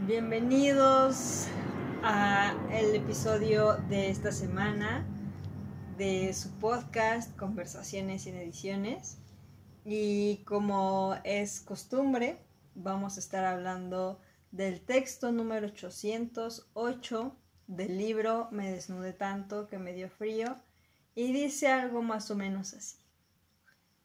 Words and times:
Bienvenidos 0.00 1.46
a 2.02 2.52
el 2.72 2.94
episodio 2.96 3.74
de 3.88 4.10
esta 4.10 4.32
semana 4.32 5.06
de 5.96 6.34
su 6.34 6.50
podcast 6.58 7.34
Conversaciones 7.38 8.22
sin 8.24 8.34
ediciones. 8.34 9.18
Y 9.84 10.42
como 10.44 11.16
es 11.22 11.60
costumbre, 11.60 12.38
vamos 12.74 13.16
a 13.16 13.20
estar 13.20 13.44
hablando 13.46 14.20
del 14.50 14.80
texto 14.82 15.32
número 15.32 15.68
808 15.68 17.36
del 17.68 17.96
libro 17.96 18.48
Me 18.50 18.72
desnudé 18.72 19.14
tanto 19.14 19.68
que 19.68 19.78
me 19.78 19.94
dio 19.94 20.10
frío 20.10 20.56
y 21.14 21.32
dice 21.32 21.68
algo 21.68 22.02
más 22.02 22.30
o 22.30 22.34
menos 22.34 22.74
así. 22.74 22.98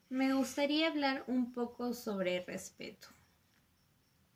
Me 0.07 0.33
gustaría 0.33 0.87
hablar 0.87 1.25
un 1.27 1.51
poco 1.51 1.93
sobre 1.93 2.45
respeto. 2.45 3.09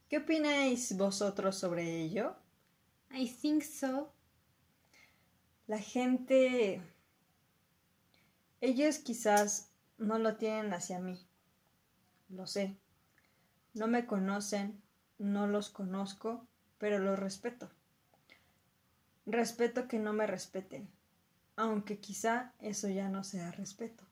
¿Qué 0.09 0.17
opináis 0.17 0.95
vosotros 0.95 1.57
sobre 1.57 2.01
ello? 2.01 2.36
I 3.11 3.28
think 3.29 3.64
so. 3.64 4.11
La 5.68 5.79
gente, 5.79 6.82
ellos 8.59 9.00
quizás 9.00 9.69
no 9.97 10.19
lo 10.19 10.36
tienen 10.36 10.73
hacia 10.73 11.00
mí, 11.00 11.25
lo 12.29 12.47
sé. 12.47 12.75
No 13.73 13.87
me 13.87 14.05
conocen, 14.05 14.81
no 15.18 15.47
los 15.47 15.69
conozco, 15.69 16.45
pero 16.78 17.00
los 17.00 17.17
respeto. 17.17 17.71
Respeto 19.25 19.87
que 19.87 20.00
no 20.00 20.11
me 20.11 20.28
respeten, 20.28 20.89
aunque 21.56 22.00
quizá 22.00 22.54
eso 22.59 22.89
ya 22.89 23.07
no 23.07 23.23
sea 23.23 23.51
respeto. 23.51 24.04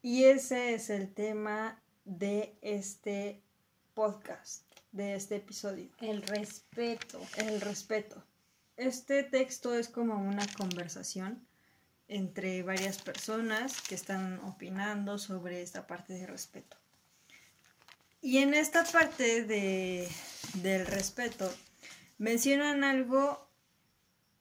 Y 0.00 0.24
ese 0.24 0.74
es 0.74 0.90
el 0.90 1.12
tema 1.12 1.81
de 2.04 2.58
este 2.62 3.42
podcast, 3.94 4.64
de 4.92 5.14
este 5.14 5.36
episodio. 5.36 5.90
El 6.00 6.22
respeto. 6.22 7.20
El 7.36 7.60
respeto. 7.60 8.24
Este 8.76 9.22
texto 9.22 9.74
es 9.74 9.88
como 9.88 10.16
una 10.16 10.46
conversación 10.56 11.46
entre 12.08 12.62
varias 12.62 12.98
personas 12.98 13.80
que 13.82 13.94
están 13.94 14.40
opinando 14.40 15.18
sobre 15.18 15.62
esta 15.62 15.86
parte 15.86 16.14
de 16.14 16.26
respeto. 16.26 16.76
Y 18.20 18.38
en 18.38 18.54
esta 18.54 18.84
parte 18.84 19.44
de, 19.44 20.08
del 20.54 20.86
respeto 20.86 21.52
mencionan 22.18 22.84
algo 22.84 23.48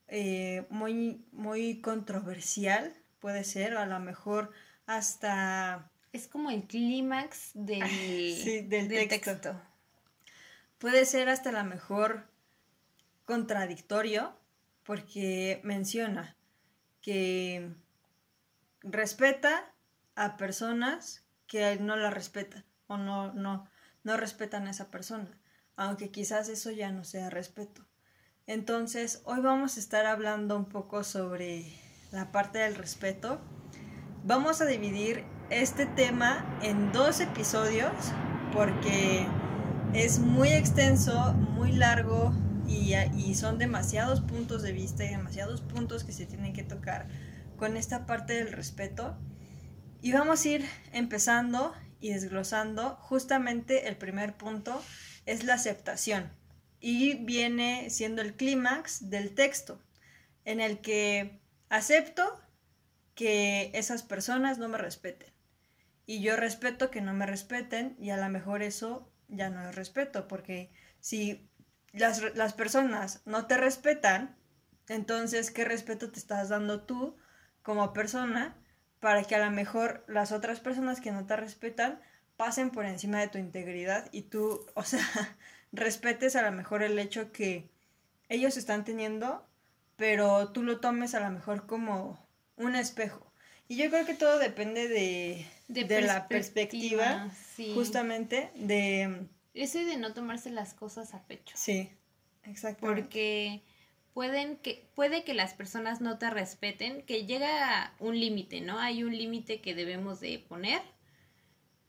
eh, 0.07 0.65
muy, 0.69 1.25
muy 1.31 1.81
controversial, 1.81 2.93
puede 3.19 3.43
ser, 3.43 3.75
o 3.75 3.79
a 3.79 3.85
lo 3.85 3.99
mejor 3.99 4.51
hasta... 4.85 5.90
Es 6.13 6.27
como 6.27 6.49
el 6.51 6.67
clímax 6.67 7.51
del, 7.53 7.87
sí, 7.87 8.61
del, 8.61 8.89
texto. 9.07 9.59
Puede 10.77 11.05
ser 11.05 11.29
hasta 11.29 11.51
la 11.51 11.63
mejor 11.63 12.27
contradictorio 13.25 14.35
porque 14.83 15.61
menciona 15.63 16.35
que 17.01 17.73
respeta 18.81 19.73
a 20.15 20.37
personas 20.37 21.23
que 21.47 21.77
no 21.77 21.95
la 21.95 22.09
respetan 22.09 22.65
o 22.87 22.97
no, 22.97 23.33
no, 23.33 23.69
no 24.03 24.17
respetan 24.17 24.67
a 24.67 24.71
esa 24.71 24.91
persona, 24.91 25.39
aunque 25.77 26.11
quizás 26.11 26.49
eso 26.49 26.71
ya 26.71 26.91
no 26.91 27.03
sea 27.05 27.29
respeto. 27.29 27.85
Entonces, 28.47 29.21
hoy 29.25 29.39
vamos 29.39 29.77
a 29.77 29.79
estar 29.79 30.05
hablando 30.05 30.57
un 30.57 30.65
poco 30.65 31.03
sobre 31.03 31.65
la 32.11 32.31
parte 32.31 32.59
del 32.59 32.75
respeto 32.75 33.39
Vamos 34.23 34.61
a 34.61 34.65
dividir 34.65 35.25
este 35.51 35.85
tema 35.85 36.45
en 36.61 36.93
dos 36.93 37.19
episodios 37.19 37.91
porque 38.53 39.27
es 39.93 40.19
muy 40.19 40.49
extenso, 40.49 41.33
muy 41.33 41.73
largo 41.73 42.33
y, 42.67 43.35
son 43.35 43.57
demasiados 43.57 44.21
puntos 44.21 44.61
de 44.61 44.71
vista 44.71 45.03
y 45.03 45.09
demasiados 45.09 45.61
puntos 45.61 46.05
que 46.05 46.13
se 46.13 46.25
tienen 46.25 46.53
que 46.53 46.63
tocar 46.63 47.07
con 47.57 47.75
esta 47.75 48.05
parte 48.05 48.33
del 48.33 48.51
respeto. 48.53 49.17
Y 50.01 50.13
vamos 50.13 50.45
a 50.45 50.49
ir 50.49 50.65
empezando 50.93 51.73
y 51.99 52.13
desglosando. 52.13 52.95
Justamente 53.01 53.87
el 53.87 53.97
primer 53.97 54.37
punto 54.37 54.81
es 55.25 55.43
la 55.43 55.55
aceptación 55.55 56.31
y 56.79 57.15
viene 57.15 57.89
siendo 57.89 58.21
el 58.21 58.35
clímax 58.35 59.09
del 59.09 59.35
texto 59.35 59.81
en 60.45 60.61
el 60.61 60.79
que 60.79 61.41
acepto 61.69 62.39
que 63.15 63.71
esas 63.73 64.03
personas 64.03 64.57
no 64.57 64.69
me 64.69 64.77
respeten. 64.77 65.30
Y 66.05 66.21
yo 66.21 66.35
respeto 66.35 66.91
que 66.91 67.01
no 67.01 67.13
me 67.13 67.25
respeten 67.25 67.95
y 67.99 68.09
a 68.09 68.17
lo 68.17 68.29
mejor 68.29 68.63
eso 68.63 69.09
ya 69.27 69.49
no 69.49 69.69
es 69.69 69.75
respeto, 69.75 70.27
porque 70.27 70.71
si 70.99 71.49
las, 71.93 72.35
las 72.35 72.53
personas 72.53 73.21
no 73.25 73.47
te 73.47 73.57
respetan, 73.57 74.35
entonces, 74.87 75.51
¿qué 75.51 75.63
respeto 75.63 76.11
te 76.11 76.19
estás 76.19 76.49
dando 76.49 76.81
tú 76.83 77.15
como 77.61 77.93
persona 77.93 78.55
para 78.99 79.23
que 79.23 79.35
a 79.35 79.45
lo 79.45 79.51
mejor 79.51 80.03
las 80.07 80.31
otras 80.31 80.59
personas 80.59 81.01
que 81.01 81.11
no 81.11 81.25
te 81.25 81.35
respetan 81.35 82.01
pasen 82.37 82.71
por 82.71 82.85
encima 82.85 83.19
de 83.19 83.27
tu 83.27 83.37
integridad 83.37 84.09
y 84.11 84.23
tú, 84.23 84.65
o 84.75 84.83
sea, 84.83 85.05
respetes 85.71 86.35
a 86.35 86.41
lo 86.41 86.51
mejor 86.51 86.83
el 86.83 86.97
hecho 86.99 87.31
que 87.31 87.69
ellos 88.29 88.57
están 88.57 88.85
teniendo, 88.85 89.47
pero 89.95 90.49
tú 90.49 90.63
lo 90.63 90.79
tomes 90.79 91.15
a 91.15 91.19
lo 91.19 91.29
mejor 91.29 91.65
como 91.67 92.27
un 92.55 92.75
espejo. 92.75 93.31
Y 93.67 93.77
yo 93.77 93.89
creo 93.89 94.05
que 94.05 94.13
todo 94.13 94.39
depende 94.39 94.87
de, 94.87 95.45
de, 95.71 96.01
la 96.01 96.27
perspectiva, 96.27 97.29
justamente, 97.73 98.51
de... 98.55 99.27
Eso 99.53 99.79
y 99.79 99.85
de 99.85 99.97
no 99.97 100.13
tomarse 100.13 100.49
las 100.49 100.73
cosas 100.73 101.13
a 101.13 101.25
pecho. 101.27 101.55
Sí, 101.57 101.89
exacto. 102.43 102.85
Porque 102.85 103.61
pueden 104.13 104.57
que, 104.57 104.89
puede 104.95 105.23
que 105.23 105.33
las 105.33 105.53
personas 105.53 106.01
no 106.01 106.17
te 106.17 106.29
respeten, 106.29 107.01
que 107.03 107.25
llega 107.25 107.93
un 107.99 108.19
límite, 108.19 108.61
¿no? 108.61 108.79
Hay 108.79 109.03
un 109.03 109.15
límite 109.15 109.61
que 109.61 109.75
debemos 109.75 110.19
de 110.19 110.39
poner 110.39 110.81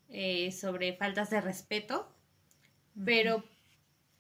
eh, 0.08 0.50
sobre 0.52 0.94
faltas 0.94 1.30
de 1.30 1.40
respeto, 1.40 2.12
pero 3.04 3.44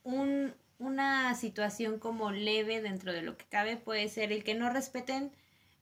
un, 0.04 0.54
una 0.78 1.34
situación 1.34 1.98
como 1.98 2.30
leve 2.30 2.80
dentro 2.80 3.12
de 3.12 3.22
lo 3.22 3.36
que 3.36 3.44
cabe 3.46 3.76
puede 3.76 4.08
ser 4.08 4.32
el 4.32 4.44
que 4.44 4.54
no 4.54 4.70
respeten 4.70 5.32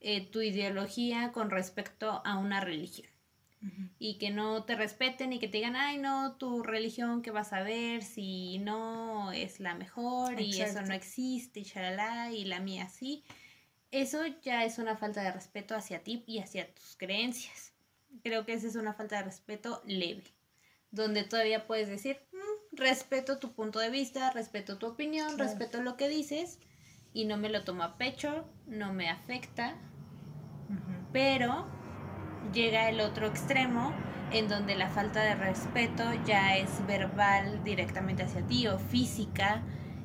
eh, 0.01 0.27
tu 0.27 0.41
ideología 0.41 1.33
con 1.33 1.51
respecto 1.51 2.23
a 2.25 2.39
una 2.39 2.61
religión. 2.61 3.10
Y 3.99 4.17
que 4.17 4.31
no 4.31 4.65
te 4.65 4.75
respeten 4.75 5.35
y 5.35 5.39
que 5.39 5.47
te 5.47 5.59
digan, 5.59 5.77
ay, 5.77 5.99
no, 5.99 6.37
tu 6.37 6.63
religión 6.63 7.21
que 7.21 7.31
vas 7.31 7.53
a 7.53 7.63
ver 7.63 8.03
si 8.03 8.59
no 8.59 9.33
es 9.33 9.61
la 9.61 9.75
mejor 9.75 10.41
y 10.41 10.63
eso 10.63 10.81
no 10.81 10.95
existe 10.95 11.61
y 11.61 11.65
shalala 11.65 12.33
y 12.33 12.45
la 12.45 12.61
mía 12.61 12.89
sí. 12.89 13.23
Eso 13.91 14.25
ya 14.43 14.65
es 14.65 14.79
una 14.79 14.97
falta 14.97 15.23
de 15.23 15.33
respeto 15.33 15.75
hacia 15.75 16.03
ti 16.03 16.25
y 16.27 16.39
hacia 16.39 16.73
tus 16.75 16.97
creencias. 16.97 17.75
Creo 18.23 18.47
que 18.47 18.55
esa 18.55 18.67
es 18.67 18.77
una 18.77 18.95
falta 18.95 19.19
de 19.19 19.25
respeto 19.25 19.83
leve, 19.85 20.25
donde 20.91 21.25
todavía 21.25 21.67
puedes 21.67 21.89
decir, 21.89 22.19
mm, 22.33 22.77
respeto 22.77 23.39
tu 23.39 23.53
punto 23.53 23.79
de 23.79 23.91
vista, 23.91 24.31
respeto 24.31 24.79
tu 24.79 24.87
opinión, 24.87 25.39
respeto 25.39 25.83
lo 25.83 25.97
que 25.97 26.09
dices 26.09 26.59
y 27.13 27.25
no 27.25 27.37
me 27.37 27.51
lo 27.51 27.65
tomo 27.65 27.83
a 27.83 27.99
pecho, 27.99 28.49
no 28.67 28.93
me 28.93 29.11
afecta, 29.11 29.77
pero 31.13 31.67
llega 32.53 32.89
el 32.89 33.01
otro 33.01 33.27
extremo 33.27 33.95
en 34.33 34.49
donde 34.49 34.77
la 34.77 34.89
falta 34.89 35.23
de 35.23 35.35
respeto 35.35 36.05
ya 36.25 36.57
es 36.57 36.87
verbal 36.87 37.63
directamente 37.65 38.23
hacia 38.23 38.47
ti 38.47 38.67
o 38.67 38.79
física 38.79 39.63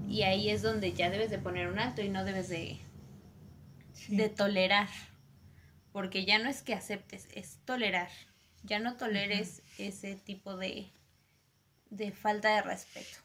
y 0.08 0.24
ahí 0.24 0.50
es 0.50 0.62
donde 0.62 0.94
ya 0.94 1.10
debes 1.10 1.30
de 1.30 1.40
poner 1.40 1.68
un 1.68 1.80
alto 1.80 2.02
y 2.02 2.10
no 2.10 2.24
debes 2.24 2.50
de, 2.50 2.80
de 4.08 4.30
tolerar 4.30 4.90
porque 5.96 6.26
ya 6.26 6.40
no 6.40 6.50
es 6.50 6.62
que 6.62 6.74
aceptes, 6.74 7.30
es 7.34 7.60
tolerar. 7.64 8.10
Ya 8.64 8.80
no 8.80 8.98
toleres 8.98 9.62
ese 9.78 10.16
tipo 10.16 10.58
de, 10.58 10.92
de 11.90 12.12
falta 12.12 12.54
de 12.54 12.62
respeto. 12.64 13.18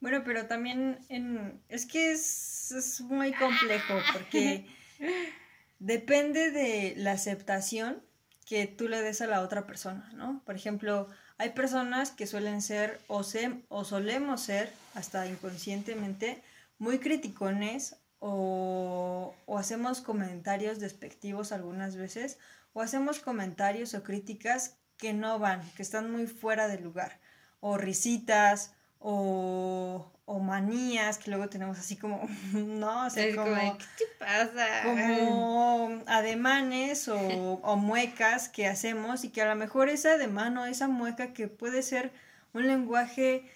Bueno, 0.00 0.22
pero 0.22 0.46
también 0.46 0.98
en, 1.08 1.58
es 1.70 1.86
que 1.86 2.12
es, 2.12 2.70
es 2.72 3.00
muy 3.00 3.32
complejo 3.32 3.94
porque 4.12 4.66
depende 5.78 6.50
de 6.50 6.92
la 6.98 7.12
aceptación 7.12 8.02
que 8.46 8.66
tú 8.66 8.88
le 8.88 9.02
des 9.02 9.20
a 9.20 9.26
la 9.26 9.42
otra 9.42 9.66
persona, 9.66 10.08
¿no? 10.14 10.40
Por 10.46 10.54
ejemplo, 10.54 11.08
hay 11.36 11.50
personas 11.50 12.12
que 12.12 12.26
suelen 12.26 12.62
ser 12.62 12.98
o, 13.08 13.24
se, 13.24 13.62
o 13.68 13.84
solemos 13.84 14.40
ser, 14.40 14.72
hasta 14.94 15.26
inconscientemente, 15.26 16.42
muy 16.78 16.98
criticones 17.00 17.96
o, 18.20 19.34
o 19.44 19.58
hacemos 19.58 20.00
comentarios 20.00 20.78
despectivos 20.78 21.52
algunas 21.52 21.96
veces 21.96 22.38
o 22.72 22.82
hacemos 22.82 23.18
comentarios 23.18 23.94
o 23.94 24.02
críticas 24.02 24.76
que 24.96 25.12
no 25.12 25.38
van, 25.38 25.60
que 25.72 25.82
están 25.82 26.10
muy 26.10 26.26
fuera 26.26 26.68
de 26.68 26.78
lugar, 26.78 27.18
o 27.60 27.76
risitas, 27.76 28.75
o, 29.08 30.04
o 30.24 30.40
manías 30.40 31.18
que 31.18 31.30
luego 31.30 31.48
tenemos 31.48 31.78
así 31.78 31.94
como, 31.94 32.28
¿no? 32.52 33.06
O 33.06 33.10
sea, 33.10 33.36
como, 33.36 33.78
¿qué 33.78 33.84
te 33.98 34.04
pasa? 34.18 34.82
Como 34.82 36.02
ademanes 36.08 37.06
o, 37.06 37.16
o, 37.16 37.76
muecas 37.76 38.48
que 38.48 38.66
hacemos 38.66 39.22
y 39.22 39.28
que 39.28 39.42
a 39.42 39.46
lo 39.48 39.54
mejor 39.54 39.88
ese 39.90 40.08
ademán 40.08 40.58
o 40.58 40.66
esa 40.66 40.88
mueca 40.88 41.32
que 41.32 41.46
puede 41.46 41.84
ser 41.84 42.10
un 42.52 42.66
lenguaje 42.66 43.48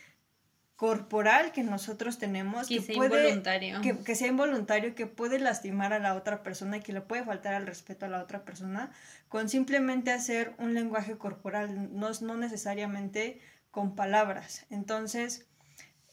corporal 0.77 1.51
que 1.51 1.65
nosotros 1.65 2.19
tenemos 2.19 2.69
que, 2.69 2.81
sea 2.81 2.95
puede, 2.95 3.19
involuntario. 3.19 3.81
Que, 3.81 3.99
que, 3.99 4.15
sea 4.15 4.29
involuntario, 4.29 4.95
que 4.95 5.07
puede 5.07 5.41
lastimar 5.41 5.93
a 5.93 5.99
la 5.99 6.15
otra 6.15 6.45
persona 6.45 6.77
y 6.77 6.81
que 6.81 6.93
le 6.93 7.01
puede 7.01 7.25
faltar 7.25 7.55
al 7.55 7.67
respeto 7.67 8.07
a 8.07 8.09
la 8.09 8.23
otra 8.23 8.45
persona 8.45 8.93
con 9.29 9.49
simplemente 9.49 10.13
hacer 10.13 10.53
un 10.59 10.75
lenguaje 10.75 11.19
corporal, 11.19 11.99
no, 11.99 12.09
no 12.21 12.37
necesariamente 12.37 13.41
con 13.71 13.95
palabras. 13.95 14.67
Entonces, 14.71 15.47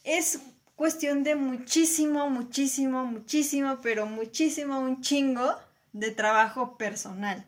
es 0.04 0.40
cuestión 0.76 1.24
de 1.24 1.34
muchísimo, 1.34 2.30
muchísimo, 2.30 3.04
muchísimo, 3.04 3.78
pero 3.82 4.06
muchísimo, 4.06 4.78
un 4.78 5.00
chingo 5.00 5.58
de 5.92 6.10
trabajo 6.10 6.76
personal. 6.76 7.46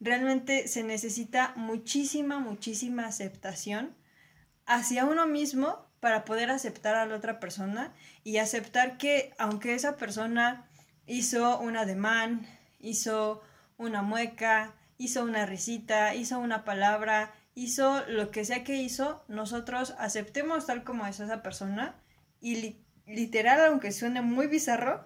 Realmente 0.00 0.68
se 0.68 0.82
necesita 0.82 1.52
muchísima, 1.56 2.38
muchísima 2.38 3.06
aceptación 3.06 3.94
hacia 4.66 5.04
uno 5.04 5.26
mismo 5.26 5.86
para 6.00 6.24
poder 6.24 6.50
aceptar 6.50 6.94
a 6.94 7.06
la 7.06 7.16
otra 7.16 7.40
persona 7.40 7.92
y 8.24 8.38
aceptar 8.38 8.98
que 8.98 9.34
aunque 9.38 9.74
esa 9.74 9.96
persona 9.96 10.68
hizo 11.06 11.58
un 11.60 11.76
ademán, 11.76 12.46
hizo 12.78 13.42
una 13.76 14.02
mueca, 14.02 14.74
hizo 14.98 15.22
una 15.22 15.46
risita, 15.46 16.14
hizo 16.14 16.38
una 16.38 16.64
palabra, 16.64 17.34
hizo 17.54 18.04
lo 18.06 18.30
que 18.30 18.44
sea 18.44 18.64
que 18.64 18.76
hizo, 18.76 19.24
nosotros 19.28 19.94
aceptemos 19.98 20.66
tal 20.66 20.84
como 20.84 21.06
es 21.06 21.20
esa 21.20 21.42
persona 21.42 22.00
y 22.40 22.80
literal, 23.06 23.60
aunque 23.60 23.92
suene 23.92 24.22
muy 24.22 24.46
bizarro, 24.46 25.04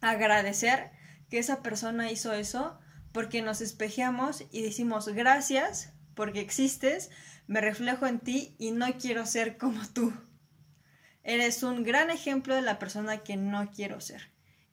agradecer 0.00 0.90
que 1.30 1.38
esa 1.38 1.62
persona 1.62 2.10
hizo 2.10 2.32
eso 2.32 2.78
porque 3.12 3.42
nos 3.42 3.60
espejeamos 3.60 4.44
y 4.50 4.62
decimos 4.62 5.08
gracias 5.08 5.94
porque 6.14 6.40
existes, 6.40 7.10
me 7.46 7.60
reflejo 7.60 8.06
en 8.06 8.20
ti 8.20 8.54
y 8.58 8.72
no 8.72 8.86
quiero 8.98 9.26
ser 9.26 9.56
como 9.58 9.80
tú. 9.92 10.12
Eres 11.22 11.62
un 11.62 11.82
gran 11.82 12.10
ejemplo 12.10 12.54
de 12.54 12.62
la 12.62 12.78
persona 12.78 13.18
que 13.18 13.36
no 13.36 13.70
quiero 13.72 14.00
ser. 14.00 14.30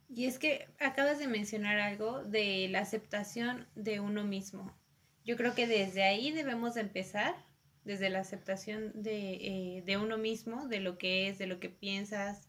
Y 0.07 0.25
es 0.25 0.37
que 0.37 0.67
acabas 0.79 1.17
de 1.17 1.27
mencionar 1.27 1.79
algo 1.79 2.23
de 2.23 2.67
la 2.69 2.79
aceptación 2.79 3.67
de 3.75 3.99
uno 3.99 4.23
mismo. 4.23 4.71
Yo 5.25 5.37
creo 5.37 5.55
que 5.55 5.67
desde 5.67 6.03
ahí 6.03 6.31
debemos 6.31 6.73
de 6.73 6.81
empezar, 6.81 7.35
desde 7.85 8.09
la 8.09 8.19
aceptación 8.19 8.91
de, 9.01 9.33
eh, 9.33 9.83
de 9.85 9.97
uno 9.97 10.17
mismo, 10.17 10.67
de 10.67 10.79
lo 10.79 10.97
que 10.97 11.29
es, 11.29 11.37
de 11.37 11.47
lo 11.47 11.59
que 11.59 11.69
piensas, 11.69 12.47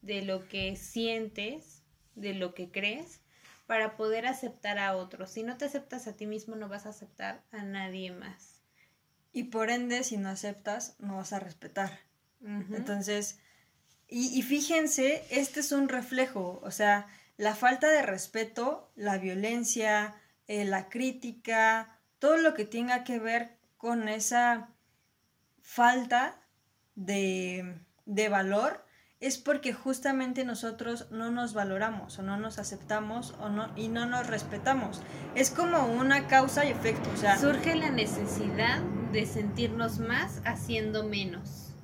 de 0.00 0.22
lo 0.22 0.48
que 0.48 0.76
sientes, 0.76 1.82
de 2.14 2.34
lo 2.34 2.54
que 2.54 2.70
crees, 2.70 3.20
para 3.66 3.96
poder 3.96 4.26
aceptar 4.26 4.78
a 4.78 4.96
otros. 4.96 5.30
Si 5.30 5.42
no 5.42 5.56
te 5.56 5.64
aceptas 5.64 6.06
a 6.06 6.16
ti 6.16 6.26
mismo, 6.26 6.56
no 6.56 6.68
vas 6.68 6.86
a 6.86 6.90
aceptar 6.90 7.42
a 7.52 7.62
nadie 7.62 8.10
más. 8.10 8.62
Y 9.32 9.44
por 9.44 9.70
ende, 9.70 10.04
si 10.04 10.16
no 10.16 10.28
aceptas, 10.28 10.96
no 10.98 11.16
vas 11.16 11.32
a 11.32 11.40
respetar. 11.40 12.00
Entonces, 12.44 13.38
y, 14.08 14.42
fíjense, 14.42 15.24
este 15.30 15.60
es 15.60 15.72
un 15.72 15.88
reflejo, 15.88 16.60
o 16.62 16.70
sea, 16.70 17.06
la 17.38 17.54
falta 17.54 17.88
de 17.88 18.02
respeto, 18.02 18.92
la 18.94 19.16
violencia, 19.16 20.14
eh, 20.48 20.66
la 20.66 20.90
crítica, 20.90 21.91
todo 22.22 22.36
lo 22.36 22.54
que 22.54 22.64
tenga 22.64 23.02
que 23.02 23.18
ver 23.18 23.56
con 23.76 24.08
esa 24.08 24.68
falta 25.60 26.40
de, 26.94 27.80
de 28.06 28.28
valor, 28.28 28.86
es 29.18 29.38
porque 29.38 29.72
justamente 29.72 30.44
nosotros 30.44 31.10
no 31.10 31.32
nos 31.32 31.52
valoramos 31.52 32.20
o 32.20 32.22
no 32.22 32.36
nos 32.36 32.60
aceptamos 32.60 33.34
o 33.40 33.48
no 33.48 33.76
y 33.76 33.88
no 33.88 34.06
nos 34.06 34.28
respetamos. 34.28 35.02
Es 35.34 35.50
como 35.50 35.84
una 35.86 36.28
causa 36.28 36.64
y 36.64 36.68
efecto, 36.68 37.10
o 37.12 37.16
sea, 37.16 37.38
surge 37.38 37.74
la 37.74 37.90
necesidad 37.90 38.80
de 39.10 39.26
sentirnos 39.26 39.98
más 39.98 40.42
haciendo 40.44 41.02
menos, 41.02 41.74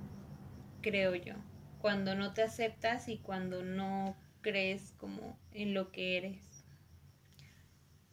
creo 0.83 1.17
yo. 1.17 1.35
Cuando 1.81 2.15
no 2.15 2.33
te 2.33 2.45
aceptas 2.45 3.09
y 3.09 3.19
cuando 3.19 3.65
no 3.65 4.17
crees 4.41 4.93
como 4.99 5.37
en 5.51 5.75
lo 5.75 5.91
que 5.91 6.17
eres. 6.17 6.65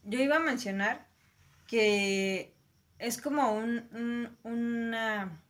Yo 0.02 0.20
iba 0.20 0.38
a 0.38 0.40
mencionar 0.40 1.14
que 1.68 2.56
es 3.00 3.22
como 3.22 3.54
un, 3.54 4.38
una, 4.44 5.44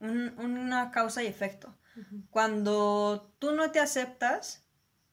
una 0.00 0.90
causa 0.90 1.22
y 1.22 1.26
efecto. 1.26 1.76
Cuando 2.30 3.32
tú 3.38 3.52
no 3.52 3.70
te 3.70 3.78
aceptas, 3.78 4.64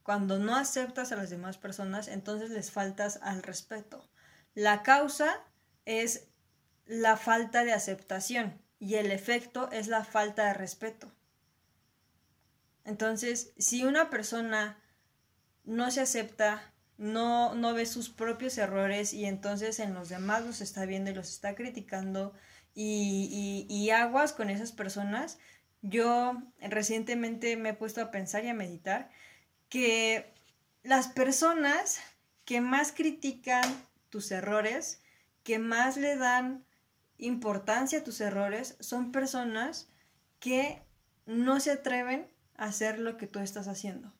cuando 0.03 0.39
no 0.39 0.55
aceptas 0.55 1.11
a 1.11 1.15
las 1.15 1.29
demás 1.29 1.57
personas, 1.57 2.07
entonces 2.07 2.49
les 2.49 2.71
faltas 2.71 3.19
al 3.21 3.43
respeto. 3.43 4.09
La 4.55 4.81
causa 4.81 5.43
es 5.85 6.27
la 6.85 7.17
falta 7.17 7.63
de 7.63 7.73
aceptación 7.73 8.61
y 8.79 8.95
el 8.95 9.11
efecto 9.11 9.69
es 9.71 9.87
la 9.87 10.03
falta 10.03 10.47
de 10.47 10.53
respeto. 10.55 11.13
Entonces, 12.83 13.53
si 13.57 13.83
una 13.83 14.09
persona 14.09 14.81
no 15.63 15.91
se 15.91 16.01
acepta, 16.01 16.70
no, 17.01 17.55
no 17.55 17.73
ve 17.73 17.87
sus 17.87 18.09
propios 18.09 18.59
errores 18.59 19.11
y 19.11 19.25
entonces 19.25 19.79
en 19.79 19.95
los 19.95 20.09
demás 20.09 20.45
los 20.45 20.61
está 20.61 20.85
viendo 20.85 21.09
y 21.09 21.15
los 21.15 21.29
está 21.29 21.55
criticando 21.55 22.31
y, 22.75 23.65
y 23.67 23.89
aguas 23.89 24.33
con 24.33 24.51
esas 24.51 24.71
personas, 24.71 25.39
yo 25.81 26.43
recientemente 26.59 27.57
me 27.57 27.69
he 27.69 27.73
puesto 27.73 28.01
a 28.01 28.11
pensar 28.11 28.45
y 28.45 28.49
a 28.49 28.53
meditar 28.53 29.09
que 29.67 30.31
las 30.83 31.07
personas 31.07 31.99
que 32.45 32.61
más 32.61 32.91
critican 32.91 33.63
tus 34.09 34.29
errores, 34.29 35.01
que 35.41 35.57
más 35.57 35.97
le 35.97 36.15
dan 36.17 36.63
importancia 37.17 37.99
a 37.99 38.03
tus 38.03 38.21
errores, 38.21 38.77
son 38.79 39.11
personas 39.11 39.89
que 40.39 40.83
no 41.25 41.59
se 41.59 41.71
atreven 41.71 42.27
a 42.57 42.65
hacer 42.65 42.99
lo 42.99 43.17
que 43.17 43.25
tú 43.25 43.39
estás 43.39 43.67
haciendo. 43.67 44.13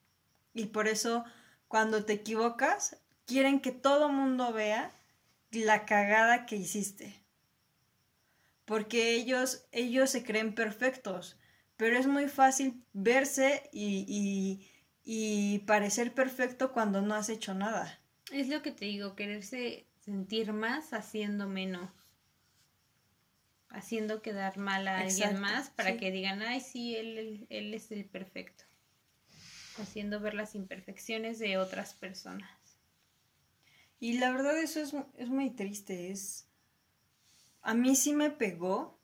Y 0.52 0.66
por 0.66 0.88
eso 0.88 1.24
cuando 1.72 2.04
te 2.04 2.12
equivocas, 2.12 3.00
quieren 3.24 3.58
que 3.58 3.72
todo 3.72 4.10
mundo 4.10 4.52
vea 4.52 4.92
la 5.50 5.86
cagada 5.86 6.44
que 6.44 6.56
hiciste. 6.56 7.24
Porque 8.66 9.14
ellos, 9.14 9.64
ellos 9.72 10.10
se 10.10 10.22
creen 10.22 10.54
perfectos 10.54 11.38
pero 11.82 11.98
es 11.98 12.06
muy 12.06 12.28
fácil 12.28 12.84
verse 12.92 13.68
y, 13.72 14.60
parecer 15.66 16.14
perfecto 16.14 16.72
cuando 16.72 17.02
no 17.02 17.16
has 17.16 17.28
hecho 17.28 17.54
nada. 17.54 18.00
Es 18.30 18.48
lo 18.48 18.62
que 18.62 18.70
te 18.70 18.84
digo, 18.84 19.16
quererse 19.16 19.88
sentir 19.98 20.52
más 20.52 20.92
haciendo 20.92 21.48
menos. 21.48 21.90
Haciendo 23.68 24.22
quedar 24.22 24.58
mal 24.58 24.86
a 24.86 25.00
alguien 25.00 25.40
más 25.40 25.70
para 25.70 25.96
que 25.96 26.12
digan, 26.12 26.40
ay, 26.42 26.60
sí, 26.60 26.94
él, 26.94 27.48
él 27.50 27.74
es 27.74 27.90
el 27.90 28.04
perfecto. 28.04 28.62
Haciendo 29.78 30.20
ver 30.20 30.34
las 30.34 30.54
imperfecciones 30.54 31.38
de 31.38 31.58
otras 31.58 31.94
personas. 31.94 32.50
Y 34.00 34.18
la 34.18 34.32
verdad 34.32 34.58
eso 34.58 34.80
es, 34.80 34.94
es 35.16 35.28
muy 35.28 35.50
triste. 35.50 36.10
Es... 36.10 36.48
A 37.62 37.74
mí 37.74 37.94
sí 37.96 38.12
me 38.12 38.30
pegó 38.30 38.98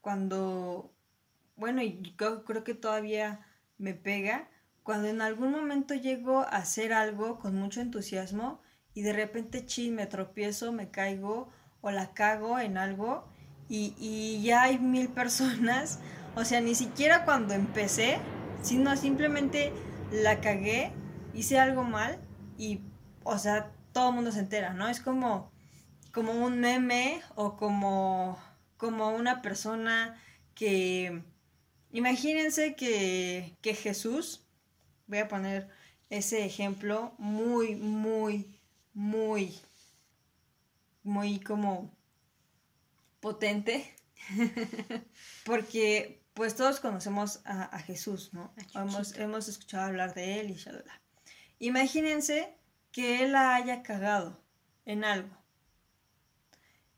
cuando 0.00 0.92
bueno, 1.56 1.82
y 1.82 2.14
creo 2.16 2.64
que 2.64 2.74
todavía 2.74 3.46
me 3.78 3.94
pega, 3.94 4.48
cuando 4.82 5.08
en 5.08 5.20
algún 5.20 5.52
momento 5.52 5.94
llego 5.94 6.40
a 6.40 6.56
hacer 6.56 6.92
algo 6.92 7.38
con 7.38 7.54
mucho 7.54 7.80
entusiasmo 7.80 8.60
y 8.94 9.02
de 9.02 9.12
repente, 9.12 9.64
chi, 9.64 9.90
me 9.90 10.06
tropiezo, 10.06 10.72
me 10.72 10.90
caigo 10.90 11.50
o 11.80 11.90
la 11.90 12.14
cago 12.14 12.58
en 12.58 12.78
algo 12.78 13.28
y, 13.68 14.42
ya 14.42 14.62
hay 14.62 14.78
mil 14.78 15.08
personas, 15.20 16.00
o 16.34 16.44
sea, 16.44 16.60
ni 16.60 16.74
siquiera 16.74 17.24
cuando 17.24 17.54
empecé, 17.54 18.18
sino 18.62 18.96
simplemente 18.96 19.72
la 20.12 20.40
cagué, 20.40 20.92
hice 21.34 21.58
algo 21.58 21.84
mal 21.84 22.20
y, 22.58 22.80
o 23.24 23.38
sea, 23.38 23.72
todo 23.92 24.10
el 24.10 24.14
mundo 24.14 24.32
se 24.32 24.40
entera, 24.40 24.74
¿no? 24.74 24.88
Es 24.88 25.00
como, 25.00 25.50
como 26.12 26.32
un 26.32 26.60
meme 26.60 27.20
o 27.34 27.56
como, 27.56 28.38
como 28.76 29.10
una 29.10 29.42
persona 29.42 30.16
que 30.54 31.22
Imagínense 31.92 32.74
que, 32.74 33.54
Jesús, 33.62 34.46
voy 35.06 35.18
a 35.18 35.28
poner 35.28 35.68
ese 36.08 36.44
ejemplo 36.46 37.12
muy, 37.18 37.74
muy, 37.74 38.58
muy, 38.94 39.60
muy 41.02 41.38
como 41.38 41.94
potente, 43.20 43.94
porque 45.44 46.21
pues 46.34 46.56
todos 46.56 46.80
conocemos 46.80 47.40
a, 47.44 47.78
Jesús, 47.80 48.32
¿no? 48.32 48.52
Hemos, 48.74 49.16
hemos, 49.18 49.48
escuchado 49.48 49.86
hablar 49.86 50.14
de 50.14 50.40
él 50.40 50.50
y 50.50 50.54
shalala. 50.54 51.00
Imagínense 51.58 52.56
que 52.90 53.22
él 53.22 53.32
la 53.32 53.54
haya 53.54 53.82
cagado 53.82 54.40
en 54.84 55.04
algo 55.04 55.36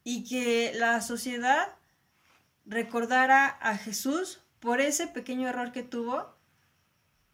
y 0.05 0.25
que 0.25 0.73
la 0.75 1.01
sociedad 1.01 1.75
recordara 2.67 3.47
a 3.47 3.77
Jesús 3.77 4.41
por 4.61 4.81
ese 4.81 5.07
pequeño 5.07 5.49
error 5.49 5.73
que 5.73 5.83
tuvo 5.83 6.35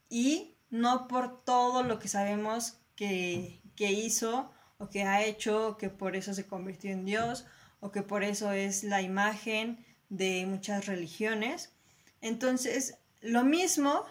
y 0.09 0.57
no 0.71 1.09
por 1.09 1.45
todo 1.45 1.83
lo 1.83 1.99
que 1.99 2.09
sabemos 2.09 2.78
que, 2.97 3.61
hizo 3.78 4.50
o 4.78 4.88
que 4.88 5.04
ha 5.04 5.25
hecho, 5.25 5.76
que 5.78 5.88
por 5.88 6.16
eso 6.16 6.35
se 6.35 6.47
convirtió 6.47 6.90
en 6.90 7.04
Dios 7.04 7.47
o 7.80 7.90
que 7.90 8.02
por 8.02 8.25
eso 8.25 8.52
es 8.52 8.85
la 8.85 9.00
imagen 9.00 9.85
de 10.11 10.45
muchas 10.47 10.87
religiones. 10.87 11.73
Entonces, 12.20 12.98
lo 13.20 13.44
mismo 13.44 14.04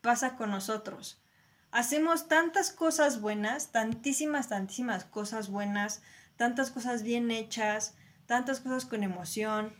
pasa 0.00 0.36
con 0.36 0.50
nosotros. 0.50 1.22
Hacemos 1.70 2.28
tantas 2.28 2.72
cosas 2.72 3.20
buenas, 3.20 3.70
tantísimas, 3.70 4.48
tantísimas 4.48 5.04
cosas 5.04 5.50
buenas, 5.50 6.02
tantas 6.36 6.70
cosas 6.70 7.02
bien 7.02 7.30
hechas, 7.30 7.94
tantas 8.26 8.60
cosas 8.60 8.86
con 8.86 9.04
emoción, 9.04 9.72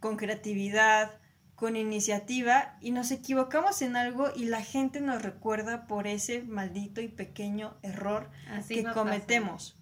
con 0.00 0.16
creatividad, 0.16 1.18
con 1.56 1.74
iniciativa 1.74 2.76
y 2.80 2.90
nos 2.90 3.10
equivocamos 3.10 3.80
en 3.80 3.96
algo 3.96 4.30
y 4.36 4.44
la 4.44 4.62
gente 4.62 5.00
nos 5.00 5.22
recuerda 5.22 5.86
por 5.86 6.06
ese 6.06 6.42
maldito 6.42 7.00
y 7.00 7.08
pequeño 7.08 7.76
error 7.82 8.30
que 8.68 8.84
cometemos. 8.84 9.78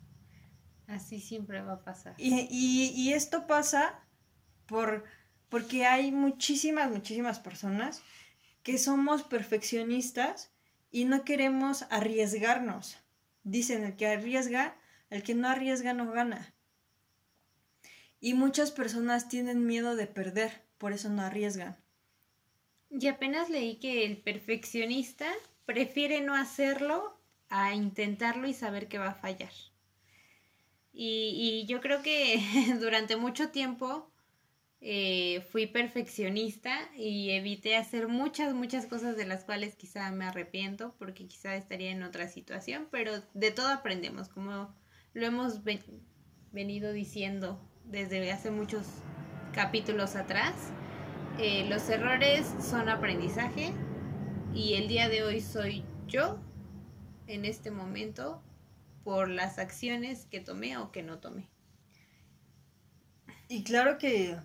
Así 0.86 1.20
siempre 1.20 1.62
va 1.62 1.74
a 1.74 1.82
pasar. 1.82 2.14
Y, 2.16 2.48
y, 2.50 3.12
esto 3.12 3.46
pasa 3.46 4.00
por, 4.66 5.04
porque 5.54 5.86
hay 5.86 6.10
muchísimas, 6.10 6.90
muchísimas 6.90 7.38
personas 7.38 8.02
que 8.64 8.76
somos 8.76 9.22
perfeccionistas 9.22 10.50
y 10.90 11.04
no 11.04 11.24
queremos 11.24 11.84
arriesgarnos. 11.90 12.98
Dicen, 13.44 13.84
el 13.84 13.94
que 13.94 14.08
arriesga, 14.08 14.76
el 15.10 15.22
que 15.22 15.36
no 15.36 15.46
arriesga 15.46 15.92
no 15.92 16.10
gana. 16.10 16.52
Y 18.18 18.34
muchas 18.34 18.72
personas 18.72 19.28
tienen 19.28 19.64
miedo 19.64 19.94
de 19.94 20.08
perder, 20.08 20.64
por 20.76 20.92
eso 20.92 21.08
no 21.08 21.22
arriesgan. 21.22 21.76
Y 22.90 23.06
apenas 23.06 23.48
leí 23.48 23.76
que 23.76 24.04
el 24.04 24.16
perfeccionista 24.16 25.28
prefiere 25.66 26.20
no 26.20 26.34
hacerlo 26.34 27.16
a 27.48 27.74
intentarlo 27.76 28.48
y 28.48 28.54
saber 28.54 28.88
que 28.88 28.98
va 28.98 29.10
a 29.10 29.14
fallar. 29.14 29.52
Y, 30.92 31.62
y 31.62 31.66
yo 31.66 31.80
creo 31.80 32.02
que 32.02 32.42
durante 32.80 33.14
mucho 33.14 33.50
tiempo 33.50 34.10
eh, 34.86 35.40
fui 35.50 35.66
perfeccionista 35.66 36.90
y 36.94 37.30
evité 37.30 37.74
hacer 37.74 38.06
muchas, 38.06 38.52
muchas 38.52 38.84
cosas 38.84 39.16
de 39.16 39.24
las 39.24 39.42
cuales 39.42 39.76
quizá 39.76 40.10
me 40.10 40.26
arrepiento 40.26 40.94
porque 40.98 41.26
quizá 41.26 41.56
estaría 41.56 41.90
en 41.90 42.02
otra 42.02 42.28
situación, 42.28 42.88
pero 42.90 43.12
de 43.32 43.50
todo 43.50 43.68
aprendemos, 43.68 44.28
como 44.28 44.74
lo 45.14 45.26
hemos 45.26 45.62
venido 46.52 46.92
diciendo 46.92 47.66
desde 47.86 48.30
hace 48.30 48.50
muchos 48.50 48.84
capítulos 49.54 50.16
atrás. 50.16 50.52
Eh, 51.38 51.66
los 51.70 51.88
errores 51.88 52.46
son 52.60 52.90
aprendizaje 52.90 53.72
y 54.52 54.74
el 54.74 54.86
día 54.86 55.08
de 55.08 55.22
hoy 55.22 55.40
soy 55.40 55.82
yo 56.06 56.38
en 57.26 57.46
este 57.46 57.70
momento 57.70 58.42
por 59.02 59.30
las 59.30 59.58
acciones 59.58 60.26
que 60.26 60.40
tomé 60.40 60.76
o 60.76 60.92
que 60.92 61.02
no 61.02 61.20
tomé. 61.20 61.48
Y 63.48 63.64
claro 63.64 63.96
que 63.96 64.36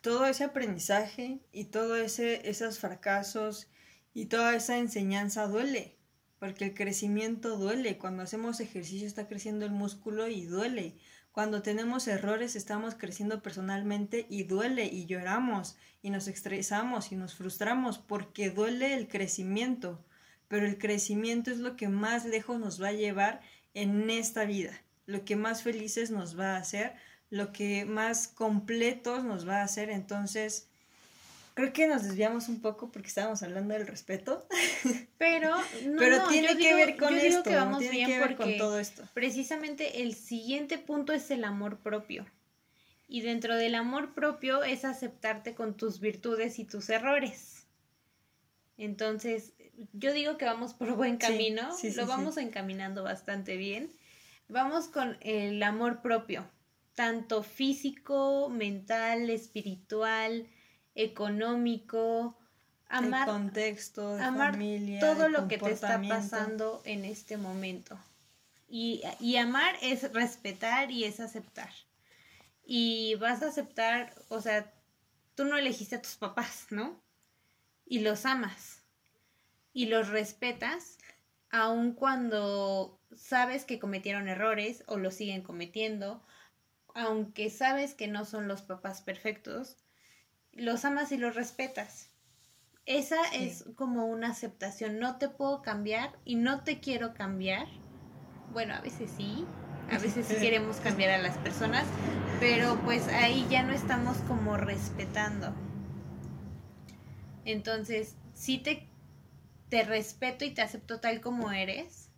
todo 0.00 0.26
ese 0.26 0.44
aprendizaje 0.44 1.40
y 1.52 1.64
todo 1.66 1.96
ese 1.96 2.48
esos 2.48 2.78
fracasos 2.78 3.68
y 4.12 4.26
toda 4.26 4.54
esa 4.54 4.78
enseñanza 4.78 5.46
duele, 5.46 5.96
porque 6.38 6.64
el 6.64 6.74
crecimiento 6.74 7.56
duele, 7.56 7.98
cuando 7.98 8.22
hacemos 8.22 8.60
ejercicio 8.60 9.06
está 9.06 9.28
creciendo 9.28 9.66
el 9.66 9.72
músculo 9.72 10.28
y 10.28 10.44
duele, 10.44 10.96
cuando 11.32 11.62
tenemos 11.62 12.08
errores 12.08 12.56
estamos 12.56 12.96
creciendo 12.96 13.40
personalmente 13.40 14.26
y 14.28 14.44
duele 14.44 14.86
y 14.86 15.06
lloramos 15.06 15.76
y 16.02 16.10
nos 16.10 16.26
estresamos 16.26 17.12
y 17.12 17.16
nos 17.16 17.34
frustramos 17.34 17.98
porque 17.98 18.50
duele 18.50 18.94
el 18.94 19.06
crecimiento, 19.06 20.04
pero 20.48 20.66
el 20.66 20.78
crecimiento 20.78 21.50
es 21.52 21.58
lo 21.58 21.76
que 21.76 21.88
más 21.88 22.24
lejos 22.24 22.58
nos 22.58 22.82
va 22.82 22.88
a 22.88 22.92
llevar 22.92 23.40
en 23.74 24.10
esta 24.10 24.44
vida, 24.44 24.82
lo 25.06 25.24
que 25.24 25.36
más 25.36 25.62
felices 25.62 26.10
nos 26.10 26.38
va 26.38 26.56
a 26.56 26.58
hacer, 26.58 26.94
lo 27.30 27.52
que 27.52 27.84
más 27.84 28.28
completos 28.28 29.24
nos 29.24 29.48
va 29.48 29.60
a 29.60 29.64
hacer, 29.64 29.88
entonces 29.90 30.68
Creo 31.54 31.72
que 31.72 31.88
nos 31.88 32.04
desviamos 32.04 32.48
un 32.48 32.60
poco 32.60 32.90
porque 32.90 33.08
estábamos 33.08 33.42
hablando 33.42 33.74
del 33.74 33.86
respeto. 33.86 34.46
Pero, 35.18 35.54
no, 35.84 35.98
Pero 35.98 36.26
tiene 36.28 36.56
que 36.56 36.74
ver 36.74 36.96
con 36.96 37.14
esto. 37.14 37.42
Que 37.42 37.56
vamos 37.56 37.80
tiene 37.80 38.06
que 38.06 38.18
ver 38.18 38.36
con 38.36 38.56
todo 38.56 38.78
esto. 38.78 39.02
Precisamente 39.14 40.02
el 40.02 40.14
siguiente 40.14 40.78
punto 40.78 41.12
es 41.12 41.30
el 41.30 41.44
amor 41.44 41.78
propio. 41.78 42.24
Y 43.08 43.22
dentro 43.22 43.56
del 43.56 43.74
amor 43.74 44.14
propio 44.14 44.62
es 44.62 44.84
aceptarte 44.84 45.54
con 45.54 45.76
tus 45.76 46.00
virtudes 46.00 46.58
y 46.60 46.64
tus 46.64 46.88
errores. 46.88 47.66
Entonces, 48.78 49.52
yo 49.92 50.12
digo 50.12 50.38
que 50.38 50.44
vamos 50.46 50.72
por 50.72 50.92
buen 50.92 51.18
camino, 51.18 51.68
lo 51.96 52.06
vamos 52.06 52.36
encaminando 52.38 53.02
bastante 53.02 53.56
bien. 53.56 53.92
Vamos 54.48 54.88
con 54.88 55.18
el 55.20 55.62
amor 55.62 56.00
propio, 56.00 56.48
tanto 56.94 57.42
físico, 57.42 58.48
mental, 58.50 59.30
espiritual, 59.30 60.48
económico, 60.94 62.36
amar, 62.88 63.28
el 63.28 63.34
contexto, 63.34 64.16
de 64.16 64.22
amar 64.22 64.58
todo 65.00 65.28
lo 65.28 65.48
que 65.48 65.58
te 65.58 65.72
está 65.72 66.00
pasando 66.02 66.82
en 66.84 67.04
este 67.04 67.36
momento. 67.36 67.98
Y, 68.68 69.02
y 69.18 69.36
amar 69.36 69.74
es 69.82 70.12
respetar 70.12 70.90
y 70.90 71.04
es 71.04 71.20
aceptar. 71.20 71.70
Y 72.64 73.16
vas 73.16 73.42
a 73.42 73.48
aceptar, 73.48 74.14
o 74.28 74.40
sea, 74.40 74.72
tú 75.34 75.44
no 75.44 75.56
elegiste 75.56 75.96
a 75.96 76.02
tus 76.02 76.16
papás, 76.16 76.66
¿no? 76.70 77.02
Y 77.86 78.00
los 78.00 78.26
amas. 78.26 78.82
Y 79.72 79.86
los 79.86 80.08
respetas, 80.08 80.98
aun 81.50 81.94
cuando 81.94 83.00
sabes 83.16 83.64
que 83.64 83.78
cometieron 83.78 84.28
errores 84.28 84.84
o 84.86 84.98
lo 84.98 85.10
siguen 85.10 85.42
cometiendo, 85.42 86.22
aunque 86.94 87.50
sabes 87.50 87.94
que 87.94 88.08
no 88.08 88.24
son 88.24 88.48
los 88.48 88.62
papás 88.62 89.02
perfectos, 89.02 89.76
los 90.52 90.84
amas 90.84 91.12
y 91.12 91.16
los 91.16 91.34
respetas. 91.34 92.10
Esa 92.86 93.22
es 93.32 93.64
como 93.76 94.06
una 94.06 94.30
aceptación. 94.30 94.98
No 94.98 95.18
te 95.18 95.28
puedo 95.28 95.62
cambiar 95.62 96.18
y 96.24 96.34
no 96.34 96.64
te 96.64 96.80
quiero 96.80 97.14
cambiar. 97.14 97.66
Bueno, 98.52 98.74
a 98.74 98.80
veces 98.80 99.10
sí, 99.16 99.46
a 99.90 99.98
veces 99.98 100.26
sí 100.26 100.34
queremos 100.40 100.78
cambiar 100.78 101.10
a 101.10 101.18
las 101.18 101.36
personas, 101.38 101.86
pero 102.40 102.80
pues 102.84 103.06
ahí 103.08 103.46
ya 103.48 103.62
no 103.62 103.72
estamos 103.72 104.16
como 104.28 104.56
respetando. 104.56 105.54
Entonces, 107.44 108.16
sí 108.34 108.58
te, 108.58 108.88
te 109.68 109.84
respeto 109.84 110.44
y 110.44 110.50
te 110.50 110.62
acepto 110.62 111.00
tal 111.00 111.20
como 111.20 111.52
eres. 111.52 112.10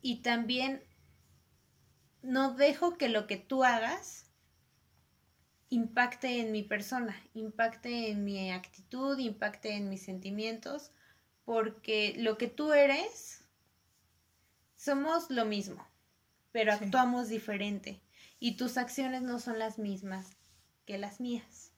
Y 0.00 0.22
también 0.22 0.82
no 2.28 2.52
dejo 2.52 2.98
que 2.98 3.08
lo 3.08 3.26
que 3.26 3.38
tú 3.38 3.64
hagas 3.64 4.26
impacte 5.70 6.40
en 6.40 6.52
mi 6.52 6.62
persona, 6.62 7.16
impacte 7.32 8.10
en 8.10 8.22
mi 8.22 8.50
actitud, 8.52 9.18
impacte 9.18 9.74
en 9.74 9.88
mis 9.88 10.02
sentimientos, 10.02 10.92
porque 11.46 12.14
lo 12.18 12.36
que 12.36 12.48
tú 12.48 12.74
eres, 12.74 13.44
somos 14.76 15.30
lo 15.30 15.46
mismo, 15.46 15.82
pero 16.52 16.74
actuamos 16.74 17.30
diferente 17.30 18.02
y 18.38 18.58
tus 18.58 18.76
acciones 18.76 19.22
no 19.22 19.38
son 19.38 19.58
las 19.58 19.78
mismas 19.78 20.36
que 20.84 20.98
las 20.98 21.20
mías. 21.20 21.72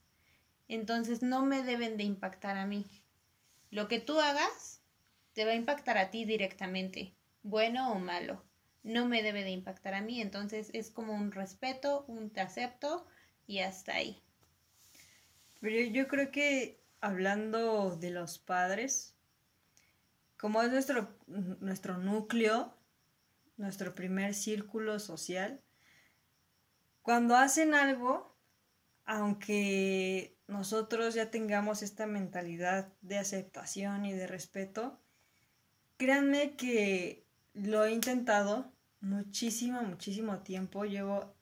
Entonces 0.66 1.22
no 1.22 1.46
me 1.46 1.62
deben 1.62 1.96
de 1.96 2.02
impactar 2.02 2.56
a 2.56 2.66
mí. 2.66 2.86
Lo 3.70 3.86
que 3.86 4.00
tú 4.00 4.18
hagas 4.18 4.82
te 5.32 5.44
va 5.44 5.52
a 5.52 5.54
impactar 5.54 5.96
a 5.96 6.10
ti 6.10 6.24
directamente, 6.24 7.14
bueno 7.44 7.92
o 7.92 8.00
malo. 8.00 8.49
No 8.82 9.06
me 9.06 9.22
debe 9.22 9.44
de 9.44 9.50
impactar 9.50 9.94
a 9.94 10.00
mí, 10.00 10.20
entonces 10.20 10.70
es 10.72 10.90
como 10.90 11.14
un 11.14 11.32
respeto, 11.32 12.04
un 12.08 12.30
te 12.30 12.40
acepto, 12.40 13.06
y 13.46 13.58
hasta 13.58 13.94
ahí. 13.94 14.22
Pero 15.60 15.90
yo 15.92 16.06
creo 16.06 16.30
que 16.30 16.80
hablando 17.00 17.96
de 17.96 18.10
los 18.10 18.38
padres, 18.38 19.14
como 20.36 20.62
es 20.62 20.70
nuestro, 20.70 21.08
nuestro 21.26 21.98
núcleo, 21.98 22.72
nuestro 23.56 23.94
primer 23.94 24.34
círculo 24.34 25.00
social, 25.00 25.60
cuando 27.02 27.36
hacen 27.36 27.74
algo, 27.74 28.36
aunque 29.04 30.38
nosotros 30.46 31.14
ya 31.14 31.30
tengamos 31.30 31.82
esta 31.82 32.06
mentalidad 32.06 32.92
de 33.00 33.18
aceptación 33.18 34.06
y 34.06 34.12
de 34.12 34.26
respeto, 34.28 35.00
créanme 35.96 36.54
que 36.56 37.26
lo 37.54 37.84
he 37.84 37.92
intentado 37.92 38.72
muchísimo, 39.00 39.82
muchísimo 39.82 40.38
tiempo. 40.38 40.84
Llevo 40.84 41.34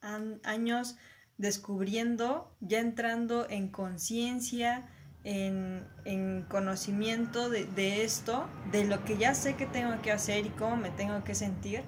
años 0.43 0.97
descubriendo, 1.37 2.55
ya 2.59 2.79
entrando 2.79 3.49
en 3.49 3.69
conciencia, 3.69 4.89
en, 5.23 6.45
conocimiento 6.49 7.49
de, 7.49 8.03
esto, 8.03 8.49
de 8.71 8.85
lo 8.85 9.03
que 9.05 9.17
ya 9.17 9.35
sé 9.35 9.55
que 9.55 9.65
tengo 9.65 10.01
que 10.01 10.11
hacer 10.11 10.45
y 10.45 10.49
cómo 10.49 10.77
me 10.77 10.91
tengo 10.91 11.23
que 11.23 11.35
sentir, 11.35 11.83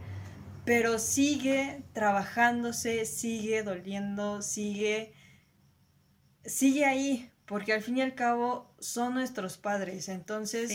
pero 0.65 0.99
sigue 0.99 1.83
trabajándose, 1.93 3.05
sigue 3.05 3.63
doliendo, 3.63 4.41
sigue, 4.41 5.13
sigue 6.45 6.85
ahí, 6.85 7.31
porque 7.45 7.73
al 7.73 7.81
fin 7.81 7.97
y 7.97 8.01
al 8.01 8.15
cabo 8.15 8.75
son 8.79 9.15
nuestros 9.15 9.57
padres, 9.57 10.07
entonces 10.09 10.71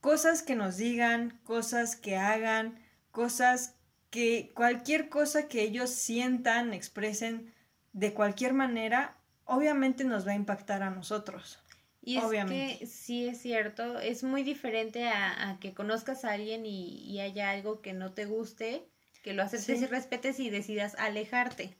cosas 0.00 0.42
que 0.42 0.56
nos 0.56 0.76
digan, 0.76 1.38
cosas 1.44 1.96
que 1.96 2.16
hagan, 2.16 2.78
cosas 3.10 3.76
que 4.10 4.52
cualquier 4.54 5.08
cosa 5.08 5.48
que 5.48 5.62
ellos 5.62 5.90
sientan, 5.90 6.72
expresen, 6.72 7.54
de 7.92 8.14
cualquier 8.14 8.52
manera, 8.52 9.16
obviamente 9.44 10.04
nos 10.04 10.26
va 10.26 10.32
a 10.32 10.36
impactar 10.36 10.82
a 10.82 10.90
nosotros. 10.90 11.60
Y 12.02 12.16
es 12.16 12.24
que 12.46 12.86
sí 12.86 13.28
es 13.28 13.42
cierto, 13.42 13.98
es 13.98 14.22
muy 14.24 14.42
diferente 14.42 15.06
a, 15.08 15.58
que 15.60 15.74
conozcas 15.74 16.24
a 16.24 16.32
alguien 16.32 16.64
y, 16.64 17.20
haya 17.20 17.50
algo 17.50 17.82
que 17.82 17.92
no 17.92 18.14
te 18.14 18.24
guste, 18.24 18.88
que 19.22 19.34
lo 19.34 19.42
aceptes 19.42 19.82
y 19.82 19.86
respetes 19.86 20.40
y 20.40 20.48
decidas 20.48 20.94
alejarte. 20.98 21.76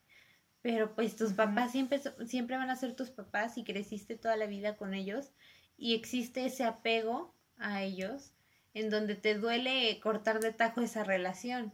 Pero 0.61 0.95
pues 0.95 1.17
tus 1.17 1.33
papás 1.33 1.73
siempre, 1.73 2.01
siempre 2.27 2.59
van 2.59 2.69
a 2.69 2.77
ser 2.77 2.95
tus 2.95 3.11
papás 3.11 3.57
y 3.57 3.65
creciste 3.65 4.17
toda 4.17 4.37
la 4.37 4.45
vida 4.45 4.77
con 4.77 4.93
ellos 4.93 5.33
y 5.79 5.95
existe 5.95 6.45
ese 6.45 6.65
apego 6.65 7.35
a 7.61 7.83
ellos 7.83 8.33
en 8.75 8.91
donde 8.91 9.15
te 9.15 9.35
duele 9.35 9.99
cortar 10.03 10.41
de 10.41 10.53
tajo 10.53 10.81
esa 10.81 11.05
relación 11.05 11.73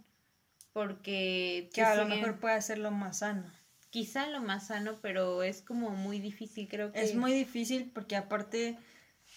porque 0.73 1.71
que 1.73 1.83
a 1.83 1.97
lo 1.97 2.07
mejor 2.07 2.39
puede 2.39 2.61
ser 2.61 2.79
lo 2.79 2.91
más 2.91 3.19
sano. 3.19 3.51
quizá 3.91 4.29
lo 4.29 4.41
más 4.41 4.69
sano 4.69 4.99
pero 5.01 5.43
es 5.43 5.63
como 5.63 5.91
muy 5.91 6.21
difícil 6.21 6.69
creo 6.69 6.93
que 6.93 7.03
es 7.03 7.15
muy 7.15 7.33
difícil 7.33 7.91
porque 7.95 8.17
aparte 8.17 8.77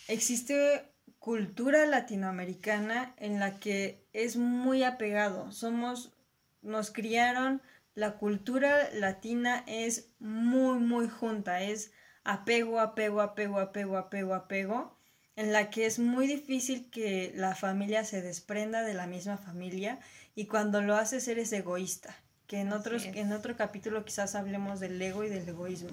existe 0.08 0.90
cultura 1.20 1.86
latinoamericana 1.86 3.14
en 3.18 3.40
la 3.40 3.60
que 3.60 4.08
es 4.14 4.38
muy 4.38 4.84
apegado. 4.84 5.52
Somos 5.52 6.14
nos 6.62 6.92
criaron 6.92 7.62
la 7.96 8.18
cultura 8.18 8.90
latina 8.94 9.64
es 9.68 10.12
muy 10.20 10.80
muy 10.80 11.08
junta. 11.10 11.62
Es 11.62 11.92
apego 12.24 12.80
apego 12.80 13.22
apego 13.22 13.60
apego 13.60 13.98
apego 13.98 14.34
apego 14.34 14.99
en 15.40 15.54
la 15.54 15.70
que 15.70 15.86
es 15.86 16.00
muy 16.00 16.28
difícil 16.28 16.90
que 16.92 17.32
la 17.34 17.56
familia 17.56 18.04
se 18.04 18.22
desprenda 18.22 18.84
de 18.84 18.94
la 18.94 19.08
misma 19.08 19.38
familia 19.38 19.98
y 20.36 20.48
cuando 20.48 20.82
lo 20.82 20.98
haces 20.98 21.30
eres 21.30 21.54
egoísta, 21.54 22.14
que 22.46 22.60
en, 22.60 22.74
otros, 22.74 23.06
en 23.06 23.32
otro 23.32 23.56
capítulo 23.56 24.04
quizás 24.04 24.36
hablemos 24.36 24.82
del 24.82 25.02
ego 25.02 25.24
y 25.24 25.30
del 25.30 25.48
egoísmo. 25.48 25.92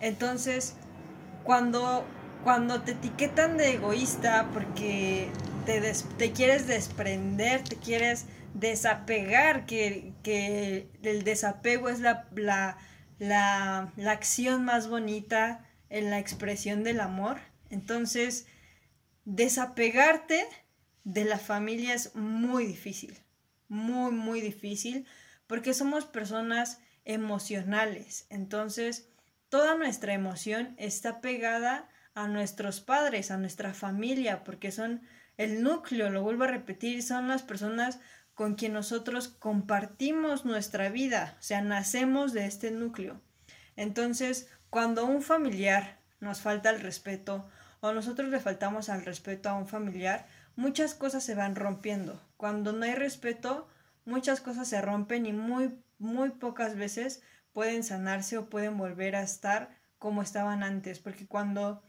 Entonces, 0.00 0.74
cuando, 1.44 2.04
cuando 2.42 2.82
te 2.82 2.90
etiquetan 2.90 3.56
de 3.56 3.74
egoísta 3.74 4.50
porque 4.52 5.28
te, 5.64 5.80
te 6.18 6.32
quieres 6.32 6.66
desprender, 6.66 7.62
te 7.62 7.76
quieres 7.76 8.26
desapegar, 8.54 9.64
que, 9.64 10.12
que 10.24 10.88
el 11.04 11.22
desapego 11.22 11.88
es 11.88 12.00
la, 12.00 12.26
la, 12.34 12.78
la, 13.20 13.92
la 13.94 14.10
acción 14.10 14.64
más 14.64 14.88
bonita 14.88 15.64
en 15.88 16.10
la 16.10 16.18
expresión 16.18 16.82
del 16.82 16.98
amor, 16.98 17.38
entonces, 17.70 18.46
desapegarte 19.24 20.44
de 21.04 21.24
la 21.24 21.38
familia 21.38 21.94
es 21.94 22.14
muy 22.14 22.66
difícil, 22.66 23.18
muy, 23.68 24.12
muy 24.12 24.40
difícil, 24.40 25.06
porque 25.46 25.72
somos 25.72 26.04
personas 26.04 26.80
emocionales. 27.04 28.26
Entonces, 28.28 29.08
toda 29.48 29.76
nuestra 29.76 30.12
emoción 30.12 30.74
está 30.78 31.20
pegada 31.20 31.88
a 32.14 32.28
nuestros 32.28 32.80
padres, 32.80 33.30
a 33.30 33.38
nuestra 33.38 33.72
familia, 33.72 34.44
porque 34.44 34.72
son 34.72 35.02
el 35.36 35.62
núcleo, 35.62 36.10
lo 36.10 36.22
vuelvo 36.22 36.44
a 36.44 36.48
repetir, 36.48 37.02
son 37.02 37.28
las 37.28 37.42
personas 37.42 38.00
con 38.34 38.54
quien 38.54 38.72
nosotros 38.72 39.28
compartimos 39.28 40.44
nuestra 40.44 40.88
vida, 40.88 41.36
o 41.38 41.42
sea, 41.42 41.62
nacemos 41.62 42.32
de 42.32 42.46
este 42.46 42.70
núcleo. 42.70 43.20
Entonces, 43.76 44.48
cuando 44.70 45.04
un 45.04 45.22
familiar 45.22 46.00
nos 46.20 46.40
falta 46.40 46.70
el 46.70 46.80
respeto 46.80 47.48
o 47.80 47.92
nosotros 47.92 48.28
le 48.28 48.40
faltamos 48.40 48.88
al 48.88 49.04
respeto 49.04 49.48
a 49.48 49.54
un 49.54 49.66
familiar, 49.66 50.26
muchas 50.56 50.94
cosas 50.94 51.24
se 51.24 51.34
van 51.34 51.56
rompiendo. 51.56 52.22
Cuando 52.36 52.72
no 52.72 52.84
hay 52.84 52.94
respeto, 52.94 53.68
muchas 54.04 54.40
cosas 54.40 54.68
se 54.68 54.80
rompen 54.80 55.26
y 55.26 55.32
muy, 55.32 55.82
muy 55.98 56.30
pocas 56.30 56.76
veces 56.76 57.22
pueden 57.52 57.82
sanarse 57.82 58.38
o 58.38 58.48
pueden 58.48 58.76
volver 58.76 59.16
a 59.16 59.22
estar 59.22 59.78
como 59.98 60.22
estaban 60.22 60.62
antes, 60.62 60.98
porque 60.98 61.26
cuando 61.26 61.82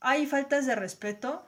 hay 0.00 0.26
faltas 0.26 0.66
de 0.66 0.74
respeto, 0.74 1.46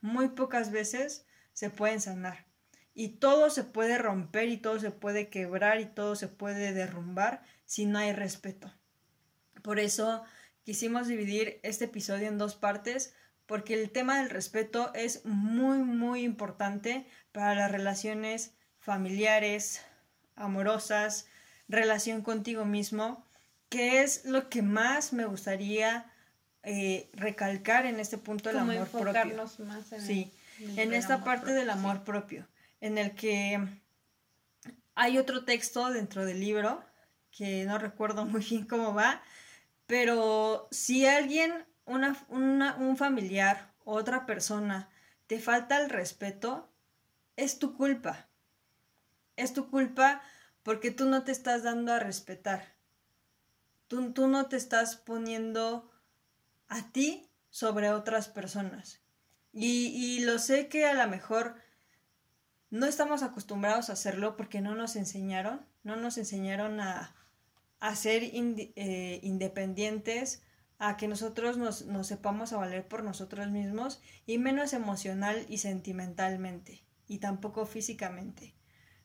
muy 0.00 0.28
pocas 0.28 0.70
veces 0.70 1.26
se 1.52 1.70
pueden 1.70 2.00
sanar. 2.00 2.46
Y 2.94 3.18
todo 3.18 3.50
se 3.50 3.62
puede 3.62 3.98
romper 3.98 4.48
y 4.48 4.56
todo 4.56 4.80
se 4.80 4.90
puede 4.90 5.28
quebrar 5.28 5.80
y 5.80 5.86
todo 5.86 6.16
se 6.16 6.26
puede 6.26 6.72
derrumbar 6.72 7.42
si 7.64 7.86
no 7.86 7.98
hay 7.98 8.12
respeto. 8.12 8.72
Por 9.62 9.78
eso 9.78 10.24
quisimos 10.68 11.08
dividir 11.08 11.60
este 11.62 11.86
episodio 11.86 12.28
en 12.28 12.36
dos 12.36 12.54
partes 12.54 13.14
porque 13.46 13.72
el 13.72 13.88
tema 13.88 14.18
del 14.18 14.28
respeto 14.28 14.92
es 14.92 15.24
muy 15.24 15.78
muy 15.78 16.24
importante 16.24 17.06
para 17.32 17.54
las 17.54 17.72
relaciones 17.72 18.52
familiares, 18.78 19.80
amorosas, 20.36 21.26
relación 21.68 22.20
contigo 22.20 22.66
mismo, 22.66 23.24
que 23.70 24.02
es 24.02 24.26
lo 24.26 24.50
que 24.50 24.60
más 24.60 25.14
me 25.14 25.24
gustaría 25.24 26.12
eh, 26.62 27.08
recalcar 27.14 27.86
en 27.86 27.98
este 27.98 28.18
punto 28.18 28.50
del 28.50 28.58
amor 28.58 28.88
propio. 28.88 29.48
Más 29.64 29.90
en 29.90 30.02
sí, 30.02 30.30
en, 30.76 30.92
esta 30.92 31.24
parte 31.24 31.54
del 31.54 31.70
amor 31.70 32.04
propio, 32.04 32.46
en 32.82 32.98
el 32.98 33.14
que 33.14 33.58
hay 34.94 35.16
otro 35.16 35.46
texto 35.46 35.88
dentro 35.88 36.26
del 36.26 36.40
libro 36.40 36.84
que 37.30 37.64
no 37.64 37.78
recuerdo 37.78 38.26
muy 38.26 38.42
bien 38.44 38.66
cómo 38.66 38.92
va, 38.92 39.22
pero 39.88 40.68
si 40.70 41.06
alguien, 41.06 41.66
una, 41.86 42.14
un 42.28 42.96
familiar, 42.98 43.72
otra 43.84 44.26
persona, 44.26 44.90
te 45.26 45.40
falta 45.40 45.80
el 45.80 45.88
respeto, 45.88 46.70
es 47.36 47.58
tu 47.58 47.74
culpa. 47.74 48.28
Es 49.36 49.54
tu 49.54 49.70
culpa 49.70 50.20
porque 50.62 50.90
tú 50.90 51.06
no 51.06 51.24
te 51.24 51.32
estás 51.32 51.62
dando 51.62 51.94
a 51.94 52.00
respetar. 52.00 52.74
Tú, 53.86 54.12
tú 54.12 54.28
no 54.28 54.46
te 54.46 54.58
estás 54.58 54.96
poniendo 54.96 55.90
a 56.68 56.92
ti 56.92 57.30
sobre 57.48 57.90
otras 57.90 58.28
personas. 58.28 59.00
Y, 59.54 59.86
y, 59.86 60.20
lo 60.20 60.38
sé 60.38 60.68
que 60.68 60.84
a 60.84 60.92
lo 60.92 61.08
mejor 61.08 61.54
no 62.68 62.84
estamos 62.84 63.22
acostumbrados 63.22 63.88
a 63.88 63.94
hacerlo 63.94 64.36
porque 64.36 64.60
no 64.60 64.74
nos 64.74 64.96
enseñaron, 64.96 65.64
no 65.82 65.96
nos 65.96 66.18
enseñaron 66.18 66.78
a, 66.78 67.14
a 67.80 67.94
ser 67.96 68.22
eh, 68.24 69.20
independientes, 69.22 70.42
a 70.78 70.96
que 70.96 71.08
nosotros 71.08 71.56
nos, 71.56 71.86
nos 71.86 72.06
sepamos 72.06 72.52
a 72.52 72.58
valer 72.58 72.86
por 72.86 73.02
nosotros 73.02 73.48
mismos 73.48 74.00
y 74.26 74.38
menos 74.38 74.72
emocional 74.72 75.44
y 75.48 75.58
sentimentalmente 75.58 76.84
y 77.06 77.18
tampoco 77.18 77.66
físicamente. 77.66 78.54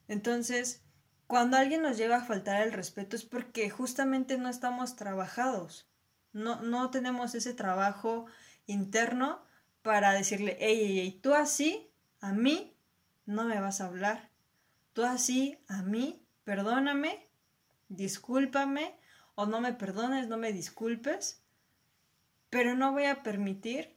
Entonces, 0.07 0.83
cuando 1.25 1.57
alguien 1.57 1.81
nos 1.81 1.97
llega 1.97 2.17
a 2.17 2.25
faltar 2.25 2.61
el 2.61 2.73
respeto 2.73 3.15
es 3.15 3.23
porque 3.23 3.69
justamente 3.69 4.37
no 4.37 4.49
estamos 4.49 4.95
trabajados, 4.95 5.89
no, 6.31 6.61
no 6.61 6.91
tenemos 6.91 7.33
ese 7.33 7.53
trabajo 7.53 8.25
interno 8.65 9.43
para 9.81 10.13
decirle, 10.13 10.57
hey, 10.59 10.79
hey, 10.81 10.99
hey, 10.99 11.19
tú 11.21 11.33
así, 11.33 11.91
a 12.21 12.33
mí, 12.33 12.77
no 13.25 13.45
me 13.45 13.59
vas 13.59 13.81
a 13.81 13.85
hablar, 13.85 14.29
tú 14.93 15.03
así, 15.03 15.57
a 15.67 15.81
mí, 15.81 16.25
perdóname, 16.43 17.27
discúlpame 17.89 18.95
o 19.35 19.45
no 19.45 19.61
me 19.61 19.73
perdones, 19.73 20.27
no 20.27 20.37
me 20.37 20.53
disculpes, 20.53 21.41
pero 22.49 22.75
no 22.75 22.91
voy 22.91 23.05
a 23.05 23.23
permitir 23.23 23.95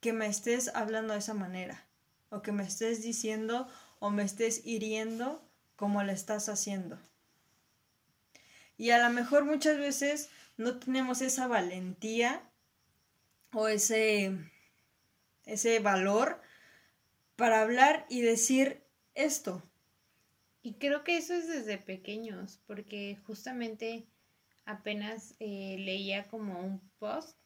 que 0.00 0.12
me 0.12 0.26
estés 0.26 0.70
hablando 0.74 1.12
de 1.12 1.18
esa 1.18 1.34
manera 1.34 1.86
o 2.30 2.42
que 2.42 2.52
me 2.52 2.62
estés 2.62 3.02
diciendo 3.02 3.68
o 3.98 4.10
me 4.10 4.22
estés 4.22 4.64
hiriendo 4.64 5.42
como 5.76 6.02
lo 6.02 6.12
estás 6.12 6.48
haciendo. 6.48 6.98
Y 8.78 8.90
a 8.90 8.98
lo 8.98 9.12
mejor 9.12 9.44
muchas 9.44 9.78
veces 9.78 10.28
no 10.56 10.78
tenemos 10.78 11.22
esa 11.22 11.46
valentía 11.46 12.42
o 13.52 13.68
ese, 13.68 14.36
ese 15.44 15.80
valor 15.80 16.40
para 17.36 17.62
hablar 17.62 18.06
y 18.08 18.20
decir 18.20 18.82
esto. 19.14 19.62
Y 20.66 20.74
creo 20.74 21.04
que 21.04 21.16
eso 21.16 21.32
es 21.32 21.46
desde 21.46 21.78
pequeños, 21.78 22.58
porque 22.66 23.16
justamente 23.24 24.04
apenas 24.64 25.36
eh, 25.38 25.76
leía 25.78 26.26
como 26.26 26.58
un 26.58 26.80
post 26.98 27.38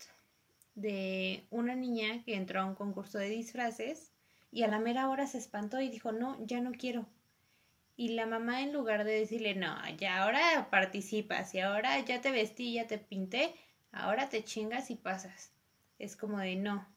de 0.74 1.44
una 1.50 1.74
niña 1.74 2.24
que 2.24 2.35
entró 2.35 2.62
a 2.62 2.64
un 2.64 2.74
concurso 2.74 3.18
de 3.18 3.28
disfraces 3.28 4.11
y 4.50 4.62
a 4.62 4.68
la 4.68 4.78
mera 4.78 5.11
hora 5.11 5.26
se 5.26 5.37
espantó 5.37 5.83
y 5.83 5.90
dijo, 5.90 6.12
no, 6.12 6.38
ya 6.46 6.62
no 6.62 6.72
quiero. 6.72 7.11
Y 7.94 8.14
la 8.14 8.24
mamá 8.24 8.62
en 8.62 8.72
lugar 8.72 9.04
de 9.04 9.20
decirle, 9.20 9.54
no, 9.54 9.76
ya 9.98 10.22
ahora 10.22 10.70
participas 10.70 11.52
y 11.52 11.61
ahora 11.61 12.00
ya 12.00 12.22
te 12.22 12.30
vestí, 12.30 12.72
ya 12.72 12.87
te 12.87 12.96
pinté, 12.96 13.54
ahora 13.92 14.30
te 14.30 14.44
chingas 14.44 14.90
y 14.90 14.94
pasas. 14.94 15.52
Es 15.98 16.16
como 16.16 16.38
de, 16.38 16.56
no, 16.56 16.88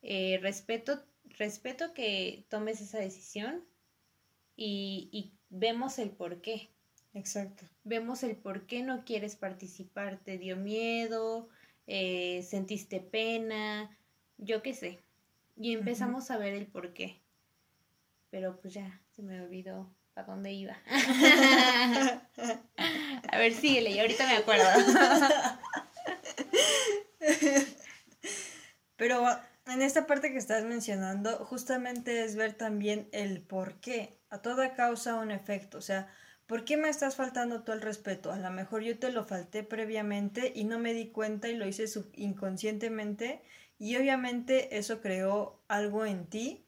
eh, 0.00 0.38
respeto, 0.40 1.04
respeto 1.36 1.92
que 1.92 2.46
tomes 2.48 2.80
esa 2.80 3.00
decisión 3.00 3.62
y, 4.56 5.10
y 5.12 5.41
vemos 5.52 5.98
el 5.98 6.10
por 6.10 6.40
qué. 6.40 6.70
Exacto. 7.14 7.64
Vemos 7.84 8.24
el 8.24 8.36
por 8.36 8.66
qué 8.66 8.82
no 8.82 9.04
quieres 9.04 9.36
participar. 9.36 10.18
Te 10.24 10.38
dio 10.38 10.56
miedo, 10.56 11.48
eh, 11.86 12.42
sentiste 12.42 13.00
pena, 13.00 13.96
yo 14.38 14.62
qué 14.62 14.74
sé. 14.74 14.98
Y 15.56 15.74
empezamos 15.74 16.30
a 16.30 16.38
ver 16.38 16.54
el 16.54 16.66
por 16.66 16.94
qué. 16.94 17.20
Pero 18.30 18.58
pues 18.60 18.74
ya, 18.74 19.00
se 19.14 19.22
me 19.22 19.40
olvidó 19.40 19.94
para 20.14 20.26
dónde 20.26 20.52
iba. 20.52 20.76
a 23.30 23.38
ver, 23.38 23.52
síguele, 23.52 23.90
y 23.90 24.00
ahorita 24.00 24.26
me 24.26 24.36
acuerdo. 24.36 24.64
Pero 28.96 29.26
en 29.66 29.82
esta 29.82 30.06
parte 30.06 30.32
que 30.32 30.38
estás 30.38 30.64
mencionando, 30.64 31.44
justamente 31.44 32.24
es 32.24 32.36
ver 32.36 32.54
también 32.54 33.10
el 33.12 33.42
por 33.42 33.80
qué. 33.80 34.21
A 34.32 34.38
toda 34.38 34.74
causa 34.74 35.16
un 35.16 35.30
efecto. 35.30 35.78
O 35.78 35.80
sea, 35.80 36.08
¿por 36.46 36.64
qué 36.64 36.76
me 36.76 36.88
estás 36.88 37.16
faltando 37.16 37.62
tú 37.62 37.72
el 37.72 37.82
respeto? 37.82 38.32
A 38.32 38.38
lo 38.38 38.50
mejor 38.50 38.82
yo 38.82 38.98
te 38.98 39.12
lo 39.12 39.24
falté 39.24 39.62
previamente 39.62 40.52
y 40.54 40.64
no 40.64 40.78
me 40.78 40.94
di 40.94 41.08
cuenta 41.08 41.48
y 41.48 41.56
lo 41.56 41.66
hice 41.66 41.84
inconscientemente. 42.14 43.42
Y 43.78 43.96
obviamente 43.96 44.78
eso 44.78 45.00
creó 45.00 45.60
algo 45.68 46.06
en 46.06 46.26
ti 46.26 46.64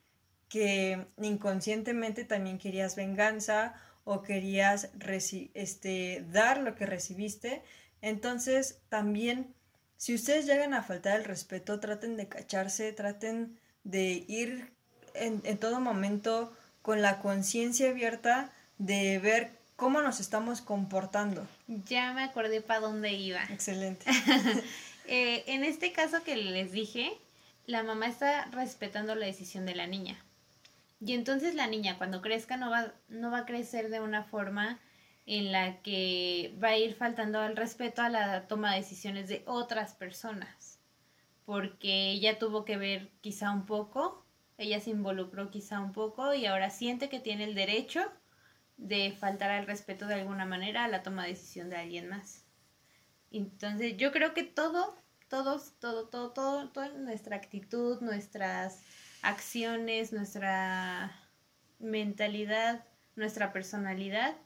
que 0.48 1.06
inconscientemente 1.20 2.24
también 2.24 2.58
querías 2.58 2.96
venganza 2.96 3.74
o 4.04 4.22
querías 4.22 4.90
este, 5.54 6.24
dar 6.30 6.60
lo 6.60 6.74
que 6.74 6.86
recibiste. 6.86 7.62
Entonces 8.02 8.80
también 8.88 9.54
si 9.96 10.14
ustedes 10.14 10.44
llegan 10.44 10.74
a 10.74 10.82
faltar 10.82 11.18
el 11.18 11.24
respeto, 11.24 11.80
traten 11.80 12.16
de 12.16 12.28
cacharse, 12.28 12.92
traten 12.92 13.58
de 13.84 14.24
ir 14.28 14.72
en, 15.14 15.58
todo 15.58 15.80
momento 15.80 16.52
con 16.84 17.00
la 17.00 17.18
conciencia 17.20 17.88
abierta 17.88 18.52
de 18.76 19.18
ver 19.18 19.52
cómo 19.74 20.02
nos 20.02 20.20
estamos 20.20 20.60
comportando. 20.60 21.48
Ya 21.66 22.12
me 22.12 22.22
acordé 22.22 22.60
para 22.60 22.80
dónde 22.80 23.14
iba. 23.14 23.42
Excelente. 23.44 24.04
Eh, 25.06 25.44
en 25.48 25.64
este 25.64 25.92
caso 25.92 26.24
que 26.24 26.34
les 26.34 26.72
dije, 26.72 27.12
la 27.66 27.82
mamá 27.82 28.06
está 28.06 28.46
respetando 28.46 29.14
la 29.14 29.26
decisión 29.26 29.66
de 29.66 29.74
la 29.74 29.86
niña. 29.86 30.16
Y 30.98 31.12
entonces 31.12 31.54
la 31.54 31.66
niña 31.66 31.98
cuando 31.98 32.22
crezca 32.22 32.56
no 32.56 32.70
va, 32.70 32.94
no 33.10 33.30
va 33.30 33.40
a 33.40 33.44
crecer 33.44 33.90
de 33.90 34.00
una 34.00 34.24
forma 34.24 34.78
en 35.26 35.52
la 35.52 35.82
que 35.82 36.54
va 36.62 36.68
a 36.68 36.78
ir 36.78 36.94
faltando 36.94 37.38
al 37.38 37.54
respeto 37.54 38.00
a 38.00 38.08
la 38.08 38.48
toma 38.48 38.72
de 38.72 38.80
decisiones 38.80 39.28
de 39.28 39.42
otras 39.44 39.92
personas, 39.92 40.78
porque 41.44 42.12
ella 42.12 42.38
tuvo 42.38 42.64
que 42.64 42.78
ver 42.78 43.10
quizá 43.20 43.50
un 43.50 43.66
poco, 43.66 44.23
ella 44.56 44.80
se 44.80 44.90
involucró 44.90 45.50
quizá 45.50 45.80
un 45.80 45.92
poco 45.92 46.34
y 46.34 46.46
ahora 46.46 46.70
siente 46.70 47.08
que 47.08 47.20
tiene 47.20 47.44
el 47.44 47.54
derecho 47.54 48.02
de 48.76 49.12
faltar 49.12 49.50
al 49.50 49.66
respeto 49.66 50.06
de 50.06 50.14
alguna 50.14 50.46
manera 50.46 50.84
a 50.84 50.88
la 50.88 51.02
toma 51.02 51.24
de 51.24 51.30
decisión 51.30 51.70
de 51.70 51.76
alguien 51.76 52.08
más. 52.08 52.44
Entonces 53.30 53.96
yo 53.96 54.12
creo 54.12 54.34
que 54.34 54.44
todo, 54.44 54.96
todos, 55.28 55.74
todo, 55.80 56.08
todo, 56.08 56.32
todo, 56.32 56.68
toda 56.70 56.88
nuestra 56.90 57.36
actitud, 57.36 58.00
nuestras 58.00 58.82
acciones, 59.22 60.12
nuestra 60.12 61.12
mentalidad, 61.78 62.84
nuestra 63.16 63.52
personalidad, 63.52 64.36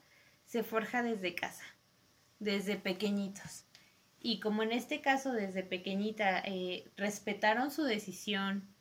se 0.44 0.62
forja 0.62 1.02
desde 1.02 1.34
casa, 1.34 1.64
desde 2.38 2.76
pequeñitos. 2.76 3.64
Y 4.20 4.40
como 4.40 4.62
en 4.62 4.72
este 4.72 5.00
caso, 5.00 5.32
desde 5.32 5.62
pequeñita, 5.62 6.40
eh, 6.44 6.90
respetaron 6.96 7.70
su 7.70 7.84
decisión 7.84 8.74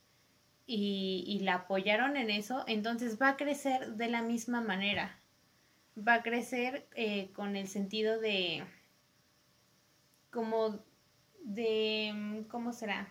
y, 0.67 1.39
la 1.43 1.55
apoyaron 1.55 2.17
en 2.17 2.29
eso, 2.29 2.65
entonces 2.67 3.19
va 3.19 3.29
a 3.29 3.37
crecer 3.37 3.95
de 3.95 4.09
la 4.09 4.21
misma 4.21 4.61
manera. 4.61 5.17
Va 5.97 6.15
a 6.15 6.23
crecer 6.23 6.87
eh, 6.93 7.31
con 7.31 7.55
el 7.55 7.67
sentido 7.67 8.19
de, 8.19 8.65
como 10.29 10.83
de, 11.43 12.45
¿cómo 12.49 12.73
será? 12.73 13.09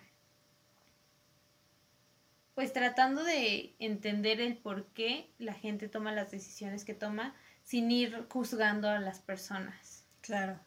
Pues 2.53 2.73
tratando 2.73 3.23
de 3.23 3.75
entender 3.79 4.39
el 4.39 4.57
por 4.57 4.85
qué 4.93 5.29
la 5.39 5.53
gente 5.53 5.89
toma 5.89 6.11
las 6.11 6.31
decisiones 6.31 6.85
que 6.85 6.93
toma 6.93 7.35
sin 7.63 7.91
ir 7.91 8.27
juzgando 8.29 8.87
a 8.87 8.99
las 8.99 9.19
personas. 9.19 10.05
Claro. 10.21 10.59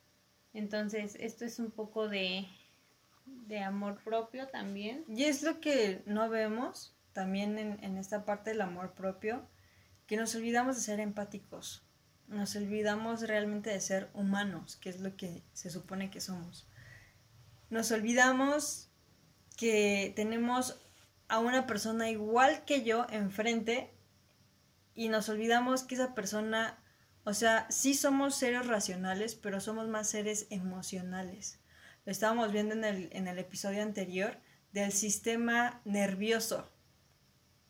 Entonces, 0.52 1.16
esto 1.20 1.44
es 1.44 1.58
un 1.60 1.70
poco 1.70 2.08
de, 2.08 2.46
de 3.50 3.60
amor 3.60 4.02
propio 4.02 4.48
también. 4.48 5.04
Y 5.06 5.24
es 5.24 5.42
lo 5.42 5.60
que 5.60 6.02
no 6.06 6.30
vemos 6.30 6.96
también 7.12 7.58
en, 7.58 7.82
en 7.84 7.98
esta 7.98 8.24
parte 8.24 8.50
del 8.50 8.62
amor 8.62 8.94
propio, 8.94 9.46
que 10.06 10.16
nos 10.16 10.34
olvidamos 10.34 10.76
de 10.76 10.82
ser 10.82 11.00
empáticos, 11.00 11.84
nos 12.28 12.56
olvidamos 12.56 13.20
realmente 13.22 13.70
de 13.70 13.80
ser 13.80 14.08
humanos, 14.14 14.76
que 14.76 14.88
es 14.88 15.00
lo 15.00 15.16
que 15.16 15.42
se 15.52 15.68
supone 15.68 16.10
que 16.10 16.20
somos. 16.20 16.66
Nos 17.68 17.90
olvidamos 17.92 18.88
que 19.56 20.12
tenemos 20.16 20.80
a 21.28 21.38
una 21.38 21.66
persona 21.66 22.08
igual 22.08 22.64
que 22.64 22.82
yo 22.82 23.06
enfrente 23.10 23.92
y 24.94 25.08
nos 25.08 25.28
olvidamos 25.28 25.82
que 25.82 25.96
esa 25.96 26.14
persona 26.14 26.80
o 27.24 27.34
sea, 27.34 27.66
sí 27.70 27.94
somos 27.94 28.34
seres 28.34 28.66
racionales, 28.66 29.36
pero 29.36 29.60
somos 29.60 29.86
más 29.86 30.08
seres 30.08 30.48
emocionales. 30.50 31.59
Lo 32.04 32.12
estábamos 32.12 32.52
viendo 32.52 32.74
en 32.74 32.84
el, 32.84 33.08
en 33.12 33.28
el 33.28 33.38
episodio 33.38 33.82
anterior 33.82 34.38
del 34.72 34.92
sistema 34.92 35.80
nervioso. 35.84 36.70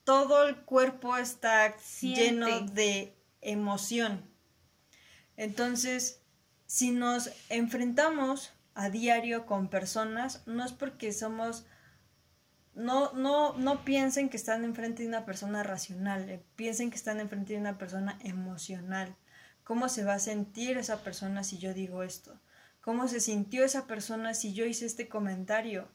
Todo 0.05 0.47
el 0.49 0.57
cuerpo 0.57 1.17
está 1.17 1.77
lleno 2.01 2.61
de 2.61 3.17
emoción. 3.41 4.25
Entonces, 5.37 6.21
si 6.67 6.91
nos 6.91 7.31
enfrentamos 7.49 8.53
a 8.75 8.91
diario 8.91 9.47
con 9.47 9.69
personas, 9.69 10.43
no 10.47 10.65
es 10.65 10.73
porque 10.73 11.13
somos 11.13 11.67
no, 12.73 13.13
no, 13.13 13.59
no 13.59 13.85
piensen 13.85 14.29
que 14.29 14.37
están 14.37 14.65
enfrente 14.65 15.03
de 15.03 15.09
una 15.09 15.27
persona 15.27 15.63
racional, 15.63 16.31
eh, 16.31 16.43
piensen 16.55 16.91
que 16.91 16.97
están 16.97 17.19
enfrente 17.21 17.53
de 17.53 17.59
una 17.59 17.79
persona 17.79 18.19
emocional 18.23 19.17
cómo 19.71 19.89
se 19.89 20.03
va 20.03 20.15
a 20.15 20.19
sentir 20.19 20.79
esa 20.79 21.05
persona 21.05 21.45
si 21.45 21.59
yo 21.59 21.73
digo 21.73 22.03
esto, 22.03 22.41
cómo 22.81 23.09
se 23.09 23.21
sintió 23.21 23.65
esa 23.65 23.87
persona 23.87 24.35
si 24.35 24.53
yo 24.53 24.65
hice 24.65 24.87
este 24.87 25.09
comentario, 25.09 25.89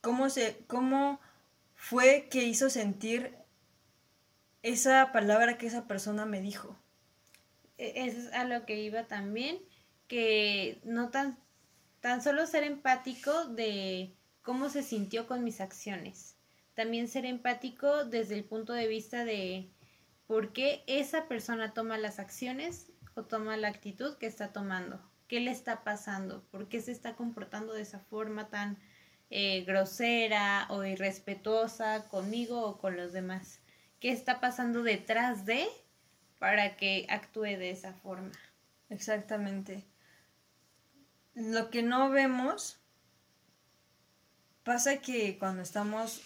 cómo, 0.00 0.30
se, 0.30 0.64
cómo 0.66 1.20
fue 1.74 2.28
que 2.30 2.44
hizo 2.44 2.70
sentir 2.70 3.34
esa 4.62 5.12
palabra 5.12 5.58
que 5.58 5.66
esa 5.66 5.86
persona 5.86 6.26
me 6.26 6.40
dijo. 6.40 6.76
E, 7.78 8.04
es 8.06 8.32
a 8.32 8.44
lo 8.44 8.66
que 8.66 8.80
iba 8.80 9.04
también, 9.04 9.58
que 10.06 10.80
no 10.84 11.10
tan, 11.10 11.38
tan 12.00 12.22
solo 12.22 12.46
ser 12.46 12.64
empático 12.64 13.46
de 13.46 14.14
cómo 14.42 14.68
se 14.68 14.82
sintió 14.82 15.26
con 15.26 15.44
mis 15.44 15.60
acciones, 15.60 16.36
también 16.74 17.08
ser 17.08 17.24
empático 17.26 18.04
desde 18.04 18.34
el 18.36 18.44
punto 18.44 18.72
de 18.72 18.88
vista 18.88 19.24
de 19.24 19.70
por 20.26 20.52
qué 20.52 20.84
esa 20.86 21.28
persona 21.28 21.74
toma 21.74 21.98
las 21.98 22.18
acciones 22.18 22.92
o 23.14 23.24
toma 23.24 23.56
la 23.56 23.68
actitud 23.68 24.16
que 24.18 24.26
está 24.26 24.52
tomando. 24.52 25.09
¿Qué 25.30 25.38
le 25.38 25.52
está 25.52 25.84
pasando? 25.84 26.42
¿Por 26.50 26.68
qué 26.68 26.80
se 26.80 26.90
está 26.90 27.14
comportando 27.14 27.72
de 27.72 27.82
esa 27.82 28.00
forma 28.00 28.48
tan 28.48 28.76
eh, 29.30 29.62
grosera 29.62 30.66
o 30.70 30.82
irrespetuosa 30.82 32.08
conmigo 32.08 32.66
o 32.66 32.78
con 32.78 32.96
los 32.96 33.12
demás? 33.12 33.60
¿Qué 34.00 34.10
está 34.10 34.40
pasando 34.40 34.82
detrás 34.82 35.46
de 35.46 35.68
para 36.40 36.76
que 36.76 37.06
actúe 37.08 37.44
de 37.44 37.70
esa 37.70 37.92
forma? 37.92 38.32
Exactamente. 38.88 39.86
Lo 41.34 41.70
que 41.70 41.84
no 41.84 42.10
vemos 42.10 42.80
pasa 44.64 44.96
que 44.96 45.38
cuando 45.38 45.62
estamos, 45.62 46.22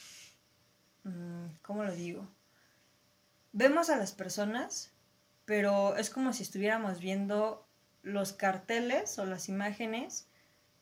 mm, 1.03 1.49
¿cómo 1.61 1.85
lo 1.85 1.95
digo? 1.95 2.27
Vemos 3.53 3.90
a 3.90 3.99
las 3.99 4.12
personas 4.12 4.95
pero 5.45 5.97
es 5.97 6.11
como 6.11 6.33
si 6.33 6.43
estuviéramos 6.43 7.01
viendo 7.01 7.63
los 8.05 8.33
carteles 8.33 9.19
o 9.19 9.27
las 9.27 9.49
imágenes 9.49 10.29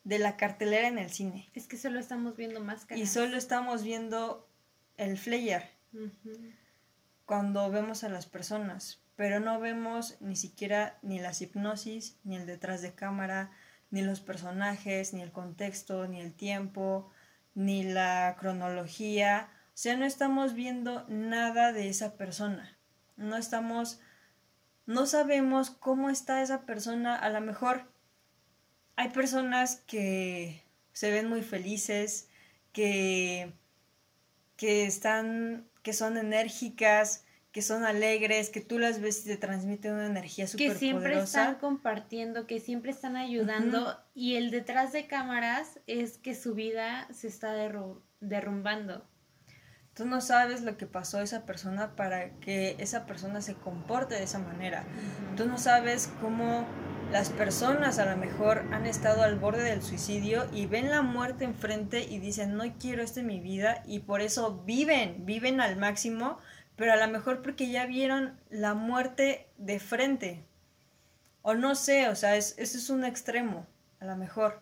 de 0.03 0.19
la 0.19 0.37
cartelera 0.37 0.87
en 0.87 0.99
el 0.99 1.09
cine. 1.09 1.49
Es 1.53 1.65
que 1.67 1.77
solo 1.77 1.99
estamos 1.99 2.35
viendo 2.35 2.59
máscaras. 2.59 3.01
Y 3.01 3.07
solo 3.07 3.37
estamos 3.37 3.83
viendo 3.83 4.47
el 4.97 5.17
flyer 5.17 5.63
cuando 7.25 7.69
vemos 7.71 8.03
a 8.03 8.09
las 8.09 8.25
personas, 8.25 9.01
pero 9.15 9.39
no 9.39 9.59
vemos 9.59 10.17
ni 10.19 10.35
siquiera 10.35 10.99
ni 11.01 11.19
las 11.19 11.41
hipnosis, 11.41 12.17
ni 12.23 12.35
el 12.35 12.45
detrás 12.45 12.81
de 12.81 12.93
cámara, 12.93 13.51
ni 13.89 14.01
los 14.01 14.19
personajes, 14.19 15.13
ni 15.13 15.21
el 15.21 15.31
contexto, 15.31 16.07
ni 16.07 16.19
el 16.19 16.33
tiempo, 16.33 17.09
ni 17.55 17.83
la 17.83 18.35
cronología. 18.39 19.49
O 19.67 19.77
sea, 19.77 19.95
no 19.95 20.05
estamos 20.05 20.53
viendo 20.53 21.05
nada 21.07 21.71
de 21.71 21.89
esa 21.89 22.17
persona. 22.17 22.77
No 23.15 23.37
estamos 23.37 24.01
no 24.85 25.05
sabemos 25.05 25.69
cómo 25.69 26.09
está 26.09 26.41
esa 26.41 26.65
persona. 26.65 27.15
A 27.15 27.29
lo 27.29 27.41
mejor 27.41 27.87
hay 28.95 29.09
personas 29.09 29.77
que 29.87 30.63
se 30.91 31.11
ven 31.11 31.27
muy 31.27 31.41
felices, 31.41 32.29
que, 32.71 33.53
que 34.55 34.85
están, 34.85 35.67
que 35.81 35.93
son 35.93 36.17
enérgicas, 36.17 37.25
que 37.51 37.61
son 37.61 37.85
alegres, 37.85 38.49
que 38.49 38.61
tú 38.61 38.79
las 38.79 38.99
ves 38.99 39.25
y 39.25 39.29
te 39.29 39.37
transmiten 39.37 39.93
una 39.93 40.07
energía 40.07 40.47
súper 40.47 40.73
Que 40.73 40.75
siempre 40.75 41.19
están 41.19 41.55
compartiendo, 41.55 42.47
que 42.47 42.59
siempre 42.59 42.91
están 42.91 43.15
ayudando 43.15 43.95
y 44.15 44.35
el 44.35 44.49
detrás 44.49 44.91
de 44.91 45.05
cámaras 45.05 45.79
es 45.85 46.17
que 46.17 46.33
su 46.33 46.55
vida 46.55 47.07
se 47.13 47.27
está 47.27 47.53
derrumbando. 48.19 49.07
Tú 49.95 50.05
no 50.05 50.21
sabes 50.21 50.61
lo 50.61 50.75
que 50.75 50.87
pasó 50.87 51.19
a 51.19 51.23
esa 51.23 51.45
persona 51.45 51.95
para 51.95 52.31
que 52.39 52.75
esa 52.79 53.05
persona 53.05 53.41
se 53.41 53.53
comporte 53.53 54.15
de 54.15 54.23
esa 54.23 54.39
manera. 54.39 54.85
Tú 55.37 55.45
no 55.45 55.59
sabes 55.59 56.11
cómo 56.19 56.65
las 57.11 57.29
personas 57.29 57.99
a 57.99 58.05
lo 58.05 58.17
mejor 58.17 58.65
han 58.71 58.87
estado 58.87 59.21
al 59.21 59.37
borde 59.37 59.61
del 59.61 59.83
suicidio 59.83 60.47
y 60.51 60.65
ven 60.65 60.89
la 60.89 61.03
muerte 61.03 61.45
enfrente 61.45 62.01
y 62.01 62.17
dicen, 62.17 62.55
no 62.55 62.63
quiero 62.79 63.03
esto 63.03 63.19
en 63.19 63.27
mi 63.27 63.39
vida 63.39 63.83
y 63.85 63.99
por 63.99 64.21
eso 64.21 64.63
viven, 64.65 65.27
viven 65.27 65.61
al 65.61 65.77
máximo, 65.77 66.39
pero 66.75 66.93
a 66.93 66.95
lo 66.95 67.07
mejor 67.07 67.43
porque 67.43 67.69
ya 67.69 67.85
vieron 67.85 68.39
la 68.49 68.73
muerte 68.73 69.47
de 69.59 69.79
frente. 69.79 70.43
O 71.43 71.53
no 71.53 71.75
sé, 71.75 72.09
o 72.09 72.15
sea, 72.15 72.35
es, 72.35 72.55
eso 72.57 72.79
es 72.79 72.89
un 72.89 73.03
extremo, 73.03 73.67
a 73.99 74.05
lo 74.05 74.15
mejor, 74.15 74.61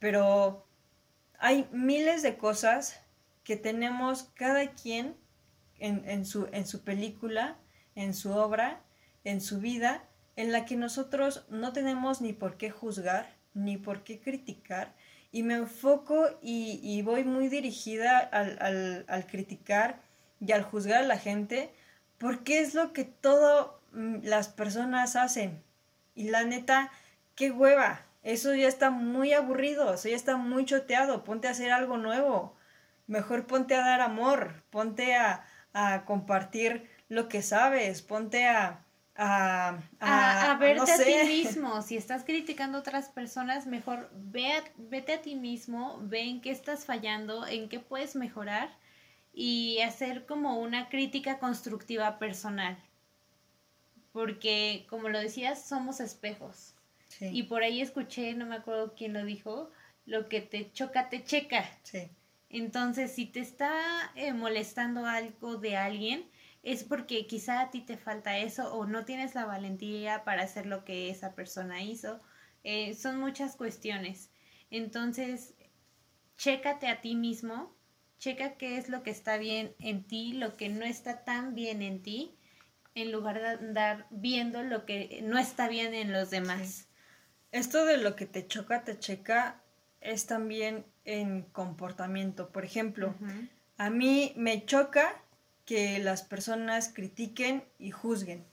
pero 0.00 0.66
hay 1.38 1.68
miles 1.70 2.22
de 2.22 2.36
cosas 2.36 3.01
que 3.44 3.56
tenemos 3.56 4.24
cada 4.34 4.72
quien 4.72 5.16
en, 5.78 6.24
su, 6.24 6.48
en 6.52 6.66
su 6.66 6.84
película, 6.84 7.56
en 7.94 8.14
su 8.14 8.32
obra, 8.32 8.82
en 9.24 9.40
su 9.40 9.58
vida, 9.58 10.04
en 10.36 10.52
la 10.52 10.64
que 10.64 10.76
nosotros 10.76 11.44
no 11.48 11.72
tenemos 11.72 12.20
ni 12.20 12.32
por 12.32 12.56
qué 12.56 12.70
juzgar, 12.70 13.36
ni 13.54 13.76
por 13.76 14.04
qué 14.04 14.20
criticar, 14.20 14.94
y 15.32 15.42
me 15.42 15.54
enfoco 15.54 16.38
y, 16.42 17.02
voy 17.02 17.24
muy 17.24 17.48
dirigida 17.48 18.18
al, 18.18 19.04
al, 19.08 19.26
criticar 19.26 20.02
y 20.40 20.52
al 20.52 20.62
juzgar 20.62 21.02
a 21.02 21.06
la 21.06 21.18
gente, 21.18 21.74
porque 22.18 22.60
es 22.60 22.74
lo 22.74 22.92
que 22.92 23.04
todas 23.04 23.68
mm, 23.92 24.18
las 24.24 24.48
personas 24.48 25.16
hacen. 25.16 25.62
Y 26.14 26.28
la 26.28 26.44
neta, 26.44 26.90
qué 27.34 27.50
hueva, 27.50 28.04
eso 28.22 28.54
ya 28.54 28.68
está 28.68 28.90
muy 28.90 29.32
aburrido, 29.32 29.94
eso 29.94 30.08
ya 30.08 30.16
está 30.16 30.36
muy 30.36 30.64
choteado, 30.64 31.24
ponte 31.24 31.48
a 31.48 31.52
hacer 31.52 31.72
algo 31.72 31.96
nuevo, 31.96 32.54
mejor 33.06 33.46
ponte 33.46 33.74
a 33.74 33.80
dar 33.80 34.00
amor, 34.00 34.62
ponte 34.70 35.14
a, 35.14 35.44
a 35.72 36.04
compartir 36.04 36.88
lo 37.08 37.28
que 37.28 37.42
sabes, 37.42 38.02
ponte 38.02 38.46
a, 38.46 38.84
a, 39.14 39.78
a, 40.00 40.56
verte 40.56 40.92
a 40.92 40.98
ti 40.98 41.14
mismo. 41.26 41.82
Si 41.82 41.96
estás 41.96 42.24
criticando 42.24 42.78
a 42.78 42.80
otras 42.80 43.08
personas, 43.08 43.66
mejor 43.66 44.10
ve 44.14 44.62
vete 44.76 45.14
a 45.14 45.22
ti 45.22 45.34
mismo, 45.34 45.98
ve 46.02 46.22
en 46.22 46.40
qué 46.40 46.50
estás 46.50 46.84
fallando, 46.84 47.46
en 47.46 47.68
qué 47.68 47.80
puedes 47.80 48.16
mejorar 48.16 48.70
y 49.34 49.80
hacer 49.80 50.26
como 50.26 50.58
una 50.58 50.88
crítica 50.88 51.38
constructiva 51.38 52.18
personal. 52.18 52.76
Porque, 54.12 54.86
como 54.90 55.08
lo 55.08 55.18
decías, 55.18 55.64
somos 55.64 56.00
espejos. 56.00 56.74
Y 57.20 57.44
por 57.44 57.62
ahí 57.62 57.80
escuché, 57.80 58.34
no 58.34 58.46
me 58.46 58.56
acuerdo 58.56 58.94
quién 58.96 59.12
lo 59.12 59.24
dijo, 59.24 59.70
lo 60.06 60.28
que 60.28 60.40
te 60.40 60.72
choca, 60.72 61.08
te 61.08 61.22
checa. 61.24 61.64
Entonces, 62.52 63.12
si 63.12 63.26
te 63.26 63.40
está 63.40 64.12
eh, 64.14 64.34
molestando 64.34 65.06
algo 65.06 65.56
de 65.56 65.76
alguien, 65.76 66.30
es 66.62 66.84
porque 66.84 67.26
quizá 67.26 67.62
a 67.62 67.70
ti 67.70 67.80
te 67.80 67.96
falta 67.96 68.38
eso 68.38 68.74
o 68.74 68.86
no 68.86 69.04
tienes 69.06 69.34
la 69.34 69.46
valentía 69.46 70.22
para 70.22 70.42
hacer 70.42 70.66
lo 70.66 70.84
que 70.84 71.10
esa 71.10 71.34
persona 71.34 71.82
hizo. 71.82 72.20
Eh, 72.62 72.94
son 72.94 73.18
muchas 73.18 73.56
cuestiones. 73.56 74.30
Entonces, 74.70 75.54
chécate 76.36 76.88
a 76.88 77.00
ti 77.00 77.14
mismo, 77.16 77.74
checa 78.18 78.56
qué 78.58 78.76
es 78.76 78.90
lo 78.90 79.02
que 79.02 79.10
está 79.10 79.38
bien 79.38 79.74
en 79.78 80.04
ti, 80.04 80.34
lo 80.34 80.56
que 80.56 80.68
no 80.68 80.84
está 80.84 81.24
tan 81.24 81.54
bien 81.54 81.80
en 81.80 82.02
ti, 82.02 82.36
en 82.94 83.12
lugar 83.12 83.40
de 83.40 83.48
andar 83.48 84.06
viendo 84.10 84.62
lo 84.62 84.84
que 84.84 85.20
no 85.24 85.38
está 85.38 85.68
bien 85.68 85.94
en 85.94 86.12
los 86.12 86.30
demás. 86.30 86.88
Esto 87.50 87.86
de 87.86 87.96
lo 87.96 88.14
que 88.14 88.26
te 88.26 88.46
choca, 88.46 88.84
te 88.84 88.98
checa, 88.98 89.62
es 90.00 90.26
también 90.26 90.84
en 91.04 91.42
comportamiento. 91.42 92.48
Por 92.50 92.64
ejemplo, 92.64 93.14
a 93.78 93.90
mí 93.90 94.32
me 94.36 94.64
choca 94.64 95.20
que 95.64 95.98
las 95.98 96.22
personas 96.22 96.92
critiquen 96.92 97.64
y 97.78 97.90
juzguen. 97.90 98.44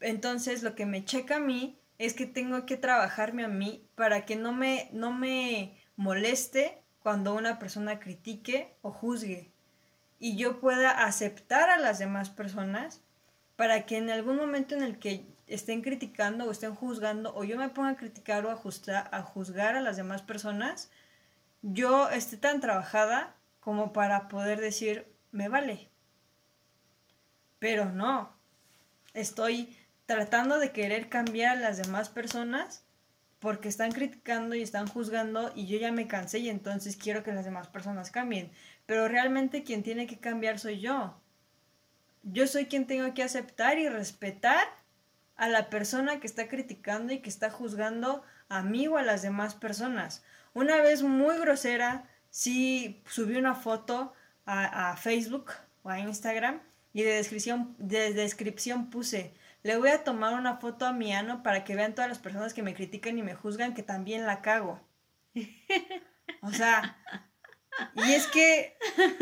Entonces 0.00 0.62
lo 0.62 0.74
que 0.74 0.86
me 0.86 1.04
checa 1.04 1.36
a 1.36 1.40
mí 1.40 1.78
es 1.98 2.14
que 2.14 2.26
tengo 2.26 2.66
que 2.66 2.76
trabajarme 2.76 3.44
a 3.44 3.48
mí 3.48 3.82
para 3.94 4.26
que 4.26 4.36
no 4.36 4.52
me, 4.52 4.90
no 4.92 5.12
me 5.12 5.76
moleste 5.96 6.82
cuando 7.02 7.34
una 7.34 7.58
persona 7.58 7.98
critique 7.98 8.74
o 8.82 8.90
juzgue 8.90 9.50
y 10.18 10.36
yo 10.36 10.60
pueda 10.60 11.04
aceptar 11.04 11.70
a 11.70 11.78
las 11.78 11.98
demás 11.98 12.30
personas 12.30 13.00
para 13.56 13.86
que 13.86 13.96
en 13.96 14.10
algún 14.10 14.36
momento 14.36 14.74
en 14.74 14.82
el 14.82 14.98
que 14.98 15.24
estén 15.46 15.82
criticando 15.82 16.44
o 16.44 16.50
estén 16.50 16.74
juzgando 16.74 17.34
o 17.34 17.44
yo 17.44 17.56
me 17.56 17.68
ponga 17.68 17.90
a 17.90 17.96
criticar 17.96 18.44
o 18.44 18.50
a, 18.50 18.58
a 19.12 19.22
juzgar 19.22 19.76
a 19.76 19.80
las 19.80 19.96
demás 19.96 20.22
personas, 20.22 20.90
yo 21.62 22.10
esté 22.10 22.36
tan 22.36 22.60
trabajada 22.60 23.36
como 23.60 23.92
para 23.92 24.28
poder 24.28 24.60
decir, 24.60 25.12
me 25.32 25.48
vale, 25.48 25.90
pero 27.58 27.86
no, 27.86 28.36
estoy 29.14 29.76
tratando 30.06 30.58
de 30.58 30.72
querer 30.72 31.08
cambiar 31.08 31.56
a 31.56 31.60
las 31.60 31.78
demás 31.78 32.08
personas 32.08 32.84
porque 33.38 33.68
están 33.68 33.92
criticando 33.92 34.54
y 34.54 34.62
están 34.62 34.86
juzgando 34.86 35.52
y 35.54 35.66
yo 35.66 35.78
ya 35.78 35.92
me 35.92 36.06
cansé 36.06 36.38
y 36.38 36.48
entonces 36.48 36.96
quiero 36.96 37.22
que 37.22 37.32
las 37.32 37.44
demás 37.44 37.68
personas 37.68 38.10
cambien. 38.10 38.50
Pero 38.86 39.08
realmente 39.08 39.62
quien 39.62 39.82
tiene 39.82 40.06
que 40.06 40.18
cambiar 40.18 40.58
soy 40.58 40.80
yo. 40.80 41.20
Yo 42.22 42.46
soy 42.46 42.66
quien 42.66 42.86
tengo 42.86 43.12
que 43.14 43.22
aceptar 43.22 43.78
y 43.78 43.88
respetar 43.88 44.66
a 45.36 45.48
la 45.48 45.70
persona 45.70 46.18
que 46.18 46.26
está 46.26 46.48
criticando 46.48 47.12
y 47.12 47.20
que 47.20 47.28
está 47.28 47.50
juzgando 47.50 48.22
a 48.48 48.62
mí 48.62 48.88
o 48.88 48.96
a 48.96 49.02
las 49.02 49.22
demás 49.22 49.54
personas. 49.54 50.24
Una 50.56 50.80
vez 50.80 51.02
muy 51.02 51.36
grosera, 51.36 52.08
sí 52.30 53.02
subí 53.10 53.36
una 53.36 53.54
foto 53.54 54.14
a, 54.46 54.96
Facebook 54.96 55.52
o 55.82 55.90
a 55.90 55.98
Instagram 55.98 56.62
y 56.94 57.02
de 57.02 57.12
descripción, 57.12 57.76
de 57.76 58.14
descripción 58.14 58.88
puse, 58.88 59.34
le 59.62 59.76
voy 59.76 59.90
a 59.90 60.02
tomar 60.02 60.32
una 60.32 60.56
foto 60.56 60.86
a 60.86 60.94
mi 60.94 61.12
ano 61.12 61.42
para 61.42 61.62
que 61.62 61.76
vean 61.76 61.94
todas 61.94 62.08
las 62.08 62.20
personas 62.20 62.54
que 62.54 62.62
me 62.62 62.72
critican 62.72 63.18
y 63.18 63.22
me 63.22 63.34
juzgan 63.34 63.74
que 63.74 63.82
también 63.82 64.24
la 64.24 64.40
cago. 64.40 64.80
O 66.40 66.50
sea, 66.52 66.96
y 67.94 68.14
es 68.14 68.26
que 68.26 68.78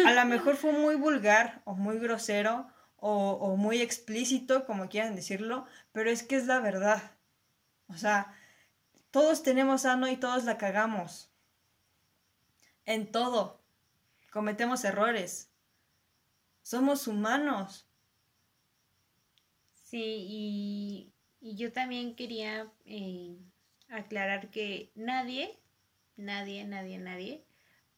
a 0.07 0.13
lo 0.13 0.25
mejor 0.27 0.55
fue 0.55 0.71
muy 0.71 0.95
vulgar 0.95 1.63
o 1.65 1.75
muy 1.75 1.99
grosero 1.99 2.69
o, 2.95 3.33
o 3.33 3.57
muy 3.57 3.83
explícito, 3.83 4.67
como 4.67 4.89
quieran 4.89 5.17
decirlo, 5.17 5.67
pero 5.91 6.11
es 6.11 6.23
que 6.23 6.37
es 6.37 6.47
la 6.47 6.61
verdad. 6.61 7.03
O 7.89 7.97
sea, 7.97 8.33
todos 9.15 9.45
tenemos 9.45 9.85
ano 9.85 10.09
y 10.09 10.17
todos 10.17 10.43
la 10.43 10.59
cagamos. 10.59 11.31
En 12.85 13.13
todo. 13.13 13.63
Cometemos 14.33 14.85
errores. 14.85 15.53
Somos 16.65 17.07
humanos. 17.07 17.89
Sí, 19.85 20.27
y, 20.29 21.13
yo 21.41 21.73
también 21.73 22.17
quería 22.17 22.67
eh, 22.87 23.39
aclarar 23.89 24.51
que 24.51 24.91
nadie, 24.97 25.61
nadie, 26.17 26.65
nadie, 26.65 26.99
nadie 26.99 27.47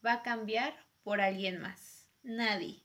va 0.04 0.12
a 0.12 0.22
cambiar 0.22 0.74
por 1.02 1.22
alguien 1.22 1.62
más. 1.62 2.10
Nadie, 2.24 2.84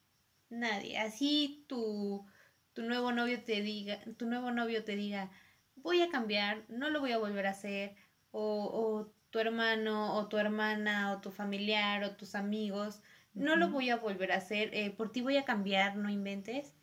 nadie. 0.50 0.98
Así 1.00 1.66
tu, 1.68 2.26
tu 2.72 2.84
nuevo 2.84 3.12
novio 3.12 3.44
te 3.44 3.62
diga, 3.62 4.00
tu 4.18 4.26
nuevo 4.26 4.52
novio 4.52 4.86
te 4.86 4.96
diga, 4.96 5.30
voy 5.76 6.02
a 6.02 6.10
cambiar, 6.10 6.64
no 6.70 6.90
lo 6.90 7.02
voy 7.02 7.12
a 7.12 7.18
volver 7.18 7.48
a 7.48 7.52
hacer, 7.52 7.98
o, 8.32 8.66
o 8.66 9.14
tu 9.30 9.40
hermano, 9.40 10.16
o 10.16 10.28
tu 10.28 10.38
hermana, 10.38 11.14
o 11.14 11.22
tu 11.22 11.32
familiar, 11.32 12.04
o 12.04 12.16
tus 12.16 12.36
amigos 12.36 13.02
no 13.34 13.56
lo 13.56 13.70
voy 13.70 13.90
a 13.90 13.98
volver 13.98 14.32
a 14.32 14.38
hacer, 14.38 14.70
eh, 14.74 14.92
por 14.92 15.12
ti 15.12 15.22
voy 15.22 15.38
a 15.38 15.46
cambiar, 15.46 15.96
no 15.96 16.10
inventes. 16.10 16.74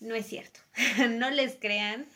No 0.00 0.14
es 0.14 0.26
cierto, 0.26 0.60
no 1.10 1.30
les 1.30 1.54
crean. 1.54 2.06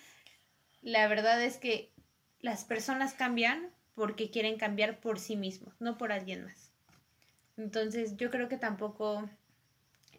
La 0.83 1.07
verdad 1.09 1.43
es 1.43 1.57
que 1.57 1.93
las 2.41 2.65
personas 2.65 3.15
cambian 3.15 3.71
porque 3.95 4.31
quieren 4.31 4.59
cambiar 4.59 5.01
por 5.01 5.19
sí 5.19 5.37
mismos, 5.37 5.75
no 5.81 5.99
por 5.99 6.13
alguien 6.13 6.45
más. 6.45 6.73
Entonces 7.57 8.17
yo 8.17 8.31
creo 8.31 8.49
que 8.49 8.57
tampoco 8.57 9.29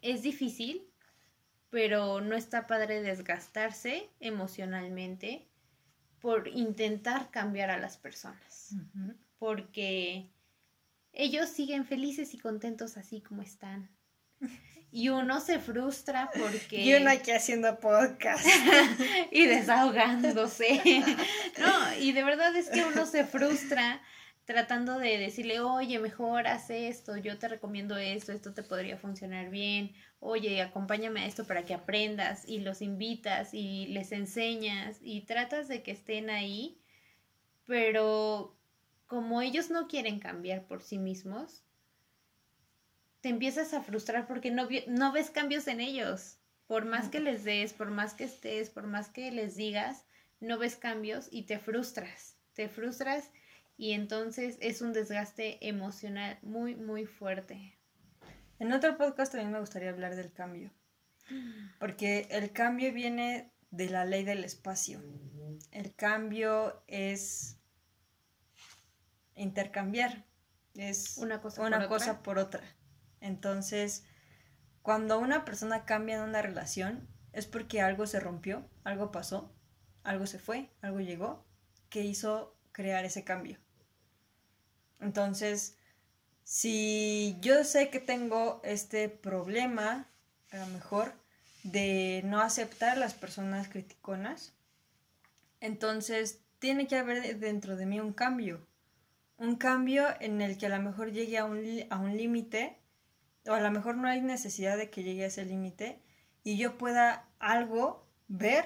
es 0.02 0.22
difícil, 0.22 0.86
pero 1.70 2.20
no 2.20 2.36
está 2.36 2.66
padre 2.66 3.00
desgastarse 3.00 4.08
emocionalmente 4.20 5.46
por 6.20 6.48
intentar 6.48 7.30
cambiar 7.30 7.70
a 7.70 7.78
las 7.78 7.96
personas. 7.96 8.74
Porque 9.38 10.28
ellos 11.12 11.48
siguen 11.48 11.84
felices 11.84 12.34
y 12.34 12.38
contentos 12.38 12.96
así 12.96 13.20
como 13.20 13.42
están. 13.42 13.90
Y 14.92 15.08
uno 15.08 15.40
se 15.40 15.60
frustra 15.60 16.30
porque... 16.36 16.80
Y 16.82 16.94
uno 16.94 17.10
aquí 17.10 17.30
haciendo 17.30 17.78
podcast. 17.78 18.44
y 19.30 19.46
desahogándose. 19.46 20.82
no, 21.60 21.94
y 22.00 22.10
de 22.10 22.24
verdad 22.24 22.56
es 22.56 22.70
que 22.70 22.82
uno 22.82 23.06
se 23.06 23.24
frustra 23.24 24.02
tratando 24.50 24.98
de 24.98 25.16
decirle, 25.16 25.60
oye, 25.60 26.00
mejor 26.00 26.48
haz 26.48 26.70
esto, 26.70 27.16
yo 27.16 27.38
te 27.38 27.46
recomiendo 27.46 27.96
esto, 27.96 28.32
esto 28.32 28.52
te 28.52 28.64
podría 28.64 28.96
funcionar 28.96 29.48
bien, 29.48 29.92
oye, 30.18 30.60
acompáñame 30.60 31.20
a 31.20 31.26
esto 31.26 31.46
para 31.46 31.64
que 31.64 31.72
aprendas 31.72 32.48
y 32.48 32.58
los 32.58 32.82
invitas 32.82 33.54
y 33.54 33.86
les 33.86 34.10
enseñas 34.10 34.98
y 35.02 35.20
tratas 35.20 35.68
de 35.68 35.84
que 35.84 35.92
estén 35.92 36.30
ahí, 36.30 36.82
pero 37.64 38.58
como 39.06 39.40
ellos 39.40 39.70
no 39.70 39.86
quieren 39.86 40.18
cambiar 40.18 40.66
por 40.66 40.82
sí 40.82 40.98
mismos, 40.98 41.62
te 43.20 43.28
empiezas 43.28 43.72
a 43.72 43.82
frustrar 43.82 44.26
porque 44.26 44.50
no, 44.50 44.66
no 44.88 45.12
ves 45.12 45.30
cambios 45.30 45.68
en 45.68 45.78
ellos. 45.78 46.38
Por 46.66 46.86
más 46.86 47.08
que 47.08 47.20
les 47.20 47.44
des, 47.44 47.72
por 47.72 47.92
más 47.92 48.14
que 48.14 48.24
estés, 48.24 48.68
por 48.68 48.88
más 48.88 49.10
que 49.10 49.30
les 49.30 49.54
digas, 49.54 50.06
no 50.40 50.58
ves 50.58 50.74
cambios 50.74 51.28
y 51.30 51.42
te 51.42 51.60
frustras. 51.60 52.36
te 52.54 52.68
frustras 52.68 53.30
y 53.80 53.94
entonces 53.94 54.58
es 54.60 54.82
un 54.82 54.92
desgaste 54.92 55.66
emocional 55.66 56.38
muy, 56.42 56.76
muy 56.76 57.06
fuerte. 57.06 57.78
En 58.58 58.74
otro 58.74 58.98
podcast 58.98 59.32
también 59.32 59.52
me 59.52 59.58
gustaría 59.58 59.88
hablar 59.88 60.16
del 60.16 60.34
cambio, 60.34 60.70
porque 61.80 62.28
el 62.30 62.52
cambio 62.52 62.92
viene 62.92 63.54
de 63.70 63.88
la 63.88 64.04
ley 64.04 64.22
del 64.22 64.44
espacio. 64.44 65.02
El 65.70 65.94
cambio 65.94 66.84
es 66.88 67.56
intercambiar, 69.34 70.26
es 70.74 71.16
una 71.16 71.40
cosa, 71.40 71.62
una 71.62 71.78
por, 71.78 71.88
cosa 71.88 72.10
otra. 72.10 72.22
por 72.22 72.38
otra. 72.38 72.76
Entonces, 73.22 74.04
cuando 74.82 75.18
una 75.18 75.46
persona 75.46 75.86
cambia 75.86 76.16
en 76.16 76.28
una 76.28 76.42
relación, 76.42 77.08
es 77.32 77.46
porque 77.46 77.80
algo 77.80 78.06
se 78.06 78.20
rompió, 78.20 78.68
algo 78.84 79.10
pasó, 79.10 79.56
algo 80.02 80.26
se 80.26 80.38
fue, 80.38 80.70
algo 80.82 81.00
llegó, 81.00 81.46
que 81.88 82.02
hizo 82.02 82.58
crear 82.72 83.06
ese 83.06 83.24
cambio. 83.24 83.58
Entonces, 85.00 85.76
si 86.44 87.36
yo 87.40 87.64
sé 87.64 87.90
que 87.90 88.00
tengo 88.00 88.60
este 88.64 89.08
problema, 89.08 90.08
a 90.50 90.56
lo 90.56 90.66
mejor, 90.66 91.14
de 91.62 92.22
no 92.24 92.40
aceptar 92.40 92.96
las 92.98 93.14
personas 93.14 93.68
criticonas, 93.68 94.52
entonces 95.60 96.40
tiene 96.58 96.86
que 96.86 96.96
haber 96.96 97.38
dentro 97.38 97.76
de 97.76 97.86
mí 97.86 98.00
un 98.00 98.12
cambio. 98.12 98.66
Un 99.36 99.56
cambio 99.56 100.06
en 100.20 100.40
el 100.40 100.58
que 100.58 100.66
a 100.66 100.70
lo 100.76 100.82
mejor 100.82 101.12
llegue 101.12 101.38
a 101.38 101.44
un, 101.44 101.86
a 101.88 101.98
un 101.98 102.16
límite, 102.16 102.78
o 103.46 103.52
a 103.52 103.60
lo 103.60 103.70
mejor 103.70 103.96
no 103.96 104.08
hay 104.08 104.20
necesidad 104.20 104.76
de 104.76 104.90
que 104.90 105.02
llegue 105.02 105.24
a 105.24 105.28
ese 105.28 105.44
límite, 105.44 106.00
y 106.42 106.56
yo 106.56 106.78
pueda 106.78 107.28
algo 107.38 108.06
ver, 108.28 108.64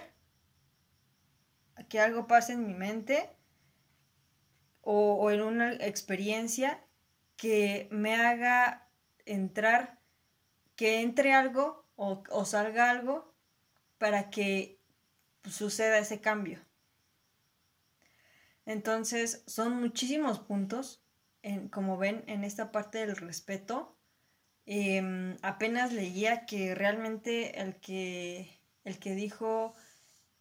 que 1.89 2.01
algo 2.01 2.27
pase 2.27 2.55
en 2.55 2.67
mi 2.67 2.75
mente, 2.75 3.29
o, 4.85 5.31
en 5.31 5.43
una 5.43 5.73
experiencia 5.75 6.85
que 7.37 7.89
me 7.91 8.15
haga 8.15 8.89
entrar, 9.25 10.01
que 10.77 11.01
entre 11.01 11.33
algo 11.33 11.87
o, 11.97 12.45
salga 12.45 12.91
algo 12.91 13.35
para 13.99 14.31
que 14.31 14.79
suceda 15.49 15.99
ese 15.99 16.21
cambio. 16.21 16.59
Entonces, 18.67 19.43
son 19.47 19.81
muchísimos 19.81 20.41
puntos, 20.41 21.03
como 21.71 21.99
ven, 21.99 22.25
en 22.27 22.45
esta 22.45 22.73
parte 22.73 22.99
del 22.99 23.17
respeto. 23.17 23.97
Eh, 24.67 25.37
apenas 25.43 25.93
leía 25.93 26.47
que 26.47 26.75
realmente 26.75 27.61
el 27.61 27.77
que, 27.77 28.59
el 28.85 28.99
que 28.99 29.15
dijo 29.15 29.75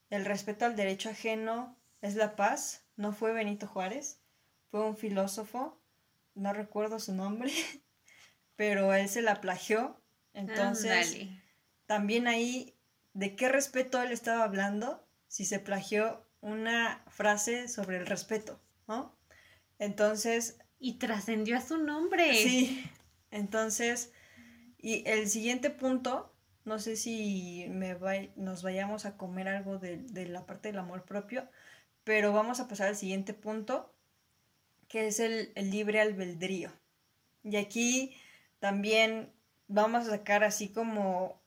el 0.10 0.26
respeto 0.26 0.66
al 0.66 0.76
derecho 0.76 1.10
ajeno 1.10 1.76
es 2.02 2.16
la 2.16 2.36
paz, 2.36 2.86
no 2.96 3.14
fue 3.14 3.34
Benito 3.34 3.68
Juárez, 3.68 4.23
fue 4.74 4.82
un 4.90 4.98
filósofo, 4.98 5.80
no 6.34 6.52
recuerdo 6.52 7.00
su 7.00 7.14
nombre, 7.14 7.52
pero 8.56 8.94
él 8.96 9.08
se 9.08 9.22
la 9.22 9.42
plagió. 9.42 10.02
Entonces, 10.34 11.16
también 11.86 12.28
ahí, 12.28 12.76
¿de 13.14 13.36
qué 13.36 13.50
respeto 13.50 14.02
él 14.02 14.12
estaba 14.12 14.44
hablando? 14.44 15.08
Si 15.28 15.46
se 15.46 15.60
plagió 15.60 16.26
una 16.42 17.04
frase 17.08 17.68
sobre 17.68 17.98
el 17.98 18.08
respeto, 18.08 18.60
¿no? 18.88 19.16
Entonces, 19.80 20.58
Y 20.80 20.94
trascendió 20.94 21.58
a 21.58 21.62
su 21.62 21.78
nombre. 21.78 22.34
sí, 22.34 22.84
entonces, 23.32 24.12
y 24.78 25.08
el 25.08 25.30
siguiente 25.30 25.70
punto, 25.70 26.34
no 26.66 26.80
sé 26.80 26.96
si 26.96 27.68
me 27.70 27.96
vay- 27.98 28.34
nos 28.36 28.64
vayamos 28.64 29.06
a 29.06 29.18
comer 29.18 29.48
algo 29.48 29.78
de, 29.78 29.98
de 29.98 30.26
la 30.28 30.46
parte 30.46 30.70
del 30.70 30.80
amor 30.80 31.06
propio, 31.06 31.48
pero 32.04 32.34
vamos 32.34 32.60
a 32.60 32.68
pasar 32.68 32.90
al 32.90 32.96
siguiente 32.98 33.34
punto, 33.34 33.93
que 34.94 35.08
es 35.08 35.20
el, 35.20 35.52
libre 35.56 36.02
albedrío. 36.02 36.72
Y 37.44 37.56
aquí 37.56 38.16
también 38.60 39.34
vamos 39.68 40.06
a 40.06 40.12
sacar 40.12 40.44
así 40.44 40.72
como 40.72 41.42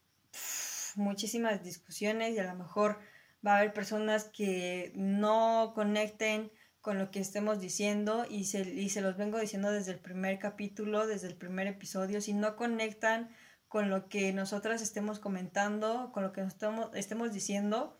muchísimas 0.96 1.62
discusiones 1.62 2.34
y 2.34 2.40
a 2.40 2.52
lo 2.52 2.56
mejor 2.56 2.98
va 3.46 3.52
a 3.52 3.58
haber 3.58 3.72
personas 3.72 4.24
que 4.24 4.90
no 4.96 5.70
conecten 5.76 6.50
con 6.80 6.98
lo 6.98 7.12
que 7.12 7.20
estemos 7.20 7.60
diciendo 7.60 8.26
y 8.28 8.46
se, 8.46 8.62
y 8.62 8.88
se 8.88 9.00
los 9.00 9.16
vengo 9.16 9.38
diciendo 9.38 9.70
desde 9.70 9.92
el 9.92 10.00
primer 10.00 10.40
capítulo, 10.40 11.06
desde 11.06 11.28
el 11.28 11.36
primer 11.36 11.68
episodio, 11.68 12.20
si 12.20 12.32
no 12.32 12.56
conectan 12.56 13.30
con 13.68 13.90
lo 13.90 14.08
que 14.08 14.32
nosotras 14.32 14.82
estemos 14.82 15.20
comentando, 15.20 16.10
con 16.10 16.24
lo 16.24 16.32
que 16.32 16.40
nos 16.40 16.54
estemos, 16.54 16.90
estemos 16.96 17.32
diciendo, 17.32 17.96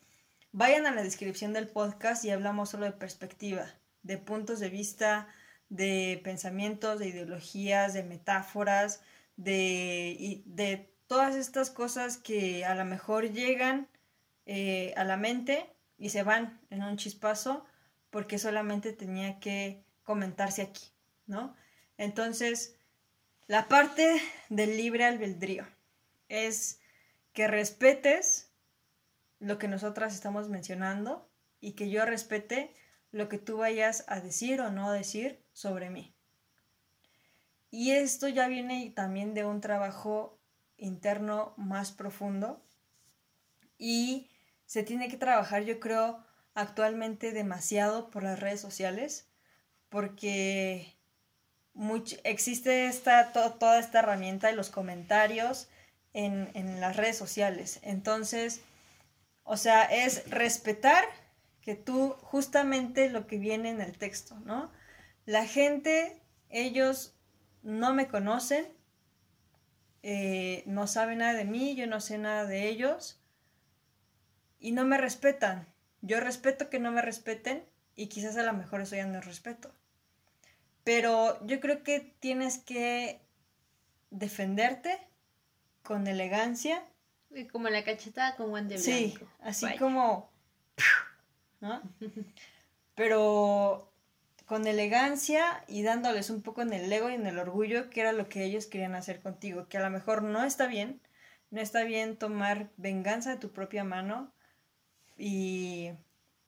vayan 0.50 0.86
a 0.86 0.90
la 0.90 1.04
descripción 1.04 1.52
del 1.52 1.68
podcast 1.68 2.24
y 2.24 2.30
hablamos 2.30 2.70
solo 2.70 2.86
de 2.86 2.92
perspectiva, 2.92 3.72
de 4.06 4.18
puntos 4.18 4.60
de 4.60 4.68
vista, 4.70 5.28
de 5.68 6.20
pensamientos, 6.22 6.98
de 6.98 7.08
ideologías, 7.08 7.92
de 7.92 8.04
metáforas, 8.04 9.02
de, 9.36 10.16
y 10.18 10.42
de 10.46 10.88
todas 11.06 11.34
estas 11.34 11.70
cosas 11.70 12.16
que 12.16 12.64
a 12.64 12.74
lo 12.74 12.84
mejor 12.84 13.30
llegan 13.32 13.88
eh, 14.46 14.94
a 14.96 15.04
la 15.04 15.16
mente 15.16 15.66
y 15.98 16.10
se 16.10 16.22
van 16.22 16.60
en 16.70 16.82
un 16.82 16.96
chispazo 16.96 17.64
porque 18.10 18.38
solamente 18.38 18.92
tenía 18.92 19.40
que 19.40 19.84
comentarse 20.04 20.62
aquí, 20.62 20.92
¿no? 21.26 21.56
Entonces, 21.98 22.76
la 23.46 23.68
parte 23.68 24.20
del 24.48 24.76
libre 24.76 25.04
albedrío 25.04 25.66
es 26.28 26.80
que 27.32 27.48
respetes 27.48 28.50
lo 29.40 29.58
que 29.58 29.68
nosotras 29.68 30.14
estamos 30.14 30.48
mencionando 30.48 31.28
y 31.60 31.72
que 31.72 31.90
yo 31.90 32.04
respete 32.06 32.74
lo 33.12 33.28
que 33.28 33.38
tú 33.38 33.58
vayas 33.58 34.04
a 34.08 34.20
decir 34.20 34.60
o 34.60 34.70
no 34.70 34.92
decir 34.92 35.42
sobre 35.52 35.90
mí. 35.90 36.14
Y 37.70 37.92
esto 37.92 38.28
ya 38.28 38.48
viene 38.48 38.92
también 38.94 39.34
de 39.34 39.44
un 39.44 39.60
trabajo 39.60 40.38
interno 40.76 41.54
más 41.56 41.92
profundo 41.92 42.62
y 43.78 44.30
se 44.66 44.82
tiene 44.82 45.08
que 45.08 45.16
trabajar, 45.16 45.62
yo 45.62 45.80
creo, 45.80 46.24
actualmente 46.54 47.32
demasiado 47.32 48.10
por 48.10 48.22
las 48.22 48.40
redes 48.40 48.60
sociales 48.60 49.28
porque 49.88 50.96
existe 52.24 52.86
esta, 52.86 53.32
to- 53.32 53.54
toda 53.54 53.78
esta 53.78 53.98
herramienta 53.98 54.48
de 54.48 54.54
los 54.54 54.70
comentarios 54.70 55.68
en, 56.14 56.50
en 56.54 56.80
las 56.80 56.96
redes 56.96 57.18
sociales. 57.18 57.78
Entonces, 57.82 58.62
o 59.44 59.56
sea, 59.56 59.82
es 59.84 60.28
respetar 60.30 61.04
que 61.66 61.74
tú 61.74 62.14
justamente 62.22 63.10
lo 63.10 63.26
que 63.26 63.38
viene 63.38 63.70
en 63.70 63.80
el 63.80 63.98
texto, 63.98 64.38
¿no? 64.44 64.70
La 65.24 65.44
gente, 65.44 66.22
ellos 66.48 67.12
no 67.64 67.92
me 67.92 68.06
conocen, 68.06 68.64
eh, 70.04 70.62
no 70.66 70.86
saben 70.86 71.18
nada 71.18 71.34
de 71.34 71.44
mí, 71.44 71.74
yo 71.74 71.88
no 71.88 72.00
sé 72.00 72.18
nada 72.18 72.44
de 72.46 72.68
ellos 72.68 73.20
y 74.60 74.70
no 74.70 74.84
me 74.84 74.96
respetan. 74.96 75.66
Yo 76.02 76.20
respeto 76.20 76.70
que 76.70 76.78
no 76.78 76.92
me 76.92 77.02
respeten 77.02 77.64
y 77.96 78.06
quizás 78.06 78.36
a 78.36 78.44
lo 78.44 78.52
mejor 78.52 78.82
eso 78.82 78.94
ya 78.94 79.04
no 79.06 79.18
es 79.18 79.24
respeto. 79.26 79.74
Pero 80.84 81.44
yo 81.46 81.58
creo 81.58 81.82
que 81.82 81.98
tienes 82.20 82.58
que 82.58 83.20
defenderte 84.10 85.00
con 85.82 86.06
elegancia. 86.06 86.84
Y 87.34 87.48
Como 87.48 87.68
la 87.70 87.82
cachetada 87.82 88.36
con 88.36 88.50
guante 88.50 88.78
Sí, 88.78 89.14
blanco. 89.16 89.32
así 89.40 89.66
Vaya. 89.66 89.78
como... 89.80 90.30
¿no? 91.60 91.82
Pero 92.94 93.92
con 94.46 94.66
elegancia 94.66 95.64
y 95.66 95.82
dándoles 95.82 96.30
un 96.30 96.40
poco 96.40 96.62
en 96.62 96.72
el 96.72 96.90
ego 96.92 97.10
y 97.10 97.14
en 97.14 97.26
el 97.26 97.38
orgullo, 97.38 97.90
que 97.90 98.00
era 98.00 98.12
lo 98.12 98.28
que 98.28 98.44
ellos 98.44 98.66
querían 98.66 98.94
hacer 98.94 99.20
contigo, 99.20 99.68
que 99.68 99.78
a 99.78 99.82
lo 99.82 99.90
mejor 99.90 100.22
no 100.22 100.44
está 100.44 100.66
bien, 100.68 101.00
no 101.50 101.60
está 101.60 101.82
bien 101.82 102.16
tomar 102.16 102.70
venganza 102.76 103.30
de 103.30 103.38
tu 103.38 103.52
propia 103.52 103.84
mano 103.84 104.32
y, 105.18 105.90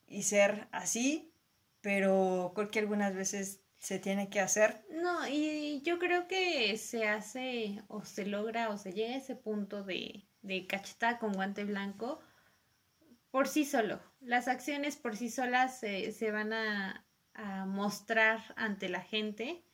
y 0.06 0.22
ser 0.22 0.68
así, 0.70 1.32
pero 1.80 2.52
creo 2.54 2.70
que 2.70 2.78
algunas 2.78 3.14
veces 3.14 3.60
se 3.78 3.98
tiene 3.98 4.28
que 4.28 4.40
hacer. 4.40 4.84
No, 4.90 5.26
y 5.28 5.82
yo 5.82 5.98
creo 5.98 6.28
que 6.28 6.76
se 6.78 7.08
hace 7.08 7.82
o 7.88 8.04
se 8.04 8.26
logra 8.26 8.70
o 8.70 8.78
se 8.78 8.92
llega 8.92 9.14
a 9.14 9.18
ese 9.18 9.36
punto 9.36 9.82
de, 9.82 10.24
de 10.42 10.66
cachetada 10.66 11.18
con 11.18 11.32
guante 11.32 11.64
blanco 11.64 12.20
por 13.30 13.48
sí 13.48 13.64
solo. 13.64 14.00
Las 14.20 14.48
acciones 14.48 14.96
por 14.96 15.16
sí 15.16 15.30
solas 15.30 15.78
se, 15.80 16.30
van 16.30 16.52
a, 16.52 17.06
a 17.34 17.66
mostrar 17.66 18.54
ante 18.56 18.88
la 18.88 19.00
gente 19.00 19.64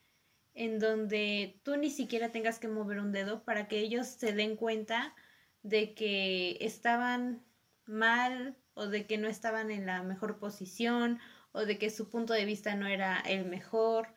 en 0.55 0.78
donde 0.78 1.61
tú 1.64 1.76
ni 1.76 1.90
siquiera 1.90 2.30
tengas 2.30 2.59
que 2.59 2.68
mover 2.68 3.00
un 3.00 3.12
dedo 3.12 3.44
para 3.44 3.66
que 3.66 3.80
ellos 3.80 4.07
se 4.07 4.32
den 4.32 4.57
cuenta 4.57 5.14
de 5.62 5.94
que 5.94 6.59
estaban 6.61 7.44
mal 7.86 8.57
o 8.74 8.86
de 8.86 9.07
que 9.07 9.18
no 9.18 9.28
estaban 9.28 9.70
en 9.70 9.86
la 9.86 10.02
mejor 10.02 10.38
posición 10.38 11.18
o 11.52 11.64
de 11.64 11.78
que 11.78 11.90
su 11.90 12.11
punto 12.11 12.32
de 12.32 12.44
vista 12.44 12.74
no 12.74 12.86
era 12.86 13.20
el 13.20 13.46
mejor. 13.46 14.09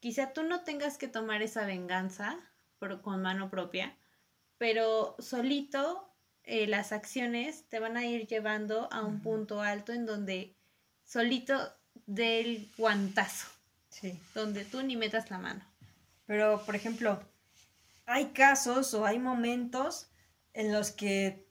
Quizá 0.00 0.32
tú 0.32 0.42
no 0.42 0.64
tengas 0.64 0.98
que 0.98 1.08
tomar 1.08 1.42
esa 1.42 1.66
venganza 1.66 2.38
por, 2.78 3.02
con 3.02 3.22
mano 3.22 3.50
propia, 3.50 3.96
pero 4.56 5.16
solito 5.18 6.10
eh, 6.50 6.66
las 6.66 6.92
acciones 6.92 7.64
te 7.68 7.78
van 7.78 7.98
a 7.98 8.06
ir 8.06 8.26
llevando 8.26 8.90
a 8.90 9.02
un 9.02 9.20
punto 9.20 9.60
alto 9.60 9.92
en 9.92 10.06
donde 10.06 10.56
solito 11.04 11.74
del 12.06 12.72
guantazo. 12.78 13.48
Sí. 13.90 14.18
Donde 14.34 14.64
tú 14.64 14.82
ni 14.82 14.96
metas 14.96 15.30
la 15.30 15.36
mano. 15.36 15.62
Pero, 16.24 16.64
por 16.64 16.74
ejemplo, 16.74 17.22
hay 18.06 18.28
casos 18.28 18.94
o 18.94 19.04
hay 19.04 19.18
momentos 19.18 20.10
en 20.54 20.72
los 20.72 20.90
que 20.90 21.46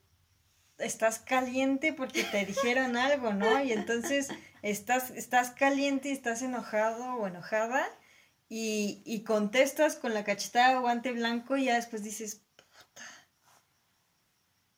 estás 0.80 1.20
caliente 1.20 1.94
porque 1.94 2.24
te 2.24 2.44
dijeron 2.48 2.98
algo, 2.98 3.34
¿no? 3.34 3.64
Y 3.64 3.74
entonces 3.74 4.30
estás, 4.64 5.12
estás 5.12 5.52
caliente 5.52 6.10
y 6.10 6.14
estás 6.14 6.42
enojado 6.42 7.14
o 7.18 7.28
enojada 7.28 7.86
y, 8.50 9.04
y 9.06 9.24
contestas 9.24 9.96
con 9.96 10.16
la 10.16 10.24
cachetada 10.24 10.80
o 10.80 10.82
guante 10.82 11.12
blanco 11.12 11.56
y 11.56 11.66
ya 11.66 11.76
después 11.76 12.04
dices. 12.04 12.47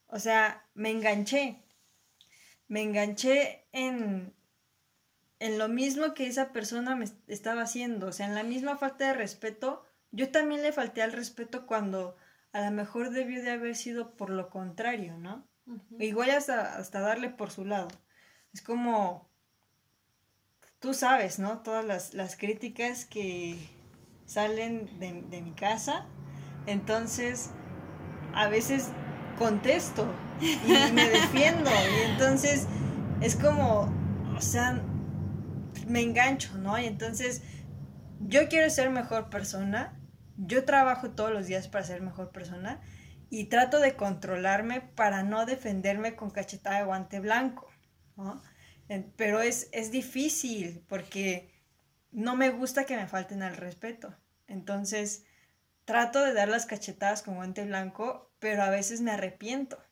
O 0.10 0.20
sea, 0.20 0.66
me 0.74 0.92
enganché. 0.92 1.64
Me 2.68 2.82
enganché 2.82 3.68
en, 3.72 4.34
en 5.40 5.58
lo 5.58 5.68
mismo 5.68 6.14
que 6.14 6.28
esa 6.28 6.52
persona 6.52 6.96
me 6.96 7.06
estaba 7.28 7.62
haciendo. 7.62 8.08
O 8.08 8.12
sea, 8.12 8.28
en 8.28 8.36
la 8.36 8.44
misma 8.44 8.78
falta 8.78 9.08
de 9.08 9.14
respeto. 9.14 9.86
Yo 10.12 10.32
también 10.32 10.64
le 10.64 10.72
falté 10.72 11.02
al 11.02 11.14
respeto 11.14 11.68
cuando 11.68 12.18
a 12.52 12.62
lo 12.62 12.72
mejor 12.72 13.12
debió 13.12 13.42
de 13.44 13.52
haber 13.52 13.76
sido 13.76 14.16
por 14.16 14.32
lo 14.32 14.50
contrario, 14.50 15.18
¿no? 15.18 15.48
Igual 16.00 16.32
hasta, 16.32 16.78
hasta 16.78 17.00
darle 17.00 17.30
por 17.30 17.52
su 17.52 17.64
lado. 17.64 17.90
Es 18.54 18.64
como, 18.64 19.30
tú 20.80 20.96
sabes, 20.96 21.38
¿no? 21.38 21.62
Todas 21.62 21.86
las, 21.86 22.14
las 22.16 22.36
críticas 22.36 23.06
que 23.06 23.56
salen 24.26 25.00
de, 25.00 25.22
de, 25.30 25.42
mi 25.42 25.54
casa. 25.54 26.08
Entonces, 26.66 27.52
a 28.34 28.48
veces 28.48 28.90
contesto 29.40 30.06
y 30.42 30.92
me 30.92 31.10
defiendo. 31.10 31.72
Y 31.72 32.12
entonces 32.12 32.68
es 33.22 33.36
como, 33.36 33.92
o 34.38 34.42
sea, 34.42 34.84
me 35.88 36.02
engancho, 36.02 36.58
¿no? 36.58 36.78
Y 36.78 36.86
entonces 36.86 37.42
yo 38.20 38.48
quiero 38.50 38.70
ser 38.70 38.92
mejor 38.92 39.30
persona. 39.30 40.00
Yo 40.38 40.64
trabajo 40.66 41.12
todos 41.12 41.32
los 41.32 41.48
días 41.48 41.68
para 41.68 41.84
ser 41.84 42.02
mejor 42.02 42.32
persona 42.32 42.80
y 43.30 43.46
trato 43.46 43.80
de 43.80 43.96
controlarme 43.96 44.82
para 44.82 45.24
no 45.24 45.46
defenderme 45.46 46.16
con 46.16 46.30
cachetada 46.30 46.80
de 46.80 46.86
guante 46.86 47.20
blanco, 47.20 47.70
¿no? 48.16 48.42
Pero 49.18 49.42
es, 49.42 49.70
es 49.72 49.92
difícil 49.92 50.84
porque 50.88 51.52
no 52.12 52.36
me 52.36 52.50
gusta 52.50 52.86
que 52.86 52.96
me 52.96 53.08
falten 53.08 53.44
al 53.44 53.56
respeto. 53.56 54.16
Entonces, 54.48 55.26
trato 55.90 56.24
de 56.24 56.34
dar 56.34 56.48
las 56.50 56.68
cachetadas 56.68 57.24
con 57.24 57.34
guante 57.34 57.66
blanco, 57.66 58.32
pero 58.38 58.62
a 58.62 58.70
veces 58.70 59.02
me 59.02 59.10
arrepiento, 59.10 59.84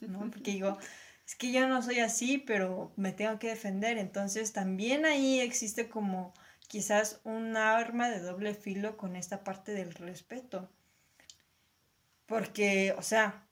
¿no? 0.00 0.30
Porque 0.30 0.52
digo, 0.52 0.78
es 1.26 1.34
que 1.34 1.50
yo 1.50 1.66
no 1.66 1.82
soy 1.82 1.98
así, 1.98 2.38
pero 2.38 2.92
me 2.94 3.10
tengo 3.10 3.40
que 3.40 3.48
defender. 3.48 3.98
Entonces, 3.98 4.52
también 4.52 5.04
ahí 5.04 5.40
existe 5.40 5.88
como 5.88 6.32
quizás 6.68 7.20
un 7.24 7.56
arma 7.56 8.10
de 8.10 8.20
doble 8.20 8.54
filo 8.54 8.96
con 8.96 9.16
esta 9.16 9.42
parte 9.42 9.72
del 9.72 9.92
respeto 9.92 10.70
porque, 12.32 12.94
o 12.96 13.02
sea, 13.02 13.46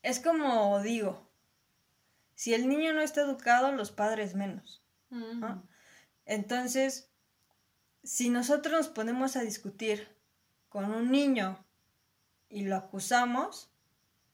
es 0.00 0.20
como 0.20 0.80
digo, 0.80 1.28
si 2.36 2.54
el 2.54 2.68
niño 2.68 2.92
no 2.92 3.02
está 3.02 3.22
educado, 3.22 3.72
los 3.72 3.90
padres 3.90 4.36
menos. 4.36 4.80
Entonces, 6.24 7.09
si 8.02 8.30
nosotros 8.30 8.72
nos 8.72 8.88
ponemos 8.88 9.36
a 9.36 9.42
discutir 9.42 10.08
con 10.68 10.92
un 10.92 11.10
niño 11.10 11.64
y 12.48 12.64
lo 12.64 12.76
acusamos, 12.76 13.70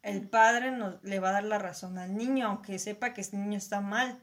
el 0.02 0.28
padre 0.28 0.70
nos, 0.70 1.02
le 1.02 1.18
va 1.18 1.30
a 1.30 1.32
dar 1.32 1.44
la 1.44 1.58
razón 1.58 1.98
al 1.98 2.16
niño, 2.16 2.46
aunque 2.46 2.78
sepa 2.78 3.12
que 3.12 3.22
ese 3.22 3.36
niño 3.36 3.58
está 3.58 3.80
mal. 3.80 4.22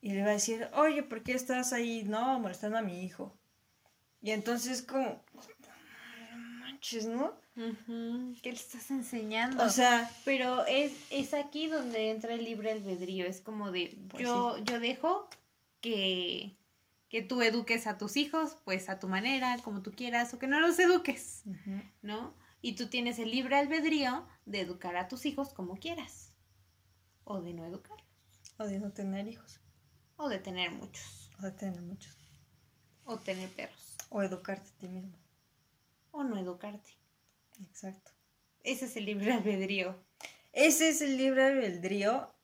Y 0.00 0.12
le 0.12 0.22
va 0.22 0.30
a 0.30 0.34
decir, 0.34 0.68
oye, 0.74 1.02
¿por 1.02 1.24
qué 1.24 1.32
estás 1.32 1.72
ahí, 1.72 2.04
no, 2.04 2.38
molestando 2.38 2.78
a 2.78 2.82
mi 2.82 3.04
hijo? 3.04 3.36
Y 4.22 4.30
entonces 4.30 4.82
como, 4.82 5.22
¿no? 7.06 7.34
¿Qué 8.42 8.50
le 8.50 8.56
estás 8.56 8.90
enseñando? 8.90 9.64
O 9.64 9.68
sea, 9.68 10.10
pero 10.24 10.64
es, 10.66 10.92
es 11.10 11.34
aquí 11.34 11.66
donde 11.66 12.10
entra 12.10 12.34
el 12.34 12.44
libre 12.44 12.70
albedrío. 12.72 13.26
Es 13.26 13.40
como 13.40 13.72
de, 13.72 13.98
pues 14.10 14.22
yo, 14.22 14.58
yo 14.58 14.78
dejo 14.78 15.28
que, 15.80 16.56
que 17.08 17.22
tú 17.22 17.42
eduques 17.42 17.86
a 17.86 17.98
tus 17.98 18.16
hijos, 18.16 18.56
pues 18.64 18.88
a 18.88 18.98
tu 18.98 19.08
manera, 19.08 19.56
como 19.64 19.82
tú 19.82 19.92
quieras, 19.92 20.32
o 20.34 20.38
que 20.38 20.46
no 20.46 20.60
los 20.60 20.78
eduques, 20.78 21.42
¿no? 22.02 22.34
Y 22.60 22.74
tú 22.74 22.88
tienes 22.88 23.18
el 23.18 23.30
libre 23.30 23.56
albedrío 23.56 24.26
de 24.44 24.60
educar 24.60 24.96
a 24.96 25.08
tus 25.08 25.26
hijos 25.26 25.52
como 25.52 25.76
quieras. 25.76 26.34
O 27.24 27.40
de 27.40 27.54
no 27.54 27.64
educarlos. 27.64 28.06
O 28.58 28.64
de 28.64 28.78
no 28.80 28.92
tener 28.92 29.28
hijos. 29.28 29.60
O 30.16 30.28
de 30.28 30.38
tener 30.38 30.70
muchos. 30.72 31.30
O 31.38 31.42
de 31.42 31.52
tener 31.52 31.80
muchos. 31.80 32.16
O 33.04 33.16
tener 33.18 33.48
perros. 33.50 33.96
O 34.10 34.22
educarte 34.22 34.70
a 34.70 34.78
ti 34.78 34.88
mismo 34.88 35.16
o 36.18 36.24
no 36.24 36.36
educarte. 36.36 36.98
Exacto. 37.62 38.12
Ese 38.62 38.86
es 38.86 38.96
el 38.96 39.06
libre 39.06 39.32
albedrío. 39.32 39.96
Ese 40.52 40.88
es 40.88 41.00
el 41.00 41.16
libre 41.16 41.44
albedrío 41.44 42.34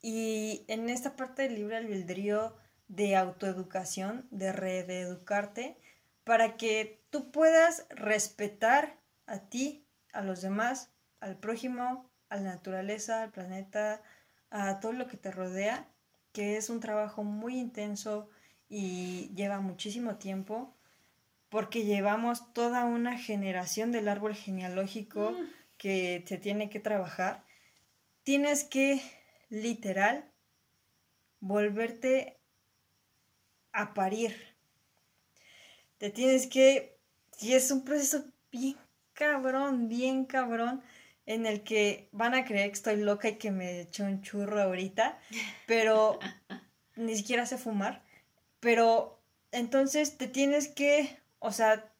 y 0.00 0.64
en 0.68 0.88
esta 0.88 1.16
parte 1.16 1.42
del 1.42 1.56
libre 1.56 1.76
albedrío 1.76 2.56
de 2.88 3.16
autoeducación, 3.16 4.26
de 4.30 4.52
reeducarte, 4.52 5.76
para 6.24 6.56
que 6.56 7.00
tú 7.10 7.30
puedas 7.30 7.86
respetar 7.90 8.98
a 9.26 9.38
ti, 9.38 9.86
a 10.12 10.22
los 10.22 10.40
demás, 10.42 10.90
al 11.20 11.36
prójimo, 11.36 12.10
a 12.28 12.36
la 12.36 12.54
naturaleza, 12.54 13.22
al 13.22 13.30
planeta, 13.30 14.02
a 14.50 14.80
todo 14.80 14.92
lo 14.92 15.06
que 15.06 15.16
te 15.16 15.30
rodea, 15.30 15.86
que 16.32 16.56
es 16.56 16.70
un 16.70 16.80
trabajo 16.80 17.24
muy 17.24 17.58
intenso 17.58 18.28
y 18.68 19.30
lleva 19.34 19.60
muchísimo 19.60 20.16
tiempo 20.16 20.74
porque 21.48 21.84
llevamos 21.84 22.52
toda 22.52 22.84
una 22.84 23.18
generación 23.18 23.92
del 23.92 24.08
árbol 24.08 24.34
genealógico 24.34 25.32
mm. 25.32 25.46
que 25.78 26.24
se 26.26 26.36
tiene 26.36 26.68
que 26.68 26.80
trabajar, 26.80 27.44
tienes 28.22 28.64
que 28.64 29.00
literal 29.48 30.30
volverte 31.40 32.37
a 33.80 33.94
parir. 33.94 34.34
Te 35.98 36.10
tienes 36.10 36.46
que, 36.46 36.98
y 37.40 37.54
es 37.54 37.70
un 37.70 37.84
proceso 37.84 38.24
bien 38.50 38.76
cabrón, 39.12 39.88
bien 39.88 40.24
cabrón, 40.24 40.82
en 41.26 41.46
el 41.46 41.62
que 41.62 42.08
van 42.12 42.34
a 42.34 42.44
creer 42.44 42.68
que 42.68 42.74
estoy 42.74 42.96
loca 42.96 43.28
y 43.28 43.36
que 43.36 43.50
me 43.50 43.80
echo 43.80 44.04
un 44.04 44.22
churro 44.22 44.60
ahorita, 44.62 45.18
pero 45.66 46.18
ni 46.96 47.16
siquiera 47.16 47.46
sé 47.46 47.58
fumar. 47.58 48.02
Pero 48.60 49.20
entonces 49.52 50.16
te 50.16 50.26
tienes 50.26 50.68
que 50.68 51.18
o 51.38 51.52
sea, 51.52 51.90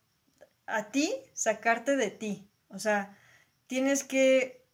a 0.67 0.91
ti 0.91 1.15
sacarte 1.33 1.97
de 1.97 2.11
ti. 2.11 2.49
O 2.69 2.79
sea, 2.79 3.17
tienes 3.67 4.05
que 4.05 4.65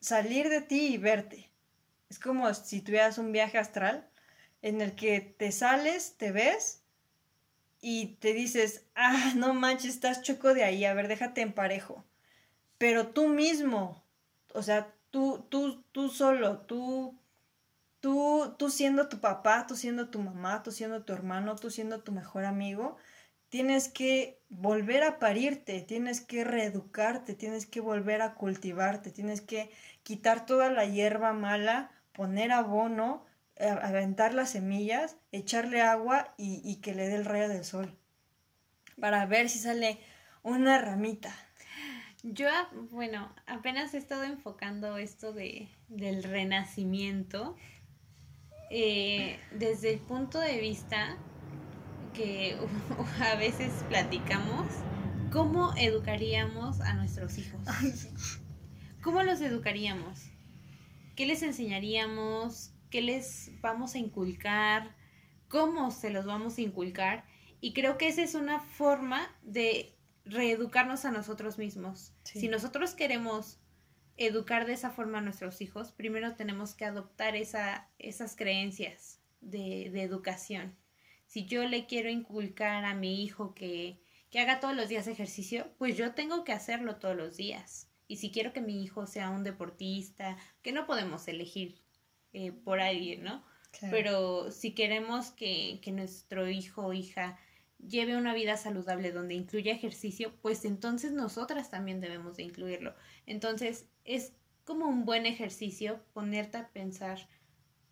salir 0.00 0.48
de 0.48 0.60
ti 0.60 0.94
y 0.94 0.98
verte. 0.98 1.50
Es 2.08 2.18
como 2.18 2.52
si 2.54 2.80
tuvieras 2.80 3.18
un 3.18 3.32
viaje 3.32 3.58
astral 3.58 4.08
en 4.64 4.80
el 4.80 4.94
que 4.94 5.20
te 5.20 5.52
sales, 5.52 6.16
te 6.16 6.32
ves 6.32 6.82
y 7.82 8.16
te 8.16 8.32
dices, 8.32 8.86
ah, 8.94 9.34
no 9.36 9.52
manches, 9.52 9.94
estás 9.94 10.22
choco 10.22 10.54
de 10.54 10.64
ahí, 10.64 10.86
a 10.86 10.94
ver, 10.94 11.06
déjate 11.06 11.42
en 11.42 11.52
parejo. 11.52 12.06
Pero 12.78 13.08
tú 13.08 13.28
mismo, 13.28 14.02
o 14.54 14.62
sea, 14.62 14.94
tú, 15.10 15.46
tú, 15.50 15.82
tú 15.92 16.08
solo, 16.08 16.60
tú, 16.60 17.20
tú, 18.00 18.54
tú 18.58 18.70
siendo 18.70 19.10
tu 19.10 19.20
papá, 19.20 19.66
tú 19.66 19.76
siendo 19.76 20.08
tu 20.08 20.18
mamá, 20.18 20.62
tú 20.62 20.72
siendo 20.72 21.04
tu 21.04 21.12
hermano, 21.12 21.56
tú 21.56 21.68
siendo 21.68 22.02
tu 22.02 22.12
mejor 22.12 22.46
amigo, 22.46 22.96
tienes 23.50 23.90
que 23.90 24.40
volver 24.48 25.02
a 25.02 25.18
parirte, 25.18 25.82
tienes 25.82 26.22
que 26.22 26.42
reeducarte, 26.42 27.34
tienes 27.34 27.66
que 27.66 27.80
volver 27.82 28.22
a 28.22 28.32
cultivarte, 28.32 29.10
tienes 29.10 29.42
que 29.42 29.70
quitar 30.02 30.46
toda 30.46 30.70
la 30.70 30.86
hierba 30.86 31.34
mala, 31.34 31.90
poner 32.12 32.50
abono, 32.50 33.26
aventar 33.58 34.34
las 34.34 34.50
semillas, 34.50 35.16
echarle 35.32 35.80
agua 35.80 36.34
y, 36.36 36.80
que 36.80 36.94
le 36.94 37.08
dé 37.08 37.16
el 37.16 37.24
rayo 37.24 37.48
del 37.48 37.64
sol 37.64 37.96
para 39.00 39.26
ver 39.26 39.48
si 39.48 39.58
sale 39.58 39.98
una 40.42 40.78
ramita. 40.80 41.34
Yo, 42.22 42.48
bueno, 42.90 43.34
apenas 43.46 43.92
he 43.94 43.98
estado 43.98 44.24
enfocando 44.24 44.96
esto 44.96 45.32
de, 45.32 45.68
del 45.88 46.22
renacimiento 46.22 47.56
eh, 48.70 49.38
desde 49.52 49.92
el 49.92 50.00
punto 50.00 50.38
de 50.38 50.58
vista 50.58 51.18
que 52.14 52.56
a 53.20 53.36
veces 53.36 53.70
platicamos, 53.88 54.66
¿cómo 55.32 55.74
educaríamos 55.76 56.80
a 56.80 56.94
nuestros 56.94 57.36
hijos? 57.38 57.60
¿Cómo 59.02 59.22
los 59.22 59.40
educaríamos? 59.42 60.30
¿Qué 61.14 61.26
les 61.26 61.42
enseñaríamos? 61.42 62.73
¿Qué 62.94 63.02
les 63.02 63.50
vamos 63.60 63.96
a 63.96 63.98
inculcar? 63.98 64.94
¿Cómo 65.48 65.90
se 65.90 66.10
los 66.10 66.26
vamos 66.26 66.58
a 66.58 66.60
inculcar? 66.60 67.24
Y 67.60 67.72
creo 67.72 67.98
que 67.98 68.06
esa 68.06 68.22
es 68.22 68.36
una 68.36 68.60
forma 68.60 69.36
de 69.42 69.96
reeducarnos 70.24 71.04
a 71.04 71.10
nosotros 71.10 71.58
mismos. 71.58 72.12
Si 72.22 72.46
nosotros 72.46 72.94
queremos 72.94 73.58
educar 74.16 74.64
de 74.64 74.74
esa 74.74 74.90
forma 74.90 75.18
a 75.18 75.22
nuestros 75.22 75.60
hijos, 75.60 75.90
primero 75.90 76.36
tenemos 76.36 76.74
que 76.74 76.84
adoptar 76.84 77.34
esa, 77.34 77.90
esas 77.98 78.36
creencias 78.36 79.20
de, 79.40 79.90
de 79.92 80.02
educación. 80.04 80.76
Si 81.26 81.46
yo 81.46 81.64
le 81.64 81.86
quiero 81.86 82.10
inculcar 82.10 82.84
a 82.84 82.94
mi 82.94 83.24
hijo 83.24 83.56
que, 83.56 84.04
que 84.30 84.38
haga 84.38 84.60
todos 84.60 84.76
los 84.76 84.88
días 84.88 85.08
ejercicio, 85.08 85.66
pues 85.78 85.96
yo 85.96 86.14
tengo 86.14 86.44
que 86.44 86.52
hacerlo 86.52 86.94
todos 87.00 87.16
los 87.16 87.36
días. 87.36 87.90
Y 88.06 88.18
si 88.18 88.30
quiero 88.30 88.52
que 88.52 88.60
mi 88.60 88.84
hijo 88.84 89.08
sea 89.08 89.30
un 89.30 89.42
deportista, 89.42 90.36
que 90.62 90.70
no 90.70 90.86
podemos 90.86 91.26
elegir 91.26 91.83
eh, 92.34 92.52
por 92.52 92.80
alguien, 92.80 93.24
¿no? 93.24 93.42
Pero 93.90 94.52
si 94.52 94.72
queremos 94.72 95.30
que, 95.30 95.80
que 95.82 95.90
nuestro 95.90 96.48
hijo 96.48 96.86
o 96.86 96.92
hija 96.92 97.38
lleve 97.78 98.16
una 98.16 98.34
vida 98.34 98.56
saludable 98.56 99.12
donde 99.12 99.34
incluya 99.34 99.72
ejercicio, 99.72 100.32
pues 100.42 100.64
entonces 100.64 101.12
nosotras 101.12 101.70
también 101.70 102.00
debemos 102.00 102.36
de 102.36 102.44
incluirlo. 102.44 102.94
Entonces 103.26 103.88
es 104.04 104.32
como 104.64 104.86
un 104.86 105.04
buen 105.04 105.26
ejercicio 105.26 106.00
ponerte 106.12 106.58
a 106.58 106.68
pensar 106.68 107.28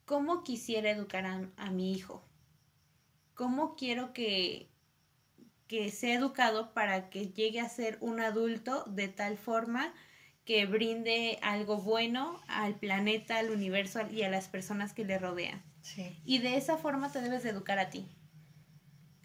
cómo 0.04 0.42
quisiera 0.42 0.90
educar 0.90 1.24
a, 1.56 1.70
mi 1.70 1.92
hijo, 1.92 2.24
cómo 3.34 3.76
quiero 3.76 4.12
que, 4.12 4.70
que 5.68 5.90
sea 5.90 6.14
educado 6.14 6.72
para 6.74 7.10
que 7.10 7.28
llegue 7.28 7.60
a 7.60 7.68
ser 7.68 7.98
un 8.00 8.20
adulto 8.20 8.84
de 8.86 9.08
tal 9.08 9.36
forma 9.36 9.94
que 10.44 10.66
brinde 10.66 11.38
algo 11.42 11.78
bueno 11.78 12.40
al 12.48 12.74
planeta, 12.74 13.38
al 13.38 13.50
universo 13.50 14.00
y 14.10 14.22
a 14.22 14.30
las 14.30 14.48
personas 14.48 14.92
que 14.92 15.04
le 15.04 15.18
rodean. 15.18 15.62
Y 16.24 16.38
de 16.38 16.56
esa 16.56 16.76
forma 16.76 17.10
te 17.10 17.20
debes 17.20 17.42
de 17.42 17.50
educar 17.50 17.78
a 17.78 17.90
ti. 17.90 18.06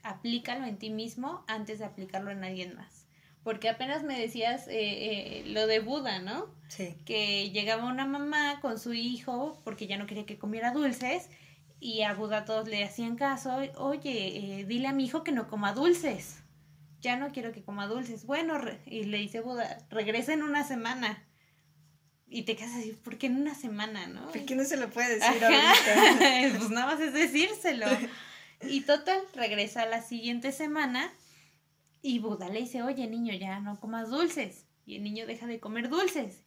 Aplícalo 0.04 0.66
en 0.66 0.78
ti 0.78 0.90
mismo 0.90 1.44
antes 1.48 1.80
de 1.80 1.86
aplicarlo 1.86 2.32
en 2.32 2.44
alguien 2.44 2.76
más. 2.76 3.06
Porque 3.44 3.70
apenas 3.70 4.04
me 4.04 4.20
decías 4.20 4.68
eh, 4.68 4.74
eh, 5.40 5.44
lo 5.48 5.68
de 5.68 5.80
Buda, 5.80 6.20
¿no? 6.20 6.48
Sí. 6.68 6.96
Que 7.06 7.50
llegaba 7.52 7.86
una 7.86 8.06
mamá 8.06 8.60
con 8.60 8.80
su 8.80 8.94
hijo 8.94 9.62
porque 9.64 9.88
ya 9.88 9.98
no 9.98 10.06
quería 10.06 10.26
que 10.26 10.38
comiera 10.38 10.72
dulces 10.72 11.30
y 11.80 12.02
a 12.02 12.14
Buda 12.14 12.46
todos 12.46 12.68
le 12.68 12.84
hacían 12.84 13.16
caso. 13.16 13.58
Oye, 13.78 14.60
eh, 14.60 14.66
dile 14.66 14.88
a 14.88 14.94
mi 14.94 15.06
hijo 15.06 15.24
que 15.24 15.32
no 15.32 15.48
coma 15.48 15.74
dulces. 15.74 16.44
Ya 17.02 17.16
no 17.16 17.32
quiero 17.32 17.52
que 17.52 17.64
coma 17.64 17.88
dulces. 17.88 18.26
Bueno, 18.26 18.60
y 18.86 19.04
le 19.04 19.18
dice 19.18 19.40
Buda, 19.42 19.86
regresa 19.90 20.34
en 20.34 20.44
una 20.44 20.64
semana. 20.64 21.24
Y 22.30 22.44
te 22.44 22.56
quedas 22.56 22.76
así, 22.76 22.92
¿por 22.92 23.18
qué 23.18 23.28
en 23.28 23.38
una 23.38 23.56
semana, 23.56 24.08
no? 24.08 24.30
¿Por 24.32 24.46
qué 24.46 24.56
no 24.56 24.66
se 24.66 24.76
lo 24.76 24.90
puede 24.90 25.16
decir 25.16 25.44
ahorita? 25.44 26.58
pues 26.58 26.70
nada 26.70 26.88
más 26.88 27.00
es 27.00 27.14
decírselo. 27.14 27.86
Y 28.62 28.82
total, 28.82 29.22
regresa 29.34 29.86
la 29.86 30.02
siguiente 30.02 30.52
semana 30.52 31.14
y 32.02 32.20
Buda 32.20 32.50
le 32.50 32.60
dice, 32.60 32.84
oye 32.84 33.08
niño, 33.08 33.34
ya 33.34 33.60
no 33.60 33.80
comas 33.80 34.10
dulces. 34.10 34.66
Y 34.86 34.96
el 34.96 35.04
niño 35.04 35.26
deja 35.26 35.46
de 35.46 35.60
comer 35.60 35.90
dulces. 35.90 36.44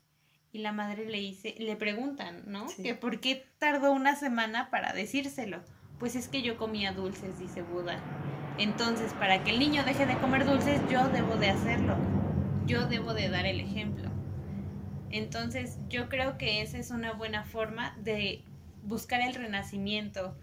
Y 0.53 0.59
la 0.59 0.73
madre 0.73 1.07
le 1.07 1.19
dice, 1.19 1.55
le 1.59 1.77
preguntan, 1.77 2.43
¿no? 2.47 2.67
Que 2.83 2.95
por 2.95 3.21
qué 3.21 3.47
tardó 3.59 3.93
una 3.93 4.17
semana 4.17 4.71
para 4.71 4.93
decírselo. 4.93 5.63
Pues 5.99 6.17
es 6.17 6.29
que 6.29 6.43
yo 6.43 6.57
comía 6.57 6.93
dulces, 6.93 7.39
dice 7.39 7.63
Buda. 7.63 8.03
Entonces, 8.61 9.15
para 9.15 9.43
que 9.43 9.53
el 9.53 9.59
niño 9.59 9.85
deje 9.85 10.05
de 10.05 10.19
comer 10.19 10.45
dulces, 10.45 10.83
yo 10.91 11.09
debo 11.09 11.37
de 11.37 11.49
hacerlo. 11.49 11.97
Yo 12.67 12.87
debo 12.87 13.15
de 13.15 13.31
dar 13.31 13.47
el 13.47 13.59
ejemplo. 13.59 14.11
Entonces, 15.11 15.79
yo 15.89 16.11
creo 16.11 16.37
que 16.37 16.61
esa 16.61 16.77
es 16.77 16.91
una 16.91 17.15
buena 17.15 17.45
forma 17.45 17.97
de 18.03 18.45
buscar 18.83 19.23
el 19.23 19.35
renacimiento. 19.35 20.37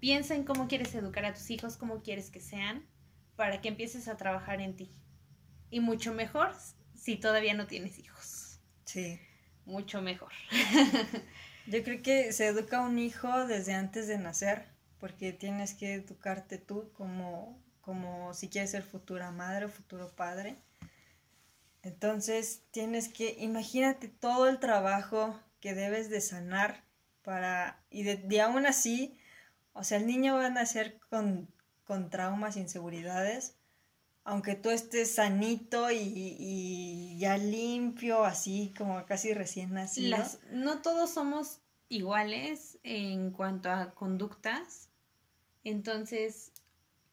Piensa 0.00 0.34
en 0.34 0.42
cómo 0.42 0.66
quieres 0.66 0.96
educar 0.96 1.24
a 1.26 1.32
tus 1.32 1.48
hijos, 1.48 1.76
cómo 1.76 2.02
quieres 2.02 2.28
que 2.28 2.40
sean, 2.40 2.84
para 3.36 3.60
que 3.60 3.68
empieces 3.68 4.08
a 4.08 4.16
trabajar 4.16 4.60
en 4.60 4.74
ti. 4.74 4.90
Y 5.70 5.78
mucho 5.78 6.12
mejor 6.12 6.50
si 6.96 7.14
todavía 7.14 7.54
no 7.54 7.68
tienes 7.68 8.00
hijos. 8.00 8.58
Sí. 8.84 9.20
Mucho 9.64 10.02
mejor. 10.02 10.32
Yo 11.68 11.84
creo 11.84 12.02
que 12.02 12.32
se 12.32 12.48
educa 12.48 12.80
un 12.80 12.98
hijo 12.98 13.46
desde 13.46 13.74
antes 13.74 14.08
de 14.08 14.18
nacer, 14.18 14.73
porque 15.04 15.34
tienes 15.34 15.74
que 15.74 15.92
educarte 15.92 16.56
tú 16.56 16.90
como, 16.94 17.62
como 17.82 18.32
si 18.32 18.48
quieres 18.48 18.70
ser 18.70 18.82
futura 18.82 19.30
madre 19.30 19.66
o 19.66 19.68
futuro 19.68 20.16
padre. 20.16 20.56
Entonces 21.82 22.62
tienes 22.70 23.10
que, 23.10 23.36
imagínate 23.38 24.08
todo 24.08 24.48
el 24.48 24.58
trabajo 24.60 25.38
que 25.60 25.74
debes 25.74 26.08
de 26.08 26.22
sanar 26.22 26.84
para, 27.22 27.84
y, 27.90 28.04
de, 28.04 28.40
aún 28.40 28.64
así, 28.64 29.20
o 29.74 29.84
sea, 29.84 29.98
el 29.98 30.06
niño 30.06 30.36
va 30.36 30.46
a 30.46 30.50
nacer 30.50 30.98
con 31.10 31.52
con 31.84 32.08
traumas, 32.08 32.56
inseguridades, 32.56 33.58
aunque 34.24 34.54
tú 34.54 34.70
estés 34.70 35.16
sanito 35.16 35.90
y, 35.90 37.18
ya 37.18 37.36
limpio, 37.36 38.24
así 38.24 38.72
como 38.74 39.04
casi 39.04 39.34
recién 39.34 39.74
nacido. 39.74 40.16
no 40.50 40.80
todos 40.80 41.10
somos 41.10 41.60
iguales 41.90 42.78
en 42.84 43.32
cuanto 43.32 43.70
a 43.70 43.94
conductas, 43.94 44.88
entonces 45.64 46.52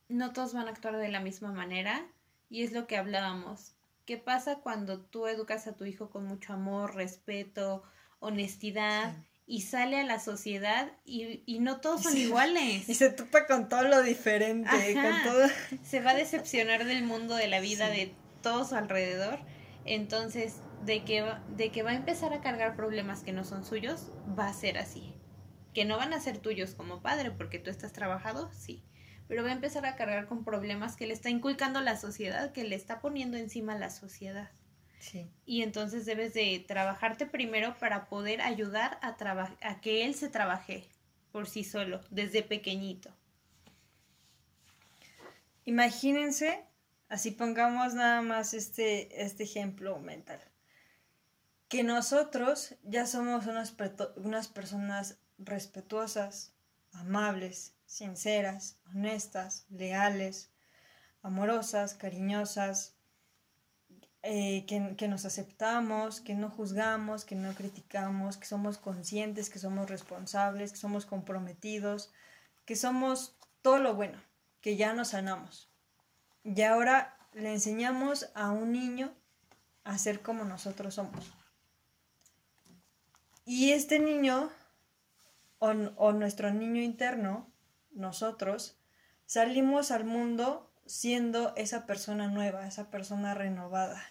no 0.10 0.34
todos 0.34 0.54
van 0.54 0.68
a 0.68 0.72
actuar 0.72 0.98
de 0.98 1.10
la 1.10 1.22
misma 1.22 1.52
manera 1.52 2.06
y 2.50 2.64
es 2.64 2.74
lo 2.74 2.88
que 2.88 2.98
hablábamos. 2.98 3.74
¿Qué 4.06 4.18
pasa 4.18 4.60
cuando 4.60 5.00
tú 5.00 5.28
educas 5.28 5.68
a 5.68 5.76
tu 5.76 5.86
hijo 5.86 6.10
con 6.10 6.26
mucho 6.26 6.54
amor, 6.54 6.96
respeto, 6.96 7.84
honestidad? 8.20 9.16
y 9.48 9.64
sale 9.64 10.00
a 10.00 10.06
la 10.06 10.18
sociedad 10.18 10.94
y, 11.04 11.44
y 11.46 11.60
no 11.60 11.82
todos 11.82 12.04
son 12.04 12.16
iguales. 12.16 12.88
Y 12.88 12.94
se 12.94 13.10
topa 13.10 13.48
con 13.48 13.68
todo 13.68 13.84
lo 13.84 14.02
diferente, 14.02 14.70
con 14.94 15.24
todo. 15.24 15.48
Se 15.84 16.00
va 16.00 16.12
a 16.12 16.16
decepcionar 16.16 16.86
del 16.86 17.04
mundo, 17.04 17.36
de 17.36 17.48
la 17.48 17.60
vida, 17.60 17.90
de 17.90 18.16
todos 18.42 18.72
alrededor. 18.72 19.40
Entonces, 19.84 20.62
de 20.86 21.04
que, 21.04 21.26
de 21.58 21.70
que 21.70 21.84
va 21.84 21.92
a 21.92 21.96
empezar 21.96 22.34
a 22.34 22.40
cargar 22.40 22.78
problemas 22.78 23.24
que 23.24 23.34
no 23.34 23.44
son 23.44 23.66
suyos, 23.66 24.12
va 24.40 24.48
a 24.48 24.54
ser 24.54 24.78
así. 24.78 25.14
Que 25.74 25.86
no 25.86 25.98
van 25.98 26.14
a 26.14 26.20
ser 26.20 26.38
tuyos 26.38 26.76
como 26.76 27.02
padre 27.02 27.32
porque 27.32 27.60
tú 27.60 27.70
estás 27.70 27.94
trabajado, 27.94 28.52
sí. 28.54 28.84
Pero 29.28 29.44
va 29.44 29.50
a 29.50 29.54
empezar 29.54 29.86
a 29.86 29.96
cargar 29.96 30.28
con 30.28 30.44
problemas 30.44 30.96
que 30.96 31.08
le 31.08 31.14
está 31.14 31.30
inculcando 31.30 31.82
la 31.82 31.98
sociedad, 31.98 32.52
que 32.52 32.64
le 32.64 32.76
está 32.76 33.00
poniendo 33.00 33.38
encima 33.38 33.78
la 33.78 33.90
sociedad. 33.90 34.52
Y 35.46 35.64
entonces 35.64 36.06
debes 36.06 36.34
de 36.34 36.64
trabajarte 36.68 37.26
primero 37.26 37.76
para 37.80 38.08
poder 38.08 38.42
ayudar 38.42 39.00
a, 39.02 39.16
a 39.62 39.82
que 39.82 40.06
él 40.06 40.14
se 40.16 40.30
trabaje 40.30 40.88
por 41.32 41.48
sí 41.48 41.64
solo, 41.64 42.02
desde 42.10 42.44
pequeñito. 42.44 43.12
Imagínense, 45.66 46.66
así 47.10 47.32
pongamos 47.32 47.94
nada 47.94 48.22
más 48.22 48.54
este, 48.54 49.24
este 49.24 49.44
ejemplo 49.44 50.00
mental, 50.00 50.42
que 51.68 51.84
nosotros 51.84 52.76
ya 52.84 53.06
somos 53.06 53.48
unas, 53.48 53.76
unas 54.18 54.48
personas 54.50 55.18
respetuosas, 55.44 56.54
amables, 56.94 57.74
sinceras, 57.86 58.78
honestas, 58.86 59.66
leales, 59.70 60.50
amorosas, 61.22 61.94
cariñosas, 61.94 62.96
eh, 64.24 64.66
que, 64.68 65.08
nos 65.08 65.26
aceptamos, 65.26 66.22
que 66.22 66.36
no 66.36 66.52
juzgamos, 66.52 67.26
que 67.26 67.34
no 67.34 67.56
criticamos, 67.56 68.38
que 68.38 68.46
somos 68.46 68.78
conscientes, 68.78 69.50
que 69.50 69.58
somos 69.58 69.90
responsables, 69.90 70.72
que 70.72 70.78
somos 70.78 71.08
comprometidos, 71.08 72.12
que 72.66 72.76
somos 72.76 73.36
todo 73.64 73.80
lo 73.80 73.96
bueno, 73.96 74.20
que 74.62 74.76
ya 74.76 74.94
nos 74.94 75.10
sanamos. 75.10 75.72
Y 76.44 76.62
ahora 76.62 77.18
le 77.34 77.52
enseñamos 77.52 78.30
a 78.36 78.52
un 78.52 78.72
niño 78.72 79.12
a 79.84 79.98
ser 79.98 80.22
como 80.22 80.44
nosotros 80.44 80.96
somos. 80.96 81.34
Y 83.44 83.72
este 83.72 83.98
niño, 83.98 84.52
o, 85.62 86.12
nuestro 86.12 86.52
niño 86.52 86.82
interno, 86.82 87.48
nosotros, 87.92 88.80
salimos 89.28 89.92
al 89.92 90.06
mundo 90.06 90.74
siendo 90.88 91.56
esa 91.56 91.86
persona 91.86 92.28
nueva, 92.28 92.68
esa 92.68 92.90
persona 92.90 93.36
renovada. 93.36 94.02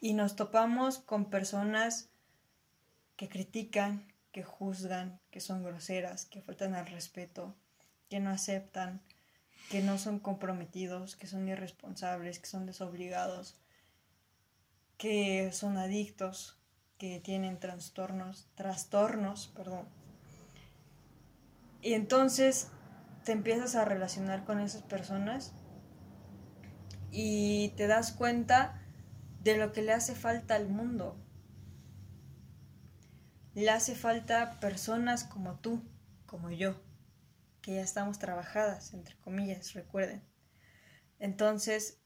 Y 0.00 0.14
nos 0.14 0.34
topamos 0.34 0.98
con 0.98 1.30
personas 1.30 2.10
que 3.14 3.28
critican, 3.28 4.12
que 4.32 4.42
juzgan, 4.42 5.20
que 5.30 5.40
son 5.40 5.62
groseras, 5.62 6.24
que 6.24 6.42
faltan 6.42 6.74
al 6.74 6.86
respeto, 6.86 7.54
que 8.08 8.18
no 8.18 8.30
aceptan, 8.30 9.00
que 9.70 9.82
no 9.82 9.96
son 9.96 10.18
comprometidos, 10.18 11.14
que 11.14 11.28
son 11.28 11.46
irresponsables, 11.48 12.40
que 12.40 12.46
son 12.46 12.66
desobligados, 12.66 13.56
que 14.98 15.52
son 15.52 15.78
adictos, 15.78 16.58
que 16.98 17.20
tienen 17.20 17.60
trastornos, 17.60 18.48
trastornos, 18.56 19.52
perdón. 19.54 19.99
Y 21.82 21.94
entonces 21.94 22.68
te 23.24 23.32
empiezas 23.32 23.74
a 23.74 23.84
relacionar 23.84 24.44
con 24.44 24.60
esas 24.60 24.82
personas 24.82 25.52
y 27.10 27.70
te 27.76 27.86
das 27.86 28.12
cuenta 28.12 28.80
de 29.42 29.56
lo 29.56 29.72
que 29.72 29.82
le 29.82 29.92
hace 29.92 30.14
falta 30.14 30.54
al 30.54 30.68
mundo. 30.68 31.16
Le 33.54 33.70
hace 33.70 33.94
falta 33.94 34.60
personas 34.60 35.24
como 35.24 35.58
tú, 35.58 35.82
como 36.26 36.50
yo, 36.50 36.80
que 37.62 37.74
ya 37.74 37.82
estamos 37.82 38.18
trabajadas, 38.18 38.94
entre 38.94 39.16
comillas, 39.16 39.72
recuerden. 39.72 40.22
Entonces, 41.18 41.98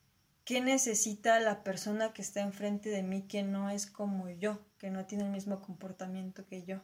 ¿qué 0.44 0.60
necesita 0.60 1.38
la 1.40 1.62
persona 1.62 2.12
que 2.12 2.22
está 2.22 2.40
enfrente 2.40 2.88
de 2.88 3.02
mí 3.02 3.22
que 3.22 3.42
no 3.42 3.70
es 3.70 3.86
como 3.86 4.30
yo, 4.30 4.64
que 4.78 4.90
no 4.90 5.04
tiene 5.06 5.24
el 5.24 5.30
mismo 5.30 5.60
comportamiento 5.60 6.46
que 6.46 6.64
yo? 6.64 6.80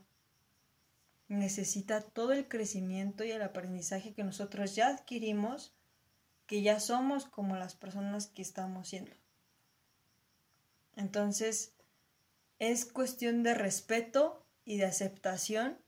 Necesita 1.30 2.02
todo 2.02 2.32
el 2.32 2.48
crecimiento 2.48 3.24
y 3.24 3.30
el 3.30 3.42
aprendizaje 3.42 4.12
que 4.14 4.24
nosotros 4.24 4.74
ya 4.74 4.88
adquirimos, 4.88 5.74
que 6.46 6.62
ya 6.62 6.80
somos 6.80 7.24
como 7.24 7.56
las 7.56 7.76
personas 7.76 8.26
que 8.26 8.42
estamos 8.42 8.88
siendo. 8.88 9.12
Entonces, 10.96 11.72
es 12.58 12.84
cuestión 12.84 13.44
de 13.44 13.54
respeto 13.54 14.44
y 14.64 14.78
de 14.78 14.86
aceptación 14.86 15.78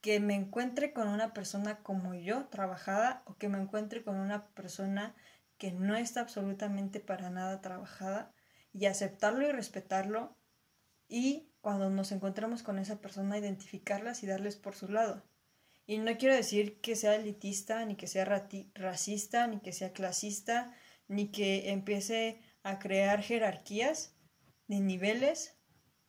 que 0.00 0.20
me 0.20 0.34
encuentre 0.34 0.92
con 0.92 1.08
una 1.08 1.34
persona 1.34 1.82
como 1.82 2.14
yo, 2.14 2.46
trabajada, 2.46 3.24
o 3.26 3.36
que 3.36 3.48
me 3.48 3.58
encuentre 3.58 4.04
con 4.04 4.16
una 4.16 4.46
persona 4.50 5.16
que 5.58 5.72
no 5.72 5.96
está 5.96 6.20
absolutamente 6.20 7.00
para 7.00 7.28
nada 7.28 7.60
trabajada, 7.60 8.32
y 8.72 8.86
aceptarlo 8.86 9.48
y 9.48 9.50
respetarlo, 9.50 10.36
y 11.08 11.48
cuando 11.66 11.90
nos 11.90 12.12
encontramos 12.12 12.62
con 12.62 12.78
esa 12.78 13.00
persona, 13.00 13.38
identificarlas 13.38 14.22
y 14.22 14.28
darles 14.28 14.54
por 14.54 14.76
su 14.76 14.86
lado. 14.86 15.24
Y 15.84 15.98
no 15.98 16.16
quiero 16.16 16.32
decir 16.32 16.80
que 16.80 16.94
sea 16.94 17.16
elitista, 17.16 17.84
ni 17.84 17.96
que 17.96 18.06
sea 18.06 18.24
racista, 18.72 19.48
ni 19.48 19.58
que 19.58 19.72
sea 19.72 19.92
clasista, 19.92 20.72
ni 21.08 21.32
que 21.32 21.72
empiece 21.72 22.40
a 22.62 22.78
crear 22.78 23.20
jerarquías 23.20 24.14
ni 24.68 24.80
niveles, 24.80 25.56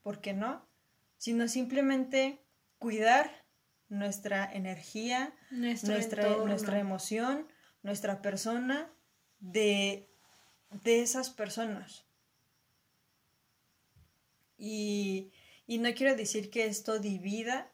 ¿por 0.03 0.21
qué 0.21 0.33
no? 0.33 0.69
Sino 1.17 1.47
simplemente 1.47 2.45
cuidar 2.77 3.43
nuestra 3.89 4.45
energía, 4.45 5.33
nuestra, 5.49 6.37
nuestra 6.37 6.77
emoción, 6.77 7.47
nuestra 7.81 8.21
persona 8.21 8.93
de, 9.39 10.07
de 10.83 11.01
esas 11.01 11.31
personas. 11.31 12.05
Y, 14.55 15.31
y 15.67 15.77
no 15.79 15.93
quiero 15.93 16.15
decir 16.15 16.49
que 16.49 16.65
esto 16.65 16.97
divida, 16.97 17.71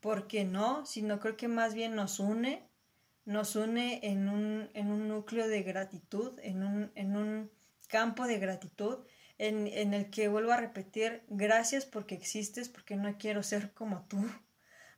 porque 0.00 0.44
no, 0.44 0.86
sino 0.86 1.18
creo 1.18 1.36
que 1.36 1.48
más 1.48 1.74
bien 1.74 1.96
nos 1.96 2.20
une, 2.20 2.70
nos 3.24 3.56
une 3.56 4.00
en 4.02 4.28
un, 4.28 4.70
en 4.74 4.90
un 4.92 5.08
núcleo 5.08 5.48
de 5.48 5.62
gratitud, 5.62 6.38
en 6.42 6.62
un, 6.62 6.92
en 6.94 7.16
un 7.16 7.50
campo 7.88 8.26
de 8.26 8.38
gratitud, 8.38 9.04
en, 9.38 9.66
en 9.66 9.94
el 9.94 10.10
que 10.10 10.28
vuelvo 10.28 10.52
a 10.52 10.58
repetir, 10.58 11.24
gracias 11.28 11.86
porque 11.86 12.14
existes, 12.14 12.68
porque 12.68 12.96
no 12.96 13.18
quiero 13.18 13.42
ser 13.42 13.72
como 13.72 14.06
tú, 14.06 14.24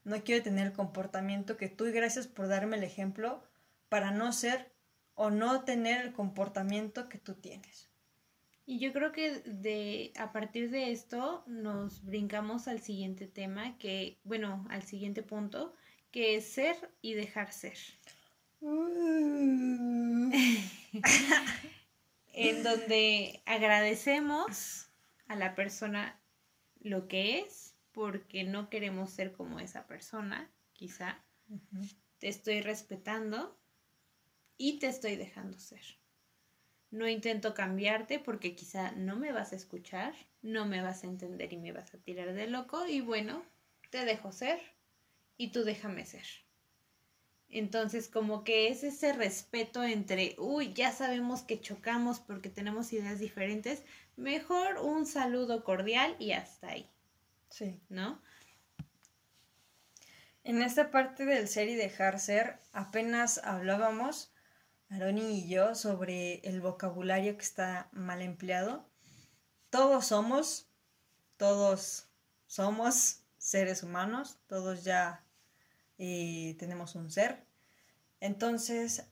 no 0.03 0.23
quiero 0.23 0.43
tener 0.43 0.67
el 0.67 0.73
comportamiento 0.73 1.57
que 1.57 1.69
tú 1.69 1.87
y 1.87 1.91
gracias 1.91 2.27
por 2.27 2.47
darme 2.47 2.77
el 2.77 2.83
ejemplo 2.83 3.43
para 3.89 4.11
no 4.11 4.31
ser 4.31 4.71
o 5.15 5.31
no 5.31 5.63
tener 5.63 6.05
el 6.05 6.13
comportamiento 6.13 7.09
que 7.09 7.17
tú 7.17 7.33
tienes. 7.33 7.86
Y 8.69 8.79
yo 8.79 8.91
creo 8.91 9.13
que 9.13 9.39
de 9.39 10.11
a 10.19 10.33
partir 10.33 10.69
de 10.69 10.91
esto 10.91 11.41
nos 11.47 12.03
brincamos 12.03 12.67
al 12.67 12.81
siguiente 12.81 13.25
tema, 13.25 13.77
que, 13.77 14.19
bueno, 14.25 14.67
al 14.69 14.83
siguiente 14.83 15.23
punto, 15.23 15.73
que 16.11 16.35
es 16.35 16.49
ser 16.49 16.75
y 17.01 17.13
dejar 17.13 17.53
ser. 17.53 17.77
Uh. 18.59 20.29
en 22.33 22.63
donde 22.63 23.41
agradecemos 23.45 24.89
a 25.27 25.37
la 25.37 25.55
persona 25.55 26.19
lo 26.81 27.07
que 27.07 27.39
es, 27.39 27.73
porque 27.93 28.43
no 28.43 28.69
queremos 28.69 29.11
ser 29.11 29.31
como 29.31 29.61
esa 29.61 29.87
persona, 29.87 30.51
quizá. 30.73 31.23
Te 32.19 32.27
estoy 32.27 32.59
respetando 32.59 33.57
y 34.57 34.79
te 34.79 34.87
estoy 34.87 35.15
dejando 35.15 35.57
ser. 35.57 35.97
No 36.89 37.07
intento 37.07 37.53
cambiarte 37.53 38.19
porque 38.19 38.55
quizá 38.55 38.91
no 38.91 39.17
me 39.17 39.31
vas 39.31 39.51
a 39.51 39.57
escuchar, 39.57 40.13
no 40.41 40.65
me 40.65 40.81
vas 40.81 41.03
a 41.03 41.07
entender 41.07 41.51
y 41.51 41.57
me 41.57 41.73
vas 41.73 41.93
a 41.93 41.97
tirar 41.97 42.33
de 42.33 42.47
loco 42.47 42.87
y 42.87 43.01
bueno, 43.01 43.43
te 43.89 44.05
dejo 44.05 44.31
ser 44.31 44.59
y 45.35 45.51
tú 45.51 45.63
déjame 45.63 46.05
ser. 46.05 46.25
Entonces, 47.49 48.09
como 48.09 48.43
que 48.43 48.67
es 48.67 48.83
ese 48.83 49.13
respeto 49.13 49.83
entre, 49.83 50.35
uy, 50.37 50.73
ya 50.73 50.91
sabemos 50.91 51.43
que 51.43 51.61
chocamos 51.61 52.19
porque 52.19 52.49
tenemos 52.49 52.91
ideas 52.91 53.19
diferentes, 53.19 53.83
mejor 54.17 54.77
un 54.79 55.05
saludo 55.05 55.63
cordial 55.63 56.15
y 56.19 56.33
hasta 56.33 56.69
ahí. 56.69 56.89
Sí. 57.49 57.79
¿No? 57.89 58.21
En 60.43 60.61
esta 60.61 60.91
parte 60.91 61.25
del 61.25 61.47
ser 61.47 61.69
y 61.69 61.75
dejar 61.75 62.19
ser, 62.19 62.59
apenas 62.71 63.37
hablábamos 63.43 64.31
Aroni 64.89 65.39
y 65.39 65.47
yo 65.49 65.75
sobre 65.75 66.39
el 66.47 66.61
vocabulario 66.61 67.35
que 67.35 67.43
está 67.43 67.89
mal 67.91 68.21
empleado. 68.21 68.85
Todos 69.69 70.07
somos, 70.07 70.69
todos 71.35 72.07
somos 72.45 73.21
seres 73.37 73.83
humanos, 73.83 74.39
todos 74.47 74.83
ya 74.83 75.23
eh, 75.97 76.55
tenemos 76.57 76.95
un 76.95 77.11
ser. 77.11 77.43
Entonces, 78.21 79.05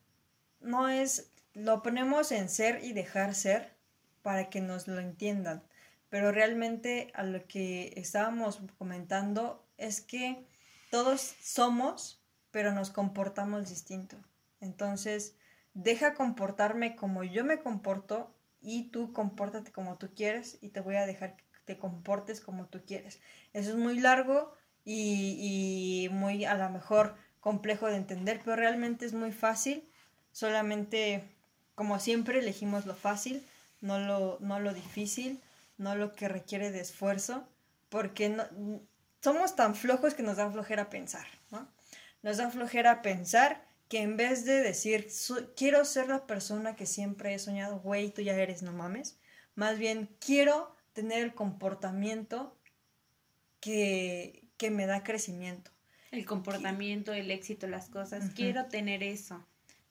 no 0.62 0.88
es, 0.88 1.32
lo 1.54 1.84
ponemos 1.84 2.32
en 2.32 2.50
ser 2.50 2.84
y 2.84 2.94
dejar 2.94 3.36
ser 3.36 3.76
para 4.22 4.50
que 4.50 4.62
nos 4.62 4.88
lo 4.88 5.00
entiendan. 5.00 5.64
Pero 6.10 6.32
realmente 6.32 7.12
a 7.16 7.24
lo 7.24 7.46
que 7.48 7.94
estábamos 7.98 8.62
comentando 8.78 9.68
es 9.78 10.00
que 10.00 10.48
todos 10.90 11.36
somos, 11.42 12.24
pero 12.52 12.72
nos 12.72 12.90
comportamos 12.90 13.68
distinto. 13.70 14.16
Entonces, 14.62 15.36
deja 15.76 16.16
comportarme 16.16 16.96
como 16.96 17.24
yo 17.24 17.46
me 17.46 17.60
comporto 17.60 18.34
y 18.62 18.86
tú 18.90 19.14
compórtate 19.14 19.72
como 19.72 19.98
tú 19.98 20.10
quieres 20.16 20.58
y 20.62 20.70
te 20.70 20.80
voy 20.80 20.96
a 20.96 21.06
dejar 21.06 21.36
que 21.36 21.44
te 21.66 21.78
comportes 21.78 22.42
como 22.42 22.66
tú 22.66 22.82
quieres. 22.86 23.20
Eso 23.54 23.72
es 23.72 23.76
muy 23.76 24.00
largo 24.00 24.56
y, 24.84 26.08
muy 26.12 26.46
a 26.46 26.56
lo 26.56 26.70
mejor 26.70 27.16
complejo 27.42 27.88
de 27.88 27.98
entender, 27.98 28.42
pero 28.44 28.56
realmente 28.56 29.06
es 29.06 29.14
muy 29.14 29.32
fácil. 29.32 29.88
Solamente, 30.32 31.24
como 31.76 32.00
siempre, 32.00 32.40
elegimos 32.40 32.86
lo 32.86 32.96
fácil, 32.96 33.46
no 33.82 34.00
lo, 34.00 34.38
no 34.40 34.60
lo 34.60 34.74
difícil, 34.74 35.42
no 35.78 35.96
lo 35.96 36.14
que 36.14 36.28
requiere 36.28 36.72
de 36.72 36.82
esfuerzo, 36.82 37.48
porque 37.90 38.36
somos 39.22 39.56
tan 39.56 39.76
flojos 39.76 40.14
que 40.14 40.24
nos 40.24 40.38
da 40.38 40.50
flojera 40.50 40.90
pensar, 40.90 41.26
¿no? 41.52 41.68
Nos 42.24 42.38
da 42.38 42.50
flojera 42.50 43.02
pensar 43.02 43.65
que 43.88 44.02
en 44.02 44.18
vez 44.18 44.46
de 44.46 44.62
decir, 44.62 45.08
quiero 45.56 45.86
ser 45.86 46.10
la 46.10 46.26
persona 46.26 46.76
que 46.76 46.86
siempre 46.86 47.34
he 47.34 47.40
soñado, 47.40 47.80
güey, 47.80 48.10
tú 48.10 48.22
ya 48.22 48.34
eres, 48.34 48.64
no 48.64 48.72
mames, 48.72 49.20
más 49.54 49.78
bien 49.78 50.10
quiero 50.20 50.76
tener 50.94 51.24
el 51.24 51.34
comportamiento 51.34 52.58
que, 53.60 54.48
que 54.58 54.72
me 54.72 54.86
da 54.86 55.04
crecimiento. 55.04 55.72
El 56.12 56.26
comportamiento, 56.26 57.14
el 57.14 57.30
éxito, 57.30 57.68
las 57.68 57.90
cosas, 57.90 58.32
quiero 58.36 58.66
tener 58.68 59.04
eso. 59.04 59.46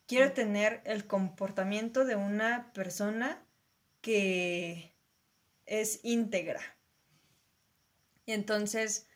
Quiero 0.07 0.32
tener 0.32 0.82
el 0.84 1.07
comportamiento 1.07 2.05
de 2.05 2.16
una 2.16 2.72
persona 2.72 3.42
que 4.01 4.95
es 5.66 6.01
íntegra. 6.03 6.61
Y 8.26 8.32
entonces, 8.32 9.07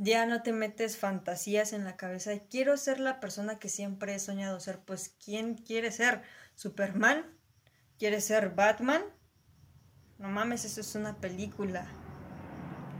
ya 0.00 0.26
no 0.26 0.42
te 0.42 0.52
metes 0.52 0.96
fantasías 0.96 1.72
en 1.72 1.84
la 1.84 1.96
cabeza 1.96 2.30
de 2.30 2.46
quiero 2.46 2.76
ser 2.76 3.00
la 3.00 3.20
persona 3.20 3.58
que 3.58 3.68
siempre 3.68 4.14
he 4.14 4.18
soñado 4.18 4.60
ser. 4.60 4.78
Pues, 4.78 5.14
¿quién 5.24 5.54
quiere 5.54 5.90
ser? 5.90 6.22
¿Superman? 6.54 7.26
¿Quiere 7.98 8.20
ser 8.20 8.50
Batman? 8.50 9.02
No 10.18 10.28
mames, 10.28 10.64
eso 10.64 10.80
es 10.80 10.94
una 10.94 11.16
película. 11.16 11.86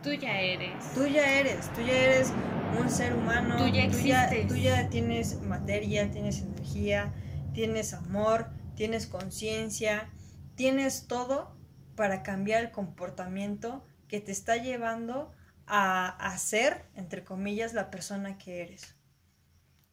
Tú 0.03 0.13
ya 0.13 0.41
eres. 0.41 0.95
Tú 0.95 1.07
ya 1.07 1.39
eres, 1.39 1.73
tú 1.73 1.83
ya 1.83 1.97
eres 1.97 2.33
un 2.79 2.91
ser 2.91 3.15
humano. 3.15 3.57
Tú 3.57 3.69
ya 3.69 3.85
existes. 3.85 4.49
Tú 4.49 4.57
ya, 4.57 4.89
tienes 4.89 5.41
materia, 5.43 6.11
tienes 6.11 6.41
energía, 6.41 7.13
tienes 7.53 7.95
amor, 7.95 8.51
tienes 8.75 9.07
conciencia, 9.07 10.11
tienes 10.55 11.07
todo 11.07 11.57
para 11.97 12.23
cambiar 12.23 12.63
el 12.65 12.71
comportamiento 12.71 13.85
que 14.07 14.21
te 14.21 14.33
está 14.33 14.57
llevando 14.57 15.33
a, 15.69 16.09
hacer 16.33 16.75
ser, 16.75 16.85
entre 16.95 17.25
comillas, 17.25 17.75
la 17.75 17.91
persona 17.91 18.39
que 18.39 18.63
eres. 18.63 18.95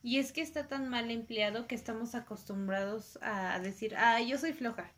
Y 0.01 0.19
es 0.19 0.32
que 0.32 0.41
está 0.41 0.67
tan 0.67 0.88
mal 0.89 1.09
empleado 1.11 1.67
que 1.67 1.76
estamos 1.76 2.15
acostumbrados 2.15 3.17
a 3.21 3.59
decir, 3.59 3.95
ah, 3.97 4.21
yo 4.21 4.38
soy 4.38 4.53
floja, 4.53 4.93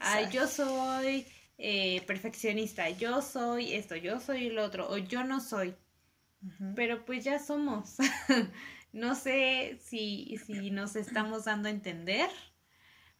ah, 0.00 0.22
yo 0.30 0.46
soy 0.48 1.26
eh, 1.58 2.02
perfeccionista, 2.06 2.90
yo 2.90 3.22
soy 3.22 3.74
esto, 3.74 3.96
yo 3.96 4.20
soy 4.20 4.48
el 4.48 4.58
otro, 4.58 4.90
o 4.90 4.98
yo 4.98 5.24
no 5.24 5.40
soy. 5.40 5.74
Pero 6.76 7.04
pues 7.04 7.24
ya 7.24 7.38
somos. 7.38 7.96
no 8.92 9.14
sé 9.14 9.78
si, 9.82 10.38
si 10.44 10.70
nos 10.70 10.96
estamos 10.96 11.44
dando 11.44 11.68
a 11.68 11.72
entender, 11.72 12.30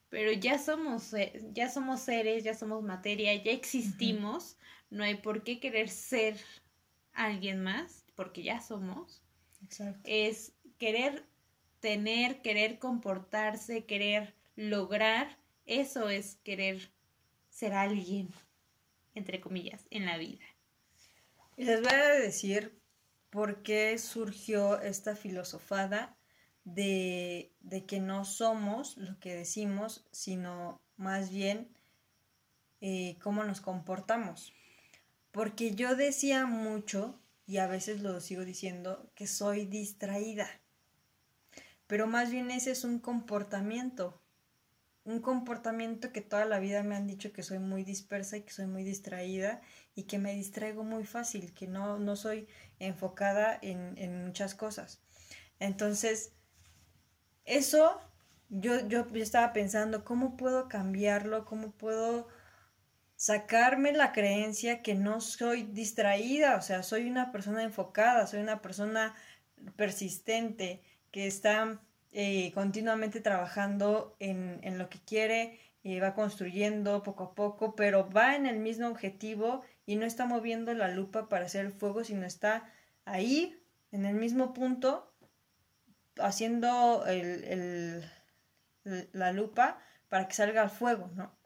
pero 0.09 0.33
ya 0.33 0.59
somos, 0.59 1.13
eh, 1.15 1.33
ya 1.53 1.71
somos 1.71 2.01
seres, 2.01 2.45
ya 2.45 2.55
somos 2.55 2.83
materia, 2.83 3.35
ya 3.43 3.53
existimos. 3.53 4.57
No 4.91 5.05
hay 5.05 5.17
por 5.17 5.43
qué 5.43 5.61
querer 5.61 5.89
ser 5.89 6.37
alguien 7.19 7.63
más, 7.63 8.05
porque 8.15 8.43
ya 8.43 8.61
somos, 8.61 9.23
es 10.05 10.53
querer 10.79 11.25
tener, 11.81 12.43
querer 12.43 12.79
comportarse, 12.79 13.85
querer 13.85 14.35
lograr, 14.57 15.39
eso 15.67 16.09
es 16.09 16.37
querer 16.45 16.91
ser 17.51 17.75
alguien, 17.75 18.31
entre 19.15 19.41
comillas, 19.41 19.87
en 19.91 20.07
la 20.07 20.17
vida. 20.17 20.45
Y 21.57 21.65
les 21.65 21.83
voy 21.83 21.93
a 21.93 22.11
decir 22.11 22.79
por 23.31 23.63
qué 23.63 23.99
surgió 23.99 24.81
esta 24.81 25.17
filosofada 25.17 26.17
de, 26.65 27.53
de, 27.61 27.85
que 27.85 28.01
no 28.01 28.25
somos 28.25 28.97
lo 28.97 29.19
que 29.19 29.35
decimos, 29.35 30.07
sino 30.13 30.81
más 30.97 31.31
bien 31.31 31.69
eh, 32.81 33.17
cómo 33.23 33.43
nos 33.45 33.61
comportamos. 33.61 34.53
Porque 35.31 35.75
yo 35.75 35.95
decía 35.95 36.47
mucho, 36.47 37.21
y 37.47 37.59
a 37.59 37.67
veces 37.67 38.01
lo 38.03 38.21
sigo 38.21 38.45
diciendo, 38.45 39.11
que 39.15 39.27
soy 39.27 39.67
distraída. 39.67 40.49
Pero 41.87 42.07
más 42.07 42.31
bien 42.31 42.51
ese 42.51 42.71
es 42.71 42.85
un 42.85 42.99
comportamiento. 42.99 44.21
Un 45.05 45.21
comportamiento 45.21 46.13
que 46.13 46.21
toda 46.21 46.45
la 46.45 46.59
vida 46.59 46.83
me 46.83 46.97
han 46.97 47.07
dicho 47.07 47.33
que 47.33 47.43
soy 47.43 47.59
muy 47.59 47.85
dispersa 47.85 48.37
y 48.37 48.43
que 48.43 48.53
soy 48.53 48.67
muy 48.67 48.85
distraída 48.85 49.63
y 49.95 50.03
que 50.05 50.19
me 50.19 50.35
distraigo 50.35 50.85
muy 50.85 51.05
fácil, 51.05 51.55
que 51.55 51.67
no, 51.67 51.99
no 51.99 52.15
soy 52.15 52.47
enfocada 52.79 53.59
en, 53.63 53.97
en 53.97 54.27
muchas 54.27 54.55
cosas. 54.55 55.01
Entonces, 55.59 56.33
eso 57.47 58.01
yo, 58.51 58.87
yo, 58.89 59.11
yo 59.13 59.23
estaba 59.23 59.53
pensando, 59.53 60.05
¿cómo 60.05 60.37
puedo 60.37 60.69
cambiarlo? 60.69 61.45
¿Cómo 61.45 61.73
puedo 61.73 62.29
sacarme 63.19 63.93
la 63.93 64.13
creencia 64.13 64.81
que 64.81 64.95
no 64.95 65.21
soy 65.21 65.65
distraída, 65.65 66.57
o 66.57 66.63
sea, 66.63 66.85
soy 66.85 67.11
una 67.11 67.33
persona 67.33 67.65
enfocada, 67.65 68.29
soy 68.29 68.41
una 68.41 68.63
persona 68.63 69.17
persistente, 69.75 70.83
que 71.11 71.27
está 71.27 71.81
eh, 72.13 72.53
continuamente 72.55 73.21
trabajando 73.21 74.15
en, 74.21 74.61
en, 74.63 74.79
lo 74.79 74.89
que 74.89 75.01
quiere 75.01 75.59
y 75.83 75.99
va 75.99 76.15
construyendo 76.15 77.03
poco 77.03 77.25
a 77.25 77.35
poco, 77.35 77.75
pero 77.75 78.09
va 78.09 78.37
en 78.37 78.47
el 78.47 78.61
mismo 78.61 78.87
objetivo 78.87 79.63
y 79.85 79.97
no 79.97 80.07
está 80.07 80.25
moviendo 80.27 80.73
la 80.75 80.89
lupa 80.89 81.29
para 81.29 81.47
hacer 81.47 81.67
el 81.67 81.73
fuego, 81.73 82.05
sino 82.05 82.25
está 82.25 82.71
ahí, 83.05 83.61
en 83.91 84.05
el 84.05 84.15
mismo 84.15 84.53
punto, 84.53 85.13
haciendo 86.21 87.05
el, 87.07 88.05
la 89.13 89.33
lupa 89.33 89.81
para 90.09 90.29
que 90.29 90.35
salga 90.35 90.63
el 90.63 90.71
fuego, 90.71 91.11
¿no? 91.17 91.38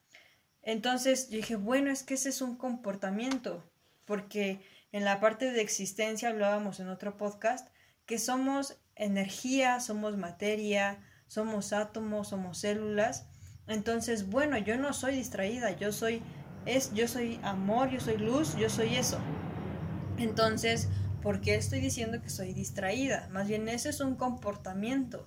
Entonces 0.62 1.28
yo 1.28 1.36
dije, 1.36 1.56
bueno, 1.56 1.90
es 1.90 2.02
que 2.02 2.14
ese 2.14 2.28
es 2.28 2.40
un 2.40 2.56
comportamiento, 2.56 3.70
porque 4.04 4.60
en 4.92 5.04
la 5.04 5.20
parte 5.20 5.50
de 5.50 5.60
existencia 5.60 6.28
hablábamos 6.28 6.80
en 6.80 6.88
otro 6.88 7.16
podcast 7.16 7.68
que 8.06 8.18
somos 8.18 8.78
energía, 8.94 9.80
somos 9.80 10.16
materia, 10.16 11.00
somos 11.26 11.72
átomos, 11.72 12.28
somos 12.28 12.58
células. 12.58 13.26
Entonces, 13.66 14.28
bueno, 14.28 14.58
yo 14.58 14.76
no 14.76 14.92
soy 14.92 15.16
distraída, 15.16 15.72
yo 15.76 15.92
soy 15.92 16.22
es 16.66 16.92
yo 16.94 17.08
soy 17.08 17.40
amor, 17.42 17.90
yo 17.90 18.00
soy 18.00 18.18
luz, 18.18 18.56
yo 18.56 18.70
soy 18.70 18.94
eso. 18.94 19.18
Entonces, 20.18 20.88
¿por 21.22 21.40
qué 21.40 21.54
estoy 21.56 21.80
diciendo 21.80 22.22
que 22.22 22.30
soy 22.30 22.52
distraída? 22.52 23.28
Más 23.32 23.48
bien 23.48 23.68
ese 23.68 23.88
es 23.88 24.00
un 24.00 24.14
comportamiento. 24.14 25.26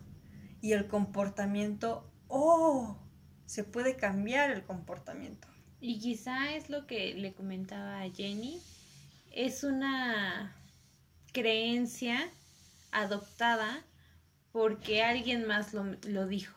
Y 0.61 0.71
el 0.71 0.87
comportamiento, 0.87 2.09
oh, 2.27 2.97
se 3.45 3.63
puede 3.63 3.95
cambiar 3.95 4.51
el 4.51 4.63
comportamiento. 4.63 5.47
Y 5.79 5.99
quizá 5.99 6.55
es 6.55 6.69
lo 6.69 6.87
que 6.87 7.13
le 7.13 7.33
comentaba 7.33 8.01
a 8.01 8.09
Jenny, 8.09 8.59
es 9.31 9.63
una 9.63 10.55
creencia 11.33 12.29
adoptada 12.91 13.83
porque 14.51 15.03
alguien 15.03 15.45
más 15.45 15.73
lo, 15.73 15.83
lo, 16.07 16.27
dijo. 16.27 16.55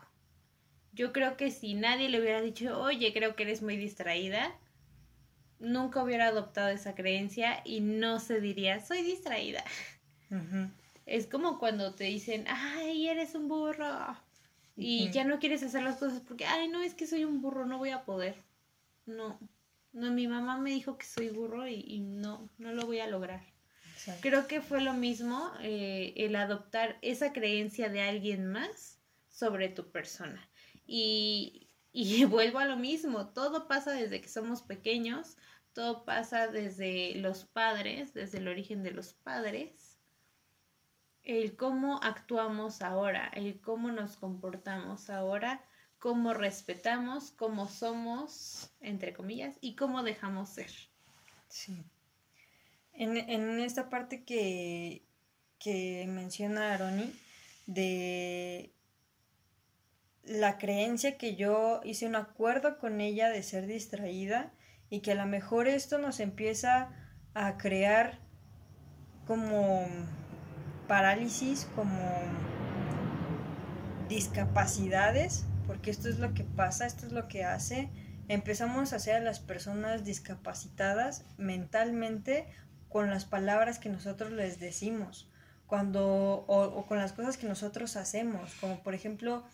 Yo 0.92 1.12
creo 1.12 1.36
que 1.36 1.50
si 1.50 1.74
nadie 1.74 2.08
le 2.08 2.20
hubiera 2.20 2.40
dicho, 2.40 2.80
oye, 2.80 3.12
creo 3.12 3.34
que 3.34 3.42
eres 3.42 3.60
muy 3.60 3.76
distraída, 3.76 4.54
nunca 5.58 6.02
hubiera 6.02 6.28
adoptado 6.28 6.68
esa 6.68 6.94
creencia 6.94 7.60
y 7.64 7.80
no 7.80 8.20
se 8.20 8.40
diría, 8.40 8.80
soy 8.80 9.02
distraída. 9.02 9.64
Es 11.06 11.26
como 11.26 11.58
cuando 11.58 11.94
te 11.94 12.04
dicen, 12.04 12.44
ay, 12.48 13.08
eres 13.08 13.34
un 13.34 13.48
burro 13.48 14.16
y 14.80 15.10
ya 15.10 15.24
no 15.24 15.40
quieres 15.40 15.64
hacer 15.64 15.82
las 15.82 15.96
cosas 15.96 16.20
porque, 16.20 16.46
ay, 16.46 16.68
no, 16.68 16.80
es 16.80 16.94
que 16.94 17.08
soy 17.08 17.24
un 17.24 17.42
burro, 17.42 17.66
no 17.66 17.78
voy 17.78 17.90
a 17.90 18.04
poder. 18.04 18.36
No, 19.06 19.40
no, 19.92 20.12
mi 20.12 20.28
mamá 20.28 20.56
me 20.58 20.70
dijo 20.70 20.96
que 20.96 21.04
soy 21.04 21.30
burro 21.30 21.66
y, 21.66 21.98
no, 21.98 22.48
no 22.58 22.72
lo 22.72 22.86
voy 22.86 23.00
a 23.00 23.08
lograr. 23.08 23.42
Creo 24.20 24.46
que 24.46 24.60
fue 24.60 24.80
lo 24.80 24.94
mismo 24.94 25.50
eh, 25.60 26.14
el 26.16 26.36
adoptar 26.36 26.98
esa 27.02 27.32
creencia 27.32 27.88
de 27.88 28.02
alguien 28.02 28.46
más 28.46 29.00
sobre 29.28 29.68
tu 29.68 29.90
persona. 29.90 30.48
Y, 30.86 31.68
y 31.92 32.24
vuelvo 32.26 32.60
a 32.60 32.66
lo 32.66 32.76
mismo, 32.76 33.30
todo 33.30 33.66
pasa 33.66 33.90
desde 33.90 34.20
que 34.20 34.28
somos 34.28 34.62
pequeños, 34.62 35.36
todo 35.72 36.04
pasa 36.04 36.46
desde 36.46 37.16
los 37.16 37.44
padres, 37.44 38.14
desde 38.14 38.38
el 38.38 38.46
origen 38.46 38.84
de 38.84 38.92
los 38.92 39.12
padres 39.12 39.87
el 41.28 41.56
cómo 41.56 42.00
actuamos 42.02 42.80
ahora, 42.80 43.30
el 43.34 43.60
cómo 43.60 43.92
nos 43.92 44.16
comportamos 44.16 45.10
ahora, 45.10 45.62
cómo 45.98 46.32
respetamos, 46.32 47.32
cómo 47.32 47.68
somos, 47.68 48.70
entre 48.80 49.12
comillas, 49.12 49.54
y 49.60 49.76
cómo 49.76 50.02
dejamos 50.02 50.48
ser. 50.48 50.70
Sí. 51.48 51.84
En, 52.94 53.60
esta 53.60 53.90
parte 53.90 54.24
que, 54.24 55.02
que 55.58 56.06
menciona 56.08 56.72
Aroni, 56.72 57.12
de 57.66 58.72
la 60.24 60.56
creencia 60.56 61.18
que 61.18 61.36
yo 61.36 61.82
hice 61.84 62.06
un 62.06 62.16
acuerdo 62.16 62.78
con 62.78 63.02
ella 63.02 63.28
de 63.28 63.42
ser 63.42 63.66
distraída 63.66 64.50
y 64.88 65.00
que 65.00 65.12
a 65.12 65.14
lo 65.14 65.26
mejor 65.26 65.68
esto 65.68 65.98
nos 65.98 66.20
empieza 66.20 66.90
a 67.34 67.58
crear 67.58 68.18
como 69.26 69.86
parálisis 70.88 71.68
como 71.76 72.00
discapacidades, 74.08 75.44
porque 75.66 75.90
esto 75.90 76.08
es 76.08 76.18
lo 76.18 76.34
que 76.34 76.44
pasa, 76.44 76.86
esto 76.86 77.06
es 77.06 77.12
lo 77.12 77.28
que 77.28 77.44
hace. 77.44 77.90
Empezamos 78.26 78.92
a 78.92 78.96
hacer 78.96 79.16
a 79.16 79.20
las 79.20 79.38
personas 79.38 80.04
discapacitadas 80.04 81.24
mentalmente 81.36 82.46
con 82.88 83.10
las 83.10 83.26
palabras 83.26 83.78
que 83.78 83.90
nosotros 83.90 84.32
les 84.32 84.58
decimos, 84.58 85.30
cuando, 85.66 86.44
o, 86.48 86.86
con 86.86 86.98
las 86.98 87.12
cosas 87.12 87.36
que 87.36 87.46
nosotros 87.46 87.96
hacemos, 87.96 88.54
como 88.60 88.82
por 88.82 88.94
ejemplo 88.94 89.44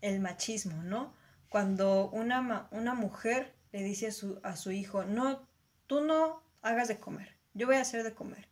el 0.00 0.20
machismo, 0.20 0.82
¿no? 0.82 1.12
Cuando 1.50 2.10
una, 2.10 2.68
una 2.70 2.94
mujer 2.94 3.54
le 3.72 3.82
dice 3.82 4.08
a 4.08 4.12
su, 4.12 4.40
a 4.42 4.56
su 4.56 4.72
hijo, 4.72 5.04
no, 5.04 5.46
tú 5.86 6.00
no 6.00 6.42
hagas 6.62 6.88
de 6.88 6.98
comer, 6.98 7.36
yo 7.52 7.66
voy 7.66 7.76
a 7.76 7.82
hacer 7.82 8.02
de 8.02 8.14
comer. 8.14 8.48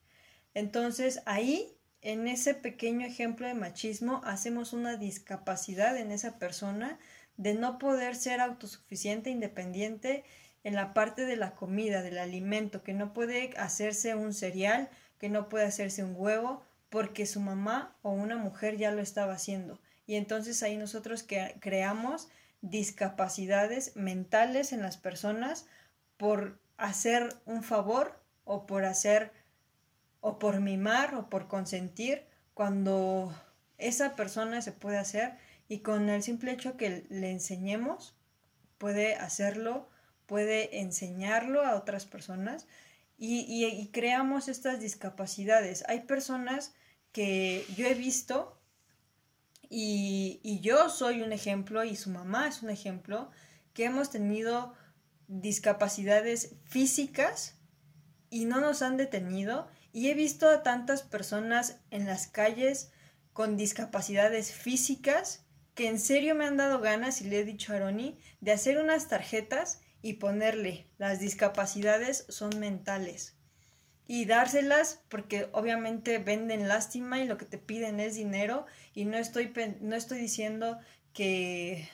Entonces 0.52 1.22
ahí 1.24 1.75
en 2.06 2.28
ese 2.28 2.54
pequeño 2.54 3.04
ejemplo 3.04 3.48
de 3.48 3.54
machismo 3.54 4.20
hacemos 4.24 4.72
una 4.72 4.96
discapacidad 4.96 5.96
en 5.96 6.12
esa 6.12 6.38
persona 6.38 7.00
de 7.36 7.54
no 7.54 7.80
poder 7.80 8.14
ser 8.14 8.40
autosuficiente, 8.40 9.28
independiente 9.28 10.22
en 10.62 10.76
la 10.76 10.94
parte 10.94 11.26
de 11.26 11.34
la 11.34 11.56
comida, 11.56 12.02
del 12.02 12.18
alimento, 12.18 12.84
que 12.84 12.92
no 12.92 13.12
puede 13.12 13.50
hacerse 13.56 14.14
un 14.14 14.34
cereal, 14.34 14.88
que 15.18 15.28
no 15.28 15.48
puede 15.48 15.64
hacerse 15.64 16.04
un 16.04 16.14
huevo, 16.16 16.62
porque 16.90 17.26
su 17.26 17.40
mamá 17.40 17.96
o 18.02 18.12
una 18.12 18.36
mujer 18.36 18.76
ya 18.76 18.92
lo 18.92 19.02
estaba 19.02 19.32
haciendo. 19.32 19.80
Y 20.06 20.14
entonces 20.14 20.62
ahí 20.62 20.76
nosotros 20.76 21.24
que 21.24 21.56
creamos 21.58 22.28
discapacidades 22.60 23.96
mentales 23.96 24.72
en 24.72 24.80
las 24.80 24.96
personas 24.96 25.66
por 26.18 26.60
hacer 26.76 27.34
un 27.46 27.64
favor 27.64 28.16
o 28.44 28.64
por 28.64 28.84
hacer 28.84 29.32
o 30.26 30.40
por 30.40 30.60
mimar 30.60 31.14
o 31.14 31.30
por 31.30 31.46
consentir 31.46 32.24
cuando 32.52 33.32
esa 33.78 34.16
persona 34.16 34.60
se 34.60 34.72
puede 34.72 34.98
hacer 34.98 35.38
y 35.68 35.82
con 35.82 36.08
el 36.08 36.20
simple 36.24 36.50
hecho 36.50 36.76
que 36.76 37.06
le 37.10 37.30
enseñemos 37.30 38.16
puede 38.76 39.14
hacerlo, 39.14 39.88
puede 40.26 40.80
enseñarlo 40.80 41.64
a 41.64 41.76
otras 41.76 42.06
personas 42.06 42.66
y, 43.16 43.88
creamos 43.92 44.48
estas 44.48 44.80
discapacidades. 44.80 45.84
Hay 45.86 46.00
personas 46.00 46.74
que 47.12 47.64
yo 47.76 47.86
he 47.86 47.94
visto 47.94 48.60
y, 49.70 50.40
y 50.42 50.58
yo 50.58 50.90
soy 50.90 51.22
un 51.22 51.32
ejemplo 51.32 51.84
y 51.84 51.94
su 51.94 52.10
mamá 52.10 52.48
es 52.48 52.64
un 52.64 52.70
ejemplo 52.70 53.30
que 53.74 53.84
hemos 53.84 54.10
tenido 54.10 54.74
discapacidades 55.28 56.56
físicas 56.64 57.54
y 58.28 58.44
no 58.44 58.60
nos 58.60 58.82
han 58.82 58.96
detenido 58.96 59.68
y 59.96 60.10
he 60.10 60.14
visto 60.14 60.50
a 60.50 60.62
tantas 60.62 61.00
personas 61.02 61.80
en 61.90 62.04
las 62.04 62.26
calles 62.26 62.92
con 63.32 63.56
discapacidades 63.56 64.52
físicas 64.52 65.46
que 65.74 65.88
en 65.88 65.98
serio 65.98 66.34
me 66.34 66.44
han 66.44 66.58
dado 66.58 66.82
ganas, 66.82 67.22
y 67.22 67.24
le 67.24 67.40
he 67.40 67.44
dicho 67.44 67.72
a 67.72 67.76
Aroni, 67.76 68.18
de 68.42 68.52
hacer 68.52 68.76
unas 68.76 69.08
tarjetas 69.08 69.80
y 70.02 70.12
ponerle 70.14 70.86
las 70.98 71.18
discapacidades 71.18 72.26
son 72.28 72.60
mentales. 72.60 73.38
Y 74.06 74.26
dárselas 74.26 75.02
porque 75.08 75.48
obviamente 75.52 76.18
venden 76.18 76.68
lástima 76.68 77.18
y 77.20 77.26
lo 77.26 77.38
que 77.38 77.46
te 77.46 77.56
piden 77.56 77.98
es 77.98 78.16
dinero 78.16 78.66
y 78.92 79.06
no 79.06 79.16
estoy, 79.16 79.50
no 79.80 79.96
estoy 79.96 80.18
diciendo 80.18 80.78
que, 81.14 81.88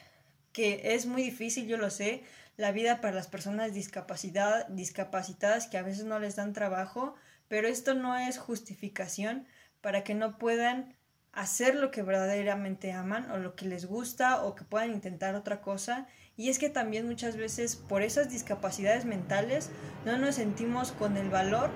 que 0.51 0.93
es 0.93 1.05
muy 1.05 1.23
difícil, 1.23 1.67
yo 1.67 1.77
lo 1.77 1.89
sé, 1.89 2.23
la 2.57 2.73
vida 2.73 2.99
para 2.99 3.15
las 3.15 3.27
personas 3.27 3.71
discapacitadas 3.73 5.67
que 5.67 5.77
a 5.77 5.83
veces 5.83 6.03
no 6.03 6.19
les 6.19 6.35
dan 6.35 6.51
trabajo, 6.51 7.15
pero 7.53 7.67
esto 7.67 7.93
no 7.93 8.17
es 8.17 8.39
justificación 8.39 9.45
para 9.79 10.03
que 10.03 10.15
no 10.15 10.39
puedan 10.39 10.97
hacer 11.33 11.75
lo 11.75 11.91
que 11.91 12.01
verdaderamente 12.01 12.91
aman 12.93 13.29
o 13.29 13.37
lo 13.37 13.53
que 13.53 13.67
les 13.67 13.85
gusta 13.85 14.43
o 14.43 14.55
que 14.55 14.63
puedan 14.63 14.89
intentar 14.89 15.35
otra 15.35 15.61
cosa. 15.61 16.07
Y 16.35 16.49
es 16.49 16.57
que 16.57 16.71
también 16.71 17.05
muchas 17.05 17.37
veces 17.37 17.75
por 17.75 18.01
esas 18.01 18.31
discapacidades 18.31 19.05
mentales 19.05 19.69
no 20.03 20.17
nos 20.17 20.33
sentimos 20.33 20.93
con 20.93 21.15
el 21.15 21.29
valor 21.29 21.69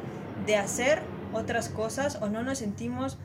de 0.48 0.56
hacer 0.56 1.04
otras 1.32 1.70
cosas 1.70 2.16
o 2.24 2.28
no 2.28 2.42
nos 2.42 2.58
sentimos 2.58 3.20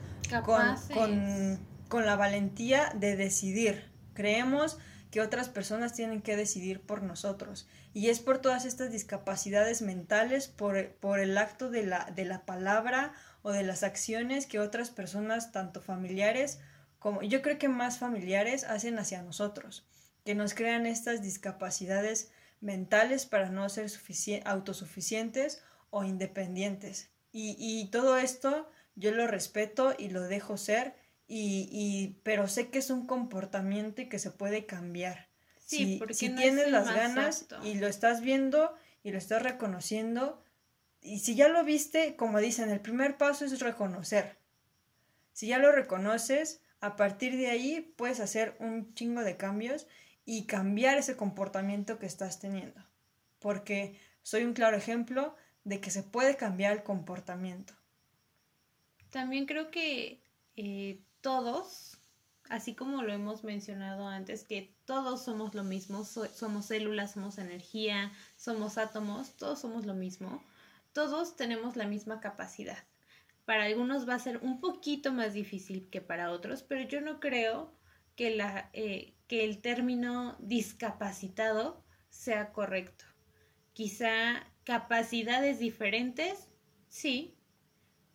con, 0.45 0.75
con, 0.93 1.59
con 1.89 2.05
la 2.05 2.15
valentía 2.15 2.93
de 2.93 3.15
decidir. 3.15 3.89
Creemos 4.13 4.77
que 5.13 5.21
otras 5.21 5.47
personas 5.47 5.93
tienen 5.93 6.23
que 6.23 6.35
decidir 6.35 6.81
por 6.81 7.03
nosotros. 7.03 7.69
Y 7.93 8.09
es 8.09 8.19
por 8.19 8.39
todas 8.39 8.65
estas 8.65 8.91
discapacidades 8.91 9.83
mentales, 9.83 10.47
por, 10.47 10.95
por 10.95 11.19
el 11.19 11.37
acto 11.37 11.69
de 11.69 11.85
la, 11.85 12.11
de 12.15 12.25
la 12.25 12.47
palabra 12.47 13.13
o 13.43 13.51
de 13.51 13.61
las 13.61 13.83
acciones 13.83 14.47
que 14.47 14.59
otras 14.59 14.89
personas, 14.89 15.51
tanto 15.51 15.81
familiares 15.81 16.59
como 17.03 17.21
yo 17.21 17.41
creo 17.41 17.57
que 17.57 17.67
más 17.67 17.97
familiares, 17.97 18.63
hacen 18.63 18.97
hacia 18.97 19.21
nosotros, 19.21 19.85
que 20.23 20.35
nos 20.35 20.53
crean 20.53 20.85
estas 20.85 21.21
discapacidades 21.21 22.31
mentales 22.61 23.25
para 23.25 23.49
no 23.49 23.67
ser 23.67 23.91
autosuficientes 24.45 25.61
o 25.89 26.05
independientes. 26.05 27.11
Y, 27.33 27.57
y 27.59 27.91
todo 27.91 28.17
esto 28.17 28.71
yo 28.95 29.11
lo 29.11 29.27
respeto 29.27 29.93
y 29.99 30.11
lo 30.11 30.21
dejo 30.21 30.55
ser 30.55 30.95
y, 31.27 32.17
pero 32.23 32.47
sé 32.47 32.69
que 32.69 32.79
es 32.79 32.89
un 32.89 33.07
comportamiento 33.07 34.01
y 34.01 34.09
que 34.09 34.19
se 34.19 34.31
puede 34.31 34.65
cambiar. 34.65 35.29
si, 35.65 35.99
si 36.11 36.29
tienes 36.29 36.69
las 36.69 36.93
ganas 36.93 37.47
y 37.63 37.75
lo 37.75 37.87
estás 37.87 38.21
viendo 38.21 38.75
y 39.03 39.11
lo 39.11 39.17
estás 39.17 39.41
reconociendo, 39.41 40.43
y 41.03 41.19
si 41.19 41.35
ya 41.35 41.49
lo 41.49 41.63
viste, 41.63 42.15
como 42.15 42.39
dicen, 42.39 42.69
el 42.69 42.79
primer 42.79 43.17
paso 43.17 43.43
es 43.45 43.59
reconocer. 43.59 44.37
Si 45.33 45.47
ya 45.47 45.57
lo 45.57 45.71
reconoces, 45.71 46.61
a 46.79 46.95
partir 46.95 47.35
de 47.37 47.47
ahí 47.47 47.93
puedes 47.97 48.19
hacer 48.19 48.55
un 48.59 48.93
chingo 48.93 49.21
de 49.21 49.35
cambios 49.35 49.87
y 50.25 50.45
cambiar 50.45 50.97
ese 50.97 51.17
comportamiento 51.17 51.99
que 51.99 52.05
estás 52.05 52.39
teniendo. 52.39 52.81
Porque 53.39 53.99
soy 54.21 54.43
un 54.43 54.53
claro 54.53 54.77
ejemplo 54.77 55.35
de 55.65 55.81
que 55.81 55.91
se 55.91 56.03
puede 56.03 56.37
cambiar 56.37 56.71
el 56.71 56.83
comportamiento. 56.83 57.73
También 59.09 59.45
creo 59.45 59.69
que 59.71 60.21
eh, 60.55 61.01
todos, 61.23 61.97
así 62.49 62.75
como 62.75 63.01
lo 63.01 63.13
hemos 63.13 63.43
mencionado 63.43 64.07
antes, 64.07 64.43
que 64.43 64.75
todos 64.85 65.23
somos 65.23 65.55
lo 65.55 65.63
mismo, 65.63 66.03
somos 66.03 66.65
células, 66.65 67.13
somos 67.13 67.39
energía, 67.39 68.11
somos 68.35 68.77
átomos, 68.77 69.35
todos 69.37 69.59
somos 69.59 69.85
lo 69.85 69.95
mismo, 69.95 70.43
todos 70.91 71.35
tenemos 71.35 71.77
la 71.77 71.87
misma 71.87 72.19
capacidad. 72.19 72.77
Para 73.45 73.63
algunos 73.63 74.07
va 74.07 74.15
a 74.15 74.19
ser 74.19 74.37
un 74.43 74.59
poquito 74.59 75.11
más 75.13 75.33
difícil 75.33 75.89
que 75.89 76.01
para 76.01 76.31
otros, 76.31 76.61
pero 76.61 76.87
yo 76.87 77.01
no 77.01 77.19
creo 77.19 77.73
que, 78.15 78.35
la, 78.35 78.69
eh, 78.73 79.15
que 79.27 79.45
el 79.45 79.61
término 79.61 80.35
discapacitado 80.39 81.83
sea 82.09 82.51
correcto. 82.51 83.05
Quizá 83.71 84.45
capacidades 84.65 85.59
diferentes, 85.59 86.49
sí, 86.89 87.37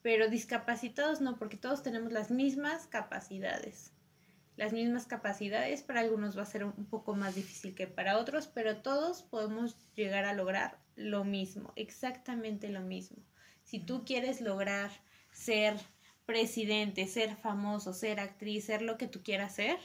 pero 0.08 0.30
discapacitados 0.30 1.20
no, 1.20 1.36
porque 1.36 1.58
todos 1.58 1.82
tenemos 1.82 2.12
las 2.12 2.30
mismas 2.30 2.86
capacidades. 2.86 3.92
Las 4.56 4.72
mismas 4.72 5.04
capacidades 5.04 5.82
para 5.82 6.00
algunos 6.00 6.34
va 6.34 6.44
a 6.44 6.46
ser 6.46 6.64
un 6.64 6.86
poco 6.86 7.14
más 7.14 7.34
difícil 7.34 7.74
que 7.74 7.86
para 7.86 8.16
otros, 8.16 8.46
pero 8.46 8.78
todos 8.78 9.20
podemos 9.20 9.76
llegar 9.96 10.24
a 10.24 10.32
lograr 10.32 10.78
lo 10.96 11.24
mismo, 11.24 11.74
exactamente 11.76 12.70
lo 12.70 12.80
mismo. 12.80 13.18
Si 13.64 13.80
tú 13.80 14.06
quieres 14.06 14.40
lograr 14.40 14.90
ser 15.30 15.76
presidente, 16.24 17.06
ser 17.06 17.36
famoso, 17.36 17.92
ser 17.92 18.18
actriz, 18.18 18.64
ser 18.64 18.80
lo 18.80 18.96
que 18.96 19.08
tú 19.08 19.22
quieras 19.22 19.56
ser, 19.56 19.76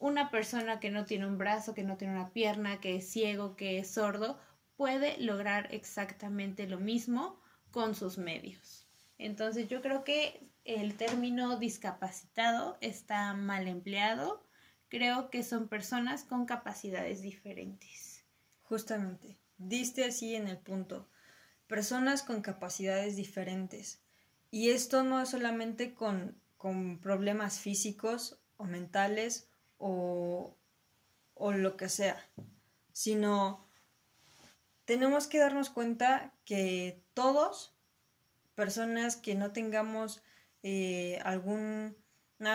una 0.00 0.32
persona 0.32 0.80
que 0.80 0.90
no 0.90 1.04
tiene 1.04 1.28
un 1.28 1.38
brazo, 1.38 1.72
que 1.72 1.84
no 1.84 1.96
tiene 1.96 2.14
una 2.14 2.32
pierna, 2.32 2.80
que 2.80 2.96
es 2.96 3.08
ciego, 3.08 3.54
que 3.54 3.78
es 3.78 3.92
sordo, 3.92 4.40
puede 4.76 5.18
lograr 5.18 5.72
exactamente 5.72 6.66
lo 6.66 6.80
mismo 6.80 7.40
con 7.70 7.94
sus 7.94 8.18
medios. 8.18 8.81
Entonces 9.22 9.68
yo 9.68 9.82
creo 9.82 10.02
que 10.02 10.48
el 10.64 10.96
término 10.96 11.56
discapacitado 11.56 12.76
está 12.80 13.34
mal 13.34 13.68
empleado. 13.68 14.44
Creo 14.88 15.30
que 15.30 15.42
son 15.42 15.68
personas 15.68 16.24
con 16.24 16.44
capacidades 16.44 17.22
diferentes. 17.22 18.24
Justamente, 18.62 19.38
diste 19.58 20.04
así 20.04 20.34
en 20.34 20.48
el 20.48 20.58
punto. 20.58 21.08
Personas 21.68 22.22
con 22.22 22.42
capacidades 22.42 23.16
diferentes. 23.16 24.00
Y 24.50 24.70
esto 24.70 25.04
no 25.04 25.20
es 25.22 25.30
solamente 25.30 25.94
con, 25.94 26.36
con 26.56 26.98
problemas 27.00 27.60
físicos 27.60 28.40
o 28.56 28.64
mentales 28.64 29.48
o, 29.78 30.56
o 31.34 31.52
lo 31.52 31.76
que 31.76 31.88
sea, 31.88 32.22
sino 32.92 33.66
tenemos 34.84 35.26
que 35.26 35.38
darnos 35.38 35.70
cuenta 35.70 36.34
que 36.44 37.02
todos 37.14 37.71
personas 38.54 39.16
que 39.16 39.34
no 39.34 39.52
tengamos 39.52 40.22
eh, 40.62 41.18
alguna 41.24 41.94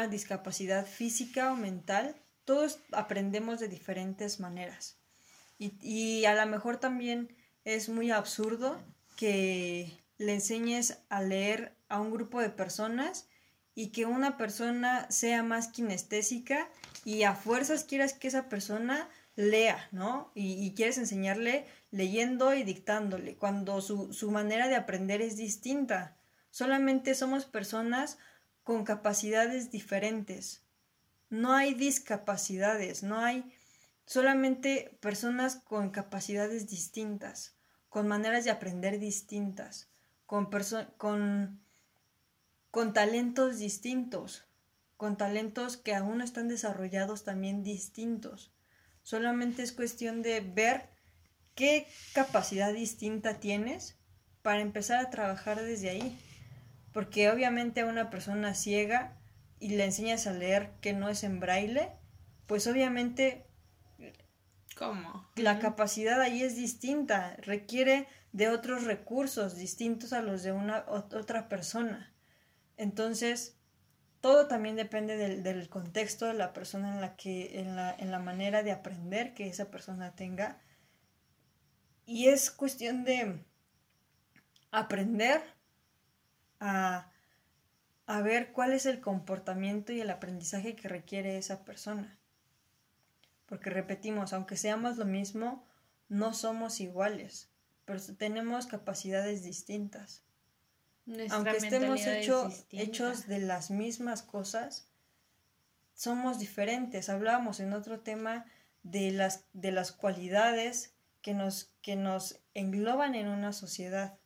discapacidad 0.09 0.85
física 0.85 1.51
o 1.51 1.55
mental, 1.55 2.15
todos 2.45 2.79
aprendemos 2.91 3.59
de 3.59 3.67
diferentes 3.67 4.39
maneras. 4.39 4.99
Y, 5.57 5.73
y 5.81 6.25
a 6.25 6.35
lo 6.35 6.49
mejor 6.49 6.77
también 6.77 7.35
es 7.63 7.89
muy 7.89 8.11
absurdo 8.11 8.77
que 9.15 9.91
le 10.17 10.33
enseñes 10.33 10.99
a 11.09 11.21
leer 11.21 11.75
a 11.89 11.99
un 11.99 12.11
grupo 12.11 12.41
de 12.41 12.49
personas 12.49 13.27
y 13.75 13.89
que 13.89 14.05
una 14.05 14.37
persona 14.37 15.09
sea 15.11 15.43
más 15.43 15.67
kinestésica 15.67 16.69
y 17.05 17.23
a 17.23 17.35
fuerzas 17.35 17.83
quieras 17.83 18.13
que 18.13 18.27
esa 18.27 18.49
persona 18.49 19.07
lea, 19.37 19.87
¿no? 19.91 20.31
Y, 20.33 20.73
quieres 20.73 20.97
enseñarle 20.97 21.65
leyendo 21.91 22.53
y 22.53 22.63
dictándole, 22.63 23.37
cuando 23.37 23.79
su, 23.81 24.11
su 24.11 24.31
manera 24.31 24.67
de 24.67 24.75
aprender 24.75 25.21
es 25.21 25.37
distinta. 25.37 26.17
Solamente 26.49 27.15
somos 27.15 27.45
personas 27.45 28.17
con 28.63 28.83
capacidades 28.83 29.71
diferentes. 29.71 30.63
No 31.29 31.53
hay 31.53 31.75
discapacidades, 31.75 33.03
no 33.03 33.19
hay 33.19 33.53
solamente 34.05 34.97
personas 35.01 35.57
con 35.57 35.91
capacidades 35.91 36.67
distintas, 36.67 37.55
con 37.89 38.07
maneras 38.07 38.43
de 38.43 38.51
aprender 38.51 38.99
distintas, 38.99 39.87
con, 40.25 40.49
con, 40.97 41.61
con 42.71 42.93
talentos 42.93 43.59
distintos, 43.59 44.45
con 44.97 45.15
talentos 45.15 45.77
que 45.77 45.93
aún 45.93 46.17
no 46.17 46.23
están 46.23 46.47
desarrollados 46.47 47.23
también 47.23 47.61
distintos. 47.63 48.51
Solamente 49.07 49.63
es 49.63 49.71
cuestión 49.71 50.21
de 50.21 50.41
ver 50.41 50.89
qué 51.55 51.87
capacidad 52.13 52.73
distinta 52.73 53.39
tienes 53.39 53.97
para 54.41 54.59
empezar 54.59 54.99
a 54.99 55.09
trabajar 55.09 55.61
desde 55.61 55.89
ahí. 55.89 56.19
Porque 56.91 57.31
obviamente 57.31 57.79
a 57.79 57.85
una 57.85 58.09
persona 58.09 58.53
ciega 58.53 59.17
y 59.61 59.69
le 59.77 59.85
enseñas 59.85 60.27
a 60.27 60.33
leer 60.33 60.71
que 60.81 60.91
no 60.91 61.07
es 61.07 61.23
en 61.23 61.39
braille, 61.39 61.93
pues 62.47 62.67
obviamente 62.67 63.45
¿Cómo? 64.75 65.31
La 65.37 65.59
capacidad 65.59 66.19
ahí 66.19 66.43
es 66.43 66.57
distinta, 66.57 67.37
requiere 67.37 68.09
de 68.33 68.49
otros 68.49 68.83
recursos 68.83 69.55
distintos 69.55 70.11
a 70.11 70.21
los 70.21 70.43
de 70.43 70.51
una 70.51 70.83
otra 70.85 71.47
persona. 71.47 72.13
Entonces, 72.75 73.56
todo 74.21 74.47
también 74.47 74.75
depende 74.75 75.15
del, 75.17 75.69
contexto 75.69 76.25
de 76.25 76.33
la 76.33 76.53
persona 76.53 76.93
en 76.93 77.01
la 77.01 77.15
que, 77.15 77.59
en 77.59 77.75
la, 77.75 77.93
en 77.93 78.11
la 78.11 78.19
manera 78.19 78.63
de 78.63 78.71
aprender 78.71 79.33
que 79.33 79.47
esa 79.47 79.69
persona 79.69 80.15
tenga. 80.15 80.59
Y 82.05 82.27
es 82.27 82.51
cuestión 82.51 83.03
de 83.03 83.45
aprender 84.71 85.41
a, 86.59 87.11
a 88.07 88.21
ver 88.21 88.51
cuál 88.53 88.73
es 88.73 88.85
el 88.85 89.01
comportamiento 89.01 89.91
y 89.91 90.01
el 90.01 90.09
aprendizaje 90.09 90.75
que 90.75 90.87
requiere 90.87 91.37
esa 91.37 91.63
persona. 91.63 92.17
Porque 93.45 93.69
repetimos, 93.69 94.33
aunque 94.33 94.57
seamos 94.57 94.97
lo 94.97 95.05
mismo, 95.05 95.65
no 96.09 96.33
somos 96.33 96.79
iguales, 96.79 97.49
pero 97.85 98.01
tenemos 98.17 98.65
capacidades 98.67 99.43
distintas. 99.43 100.23
Aunque 101.31 101.57
estemos 101.57 102.01
hechos 102.71 103.27
de 103.27 103.39
las 103.39 103.71
mismas 103.71 104.21
cosas, 104.21 104.87
somos 105.93 106.39
diferentes. 106.39 107.09
Hablábamos 107.09 107.59
en 107.59 107.73
otro 107.73 108.01
tema 108.01 108.45
de 108.83 109.11
las, 109.11 109.45
de 109.53 109.71
las 109.71 109.91
cualidades 109.91 110.93
que 111.21 111.33
nos, 111.33 111.71
que 111.81 111.95
nos 111.95 112.39
engloban 112.53 113.15
en 113.15 113.27
una 113.27 113.53
sociedad, 113.53 114.17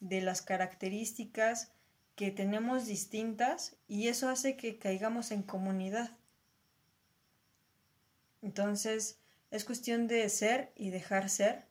de 0.00 0.22
las 0.22 0.40
características 0.40 1.72
que 2.16 2.30
tenemos 2.30 2.86
distintas 2.86 3.76
y 3.86 4.08
eso 4.08 4.28
hace 4.28 4.56
que 4.56 4.78
caigamos 4.78 5.30
en 5.30 5.42
comunidad. 5.42 6.10
Entonces, 8.42 9.18
es 9.50 9.64
cuestión 9.64 10.06
de 10.06 10.28
ser 10.28 10.72
y 10.74 10.90
dejar 10.90 11.28
ser. 11.28 11.66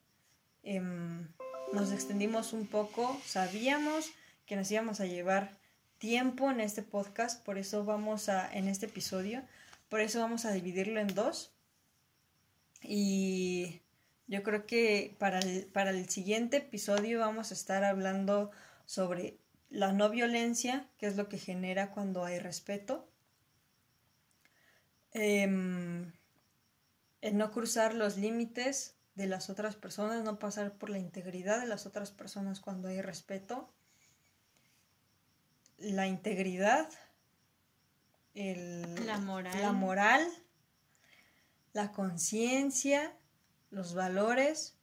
Em, 0.62 1.28
nos 1.72 1.92
extendimos 1.92 2.52
un 2.52 2.66
poco, 2.66 3.20
sabíamos 3.24 4.10
que 4.46 4.56
nos 4.56 4.70
íbamos 4.70 5.00
a 5.00 5.06
llevar 5.06 5.58
tiempo 5.98 6.50
en 6.50 6.60
este 6.60 6.82
podcast, 6.82 7.44
por 7.44 7.58
eso 7.58 7.84
vamos 7.84 8.28
a, 8.28 8.52
en 8.52 8.68
este 8.68 8.86
episodio, 8.86 9.42
por 9.88 10.00
eso 10.00 10.20
vamos 10.20 10.44
a 10.44 10.52
dividirlo 10.52 10.98
en 11.00 11.14
dos. 11.14 11.52
Y 12.82 13.80
yo 14.26 14.42
creo 14.42 14.66
que 14.66 15.14
para 15.18 15.40
el, 15.40 15.66
para 15.66 15.90
el 15.90 16.08
siguiente 16.08 16.58
episodio 16.58 17.20
vamos 17.20 17.50
a 17.50 17.54
estar 17.54 17.84
hablando 17.84 18.50
sobre 18.86 19.36
la 19.68 19.92
no 19.92 20.08
violencia, 20.10 20.88
que 20.98 21.06
es 21.06 21.16
lo 21.16 21.28
que 21.28 21.38
genera 21.38 21.92
cuando 21.92 22.24
hay 22.24 22.38
respeto. 22.38 23.08
Em, 25.12 26.12
el 27.20 27.36
no 27.36 27.50
cruzar 27.50 27.94
los 27.94 28.16
límites 28.16 28.94
de 29.14 29.26
las 29.26 29.50
otras 29.50 29.76
personas, 29.76 30.24
no 30.24 30.38
pasar 30.38 30.72
por 30.72 30.90
la 30.90 30.98
integridad 30.98 31.60
de 31.60 31.66
las 31.66 31.86
otras 31.86 32.10
personas 32.10 32.60
cuando 32.60 32.88
hay 32.88 33.00
respeto. 33.02 33.72
La 35.78 36.06
integridad, 36.06 36.88
la 38.34 39.18
moral, 39.18 39.60
la, 39.60 39.72
moral, 39.72 40.28
la 41.72 41.92
conciencia, 41.92 43.16
los 43.70 43.94
valores, 43.94 44.76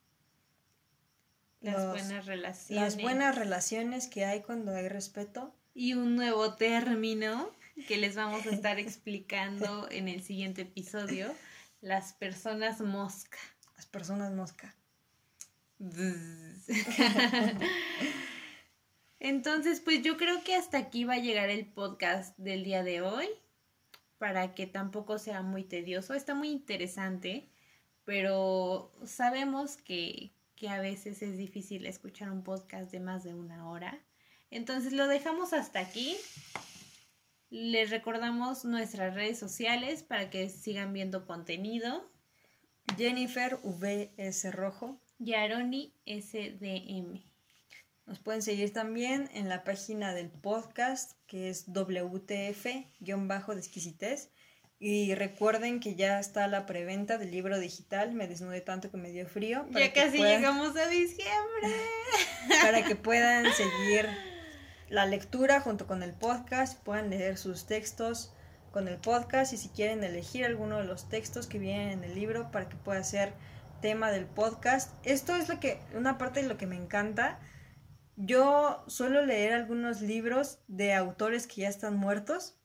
las 1.61 1.89
buenas 1.89 2.25
relaciones. 2.25 2.83
Las 2.83 3.01
buenas 3.01 3.35
relaciones 3.35 4.07
que 4.07 4.25
hay 4.25 4.41
cuando 4.41 4.73
hay 4.73 4.87
respeto. 4.87 5.53
Y 5.73 5.93
un 5.93 6.15
nuevo 6.15 6.55
término 6.55 7.51
que 7.87 7.97
les 7.97 8.15
vamos 8.15 8.45
a 8.45 8.49
estar 8.51 8.79
explicando 8.79 9.87
en 9.91 10.07
el 10.07 10.23
siguiente 10.23 10.63
episodio, 10.63 11.33
las 11.81 12.13
personas 12.13 12.81
mosca. 12.81 13.37
Las 13.77 13.85
personas 13.85 14.33
mosca. 14.33 14.75
Entonces, 19.19 19.79
pues 19.79 20.01
yo 20.03 20.17
creo 20.17 20.43
que 20.43 20.55
hasta 20.55 20.77
aquí 20.77 21.05
va 21.05 21.13
a 21.15 21.19
llegar 21.19 21.49
el 21.49 21.65
podcast 21.65 22.37
del 22.37 22.63
día 22.63 22.83
de 22.83 23.01
hoy, 23.01 23.27
para 24.17 24.53
que 24.55 24.67
tampoco 24.67 25.17
sea 25.19 25.41
muy 25.41 25.63
tedioso. 25.63 26.13
Está 26.13 26.33
muy 26.35 26.49
interesante, 26.49 27.49
pero 28.05 28.91
sabemos 29.05 29.77
que, 29.77 30.33
que 30.55 30.69
a 30.69 30.79
veces 30.79 31.21
es 31.21 31.37
difícil 31.37 31.85
escuchar 31.85 32.31
un 32.31 32.43
podcast 32.43 32.91
de 32.91 32.99
más 32.99 33.23
de 33.23 33.33
una 33.33 33.69
hora. 33.69 33.99
Entonces 34.49 34.93
lo 34.93 35.07
dejamos 35.07 35.53
hasta 35.53 35.79
aquí. 35.79 36.15
Les 37.49 37.89
recordamos 37.89 38.65
nuestras 38.65 39.13
redes 39.13 39.39
sociales 39.39 40.03
para 40.03 40.29
que 40.29 40.49
sigan 40.49 40.93
viendo 40.93 41.25
contenido. 41.25 42.09
Jennifer 42.95 43.59
VS 43.63 44.51
Rojo. 44.51 44.99
Yaroni 45.19 45.93
SDM. 46.05 47.21
Nos 48.05 48.19
pueden 48.19 48.41
seguir 48.41 48.71
también 48.71 49.29
en 49.33 49.49
la 49.49 49.63
página 49.63 50.13
del 50.13 50.29
podcast 50.29 51.13
que 51.27 51.49
es 51.49 51.65
WTF-de 51.67 52.85
exquisitez. 53.57 54.31
Y 54.79 55.15
recuerden 55.15 55.79
que 55.79 55.95
ya 55.95 56.19
está 56.19 56.47
la 56.47 56.67
preventa 56.67 57.17
del 57.17 57.31
libro 57.31 57.59
digital, 57.59 58.13
Me 58.13 58.27
desnudé 58.27 58.61
tanto 58.61 58.91
que 58.91 58.97
me 58.97 59.11
dio 59.11 59.27
frío. 59.27 59.65
Ya 59.71 59.91
casi 59.91 60.19
llegamos 60.19 60.77
a 60.77 60.87
diciembre. 60.87 61.73
Para 62.61 62.83
que 62.85 62.95
puedan 62.95 63.51
seguir 63.53 64.07
la 64.87 65.05
lectura 65.05 65.59
junto 65.61 65.87
con 65.87 66.03
el 66.03 66.13
podcast, 66.13 66.81
puedan 66.83 67.09
leer 67.09 67.37
sus 67.37 67.65
textos 67.65 68.33
con 68.77 68.87
el 68.87 68.99
podcast 68.99 69.53
y 69.53 69.57
si 69.57 69.69
quieren 69.69 70.03
elegir 70.03 70.45
alguno 70.45 70.77
de 70.77 70.83
los 70.83 71.09
textos 71.09 71.47
que 71.47 71.57
vienen 71.57 71.89
en 71.89 72.03
el 72.03 72.13
libro 72.13 72.51
para 72.51 72.69
que 72.69 72.75
pueda 72.75 73.03
ser 73.03 73.33
tema 73.81 74.11
del 74.11 74.27
podcast. 74.27 74.93
Esto 75.03 75.33
es 75.33 75.49
lo 75.49 75.59
que, 75.59 75.79
una 75.95 76.19
parte 76.19 76.43
de 76.43 76.47
lo 76.47 76.57
que 76.57 76.67
me 76.67 76.75
encanta. 76.75 77.39
Yo 78.17 78.83
suelo 78.85 79.25
leer 79.25 79.53
algunos 79.53 80.01
libros 80.01 80.59
de 80.67 80.93
autores 80.93 81.47
que 81.47 81.61
ya 81.61 81.69
están 81.69 81.97
muertos 81.97 82.59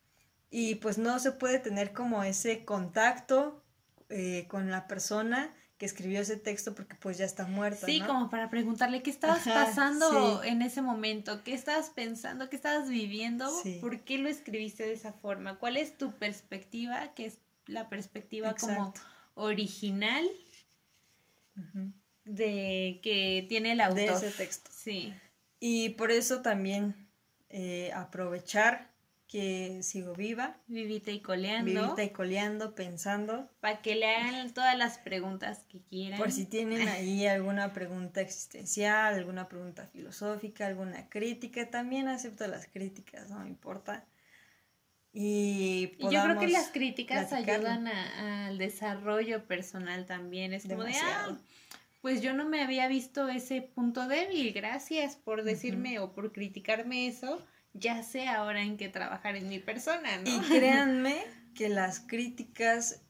y 0.51 0.75
pues 0.75 0.99
no 0.99 1.19
se 1.19 1.33
puede 1.33 1.59
tener 1.59 1.95
como 1.95 2.23
ese 2.25 2.67
contacto 2.67 3.65
eh, 4.11 4.47
con 4.51 4.71
la 4.71 4.87
persona 4.89 5.55
que 5.83 5.87
escribió 5.87 6.21
ese 6.21 6.37
texto 6.37 6.77
porque 6.77 6.95
pues 6.95 7.19
ya 7.19 7.25
está 7.25 7.45
muerta. 7.45 7.87
Sí, 7.87 8.01
como 8.07 8.31
para 8.31 8.49
preguntarle 8.49 9.03
qué 9.03 9.11
estabas 9.11 9.43
pasando 9.43 10.45
en 10.45 10.63
ese 10.63 10.81
momento, 10.81 11.43
qué 11.43 11.55
estabas 11.55 11.91
pensando, 11.91 12.49
qué 12.49 12.55
estabas 12.55 12.89
viviendo, 12.89 13.51
por 13.81 13.99
qué 14.03 14.19
lo 14.19 14.29
escribiste 14.29 14.85
de 14.85 14.93
esa 14.93 15.13
forma, 15.13 15.59
cuál 15.59 15.77
es 15.77 15.99
tu 15.99 16.13
perspectiva, 16.13 17.13
que 17.15 17.27
es 17.27 17.39
la 17.67 17.89
perspectiva 17.89 18.55
como 18.55 18.95
original 19.35 20.25
de 22.27 23.01
que 23.03 23.45
tiene 23.49 23.73
el 23.73 23.81
autor. 23.81 24.21
De 24.21 24.29
ese 24.29 24.31
texto. 24.31 24.71
Sí. 24.73 25.13
Y 25.59 25.89
por 25.89 26.13
eso 26.13 26.43
también 26.43 26.95
eh, 27.49 27.91
aprovechar 27.93 28.92
que 29.33 29.83
sigo 29.83 30.13
viva. 30.13 30.59
Vivita 30.67 31.11
y 31.11 31.21
coleando. 31.21 31.71
Vivita 31.71 32.05
y 32.05 32.11
coleando, 32.11 32.75
pensando. 32.75 33.49
Para 33.61 33.81
que 33.81 33.95
le 33.95 34.07
hagan 34.15 34.53
todas 34.53 34.77
las 34.77 34.99
preguntas 34.99 35.65
que 35.71 35.81
quieran. 35.81 36.19
Por 36.19 36.31
si 36.31 36.45
tienen 36.45 36.87
ahí 36.89 37.27
alguna 37.27 37.73
pregunta 37.73 38.21
existencial, 38.21 39.15
alguna 39.15 39.49
pregunta 39.49 39.87
filosófica, 39.87 40.67
alguna 40.67 41.09
crítica, 41.09 41.71
también 41.71 42.09
acepto 42.09 42.47
las 42.47 42.67
críticas, 42.67 43.31
no 43.31 43.39
me 43.41 43.49
importa. 43.49 44.05
Y, 45.15 45.93
yo 45.99 46.23
creo 46.25 46.39
que 46.39 46.49
las 46.49 46.69
críticas 46.69 47.33
ayudan 47.33 47.89
al 47.89 48.59
desarrollo 48.59 49.47
personal 49.47 50.05
también. 50.05 50.53
Es 50.53 50.67
como 50.67 50.85
de, 50.85 50.93
ah, 50.95 51.39
pues 52.03 52.21
yo 52.21 52.35
no 52.35 52.47
me 52.47 52.63
había 52.63 52.87
visto 52.87 53.29
ese 53.29 53.63
punto 53.63 54.09
débil, 54.09 54.53
gracias 54.53 55.17
por 55.17 55.43
decirme 55.43 56.01
o 56.01 56.13
por 56.13 56.33
criticarme 56.33 57.07
eso 57.07 57.43
ya 57.75 58.03
sé 58.03 58.29
ahora 58.29 58.63
en 58.63 58.77
qué 58.77 58.89
trabajar 58.89 59.37
en 59.37 59.49
mi 59.49 59.59
persona, 59.59 60.19
¿no? 60.19 60.31
Y 60.31 60.41
créanme 60.41 61.25
que 61.55 61.69
las 61.69 62.01
críticas 62.01 63.01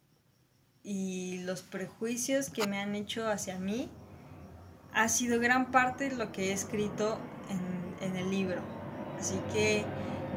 y 0.82 1.40
los 1.44 1.62
prejuicios 1.62 2.50
que 2.50 2.66
me 2.66 2.78
han 2.78 2.94
hecho 2.94 3.28
hacia 3.28 3.58
mí 3.58 3.88
ha 4.92 5.08
sido 5.08 5.40
gran 5.40 5.70
parte 5.70 6.10
de 6.10 6.16
lo 6.16 6.32
que 6.32 6.50
he 6.50 6.52
escrito 6.52 7.18
en, 7.48 8.08
en 8.08 8.16
el 8.16 8.30
libro. 8.30 8.62
Así 9.18 9.40
que 9.52 9.84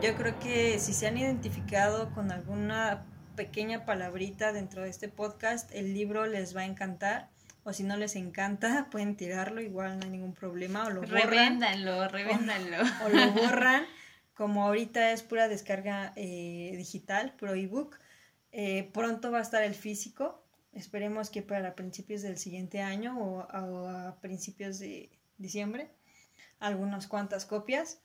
yo 0.01 0.15
creo 0.15 0.37
que 0.39 0.79
si 0.79 0.93
se 0.93 1.07
han 1.07 1.17
identificado 1.17 2.11
con 2.13 2.31
alguna 2.31 3.05
pequeña 3.35 3.85
palabrita 3.85 4.53
dentro 4.53 4.83
de 4.83 4.89
este 4.89 5.09
podcast, 5.09 5.69
el 5.73 5.93
libro 5.93 6.25
les 6.25 6.55
va 6.55 6.61
a 6.61 6.65
encantar. 6.65 7.29
O 7.63 7.73
si 7.73 7.83
no 7.83 7.97
les 7.97 8.15
encanta, 8.15 8.87
pueden 8.91 9.15
tirarlo, 9.15 9.61
igual 9.61 9.97
no 9.99 10.05
hay 10.05 10.11
ningún 10.11 10.33
problema. 10.33 10.85
O 10.85 10.89
lo 10.89 11.01
borran. 11.01 11.29
Revéndanlo, 11.29 12.07
revéndanlo. 12.07 12.77
o 13.05 13.09
lo 13.09 13.31
borran. 13.31 13.83
Como 14.35 14.65
ahorita 14.65 15.11
es 15.11 15.23
pura 15.23 15.47
descarga 15.47 16.13
eh, 16.15 16.73
digital, 16.77 17.33
puro 17.37 17.55
ebook, 17.55 17.97
eh, 18.51 18.89
pronto 18.93 19.31
va 19.31 19.39
a 19.39 19.41
estar 19.41 19.63
el 19.63 19.73
físico. 19.73 20.43
Esperemos 20.73 21.29
que 21.29 21.41
para 21.41 21.73
principios 21.75 22.21
del 22.21 22.37
siguiente 22.37 22.81
año 22.81 23.17
o, 23.17 23.39
a 23.39 24.17
principios 24.21 24.77
de 24.79 25.09
diciembre, 25.37 25.89
algunas 26.59 27.07
cuantas 27.07 27.45
copias. 27.45 27.99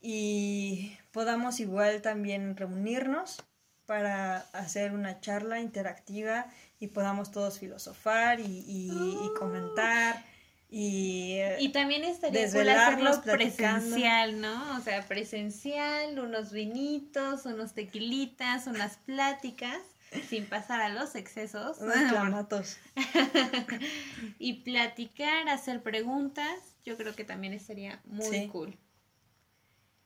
Y 0.00 0.96
podamos 1.12 1.60
igual 1.60 2.02
también 2.02 2.56
reunirnos 2.56 3.44
para 3.86 4.38
hacer 4.52 4.92
una 4.92 5.20
charla 5.20 5.60
interactiva 5.60 6.46
y 6.80 6.88
podamos 6.88 7.30
todos 7.30 7.58
filosofar 7.58 8.40
y, 8.40 8.64
y 8.66 9.38
comentar 9.38 10.24
y, 10.72 11.40
y 11.58 11.70
también 11.70 12.04
estaría 12.04 12.48
cool 12.52 12.68
hacerlo 12.68 13.20
presencial, 13.22 14.40
¿no? 14.40 14.76
O 14.76 14.80
sea, 14.80 15.02
presencial, 15.02 16.16
unos 16.20 16.52
vinitos, 16.52 17.44
unos 17.44 17.74
tequilitas, 17.74 18.68
unas 18.68 18.96
pláticas, 18.98 19.80
sin 20.28 20.46
pasar 20.46 20.80
a 20.80 20.88
los 20.88 21.16
excesos. 21.16 21.78
Unos 21.78 21.96
y 24.38 24.62
platicar, 24.62 25.48
hacer 25.48 25.82
preguntas, 25.82 26.76
yo 26.84 26.96
creo 26.96 27.16
que 27.16 27.24
también 27.24 27.52
estaría 27.52 28.00
muy 28.04 28.46
cool. 28.46 28.78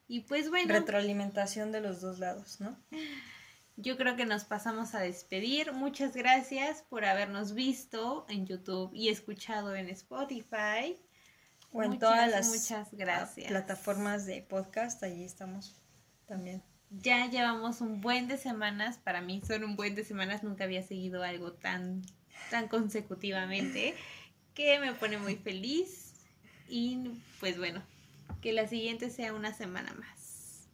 Y 0.08 0.20
pues 0.20 0.48
bueno. 0.48 0.72
Retroalimentación 0.72 1.72
de 1.72 1.82
los 1.82 2.00
dos 2.00 2.18
lados, 2.18 2.60
¿no? 2.60 2.78
yo 3.76 3.96
creo 3.96 4.16
que 4.16 4.24
nos 4.24 4.44
pasamos 4.44 4.94
a 4.94 5.00
despedir. 5.00 5.72
Muchas 5.72 6.14
gracias 6.14 6.82
por 6.82 7.04
habernos 7.04 7.54
visto 7.54 8.24
en 8.28 8.46
YouTube 8.46 8.90
y 8.94 9.08
escuchado 9.08 9.74
en 9.74 9.88
Spotify. 9.88 10.98
O 11.72 11.82
en 11.82 11.98
todas 11.98 12.30
las 12.30 12.48
muchas 12.48 12.94
gracias. 12.94 13.48
plataformas 13.48 14.26
de 14.26 14.42
podcast, 14.42 15.02
allí 15.02 15.24
estamos 15.24 15.74
también. 16.26 16.62
Ya 16.90 17.26
llevamos 17.26 17.80
un 17.80 18.00
buen 18.00 18.28
de 18.28 18.38
semanas, 18.38 18.98
para 18.98 19.20
mí 19.20 19.42
son 19.44 19.64
un 19.64 19.74
buen 19.74 19.96
de 19.96 20.04
semanas, 20.04 20.44
nunca 20.44 20.64
había 20.64 20.84
seguido 20.84 21.24
algo 21.24 21.52
tan, 21.52 22.02
tan 22.50 22.68
consecutivamente, 22.68 23.96
que 24.54 24.78
me 24.78 24.92
pone 24.92 25.18
muy 25.18 25.34
feliz. 25.34 26.14
Y 26.68 27.10
pues 27.40 27.58
bueno, 27.58 27.82
que 28.40 28.52
la 28.52 28.68
siguiente 28.68 29.10
sea 29.10 29.34
una 29.34 29.52
semana 29.52 29.92
más. 29.94 30.68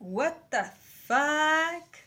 What 0.00 0.34
the 0.50 0.64
fuck? 1.06 2.05